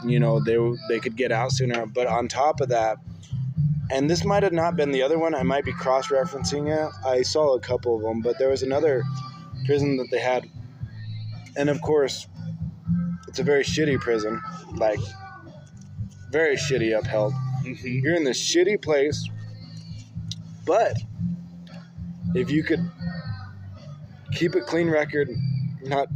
[0.05, 0.57] you know they
[0.89, 1.87] they could get out sooner.
[1.87, 2.99] But on top of that
[3.91, 6.93] and this might have not been the other one i might be cross-referencing it.
[7.07, 9.03] I saw a couple of them but there was another
[9.67, 10.49] prison that they had.
[11.57, 12.27] And of course
[13.27, 14.41] it's a very shitty prison
[14.75, 15.01] like
[16.31, 17.33] very shitty upheld.
[17.65, 17.87] Mm-hmm.
[17.87, 19.29] you're in this shitty place
[20.65, 20.97] but
[22.35, 22.89] if you could
[24.33, 25.29] keep a clean record
[25.83, 26.09] not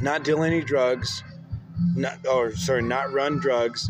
[0.00, 1.22] not deal any drugs
[1.94, 3.88] not or sorry not run drugs.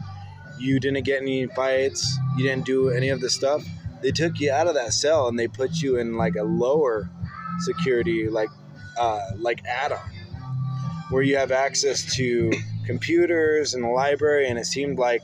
[0.58, 2.18] You didn't get any fights.
[2.36, 3.64] You didn't do any of the stuff.
[4.02, 7.10] They took you out of that cell and they put you in like a lower
[7.60, 8.48] security like
[8.98, 10.10] uh, like add-on
[11.10, 12.50] where you have access to
[12.86, 15.22] computers and the library and it seemed like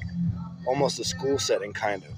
[0.67, 2.11] almost a school setting kind of.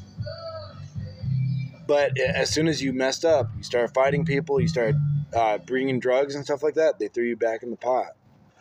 [1.87, 4.97] But as soon as you messed up you started fighting people you started
[5.35, 8.09] uh, bringing drugs and stuff like that they threw you back in the pot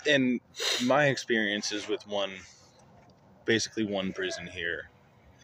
[0.08, 0.40] And
[0.84, 2.34] my experience is with one,
[3.46, 4.90] basically one prison here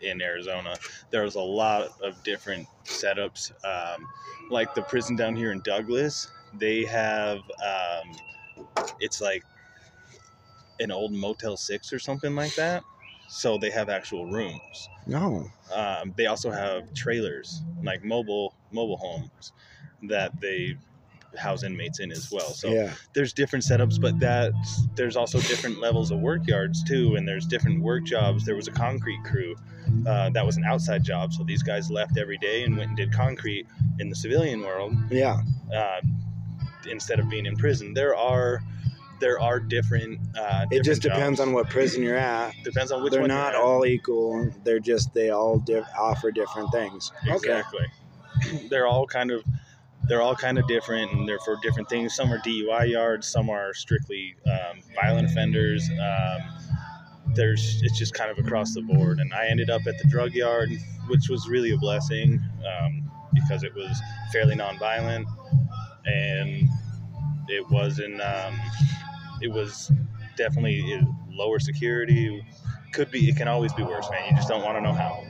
[0.02, 0.76] in Arizona.
[1.12, 3.52] There was a lot of different setups.
[3.66, 4.08] Um,
[4.50, 8.16] like the prison down here in Douglas, they have um,
[9.00, 9.44] it's like
[10.80, 12.84] an old Motel Six or something like that.
[13.28, 14.90] So they have actual rooms.
[15.08, 19.54] no Um, they also have trailers, like mobile mobile homes,
[20.04, 20.78] that they
[21.38, 22.50] house inmates in as well.
[22.54, 24.54] So yeah there's different setups, but that
[24.96, 28.46] there's also different levels of work yards too, and there's different work jobs.
[28.46, 29.56] There was a concrete crew
[30.08, 32.98] uh, that was an outside job, so these guys left every day and went and
[32.98, 33.68] did concrete
[34.00, 35.42] in the civilian world yeah
[35.74, 36.02] uh,
[36.90, 37.94] instead of being in prison.
[37.94, 38.62] There are
[39.20, 40.20] there are different.
[40.38, 43.56] Uh, it just different depends on what prison you're at depends on which they're not
[43.56, 47.86] all equal they're just they all di- offer different things Exactly.
[48.70, 49.44] They're all kind of
[50.08, 52.16] they're all kind of different and they're for different things.
[52.16, 55.90] Some are DUI yards, some are strictly um, violent offenders.
[55.90, 56.42] Um,
[57.36, 59.20] there's it's just kind of across the board.
[59.20, 60.70] And I ended up at the drug yard,
[61.08, 64.00] which was really a blessing um, because it was
[64.32, 65.26] fairly nonviolent
[66.06, 66.70] and
[67.48, 68.22] it wasn't.
[68.22, 68.60] Um,
[69.42, 69.92] it was
[70.38, 72.46] definitely lower security.
[72.94, 73.30] Could be.
[73.30, 74.30] It can always be worse, man.
[74.30, 75.24] You just don't want to know how.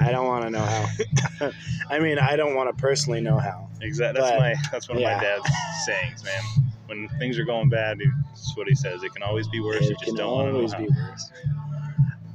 [0.00, 1.50] I don't want to know how.
[1.90, 3.68] I mean, I don't want to personally know how.
[3.80, 4.20] Exactly.
[4.20, 5.16] That's But, my that's one of yeah.
[5.16, 5.48] my dad's
[5.86, 6.42] sayings, man.
[6.86, 7.98] When things are going bad,
[8.28, 9.02] that's what he says.
[9.02, 9.82] It can always be worse.
[9.82, 10.78] you it just can don't want to know how.
[10.78, 11.30] be worse.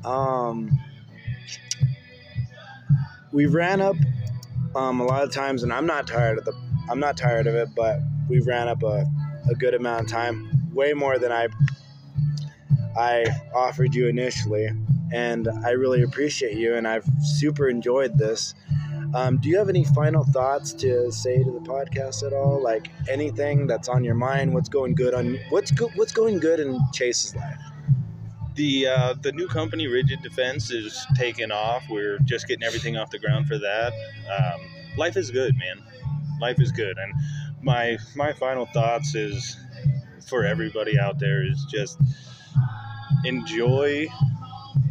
[0.03, 0.79] Um,
[3.31, 3.95] we've ran up
[4.75, 6.53] um, a lot of times, and I'm not tired of the.
[6.89, 9.05] I'm not tired of it, but we've ran up a,
[9.49, 11.47] a good amount of time, way more than I
[12.97, 13.25] I
[13.55, 14.69] offered you initially,
[15.11, 18.55] and I really appreciate you, and I've super enjoyed this.
[19.13, 22.61] Um, do you have any final thoughts to say to the podcast at all?
[22.61, 24.53] Like anything that's on your mind?
[24.53, 27.59] What's going good on what's go, what's going good in Chase's life?
[28.55, 31.83] The uh, the new company, Rigid Defense, is taking off.
[31.89, 33.93] We're just getting everything off the ground for that.
[34.29, 34.61] Um,
[34.97, 35.83] life is good, man.
[36.39, 37.13] Life is good, and
[37.61, 39.57] my my final thoughts is
[40.27, 41.99] for everybody out there is just
[43.25, 44.07] enjoy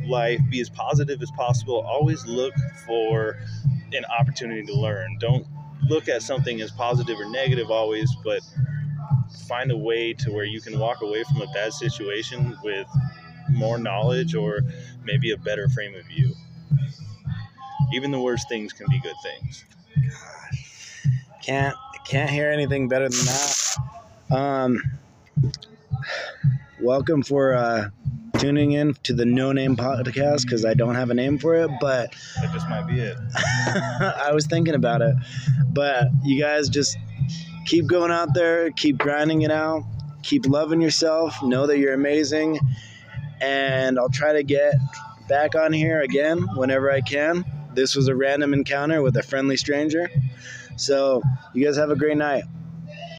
[0.06, 1.80] life, be as positive as possible.
[1.86, 2.54] Always look
[2.86, 3.38] for
[3.92, 5.16] an opportunity to learn.
[5.18, 5.46] Don't
[5.88, 8.40] look at something as positive or negative always, but
[9.48, 12.86] find a way to where you can walk away from a bad situation with
[13.50, 14.60] more knowledge or
[15.04, 16.34] maybe a better frame of view.
[17.92, 19.64] Even the worst things can be good things.
[21.42, 21.74] Can't
[22.04, 23.76] can't hear anything better than that.
[24.30, 24.82] Um,
[26.82, 27.90] welcome for uh,
[28.38, 31.70] tuning in to the No Name Podcast because I don't have a name for it,
[31.80, 33.16] but That just might be it.
[33.36, 35.14] I was thinking about it.
[35.68, 36.96] But you guys just
[37.66, 39.82] keep going out there, keep grinding it out,
[40.22, 42.58] keep loving yourself, know that you're amazing,
[43.42, 44.74] and I'll try to get
[45.28, 47.44] back on here again whenever I can.
[47.74, 50.08] This was a random encounter with a friendly stranger.
[50.76, 52.44] So, you guys have a great night.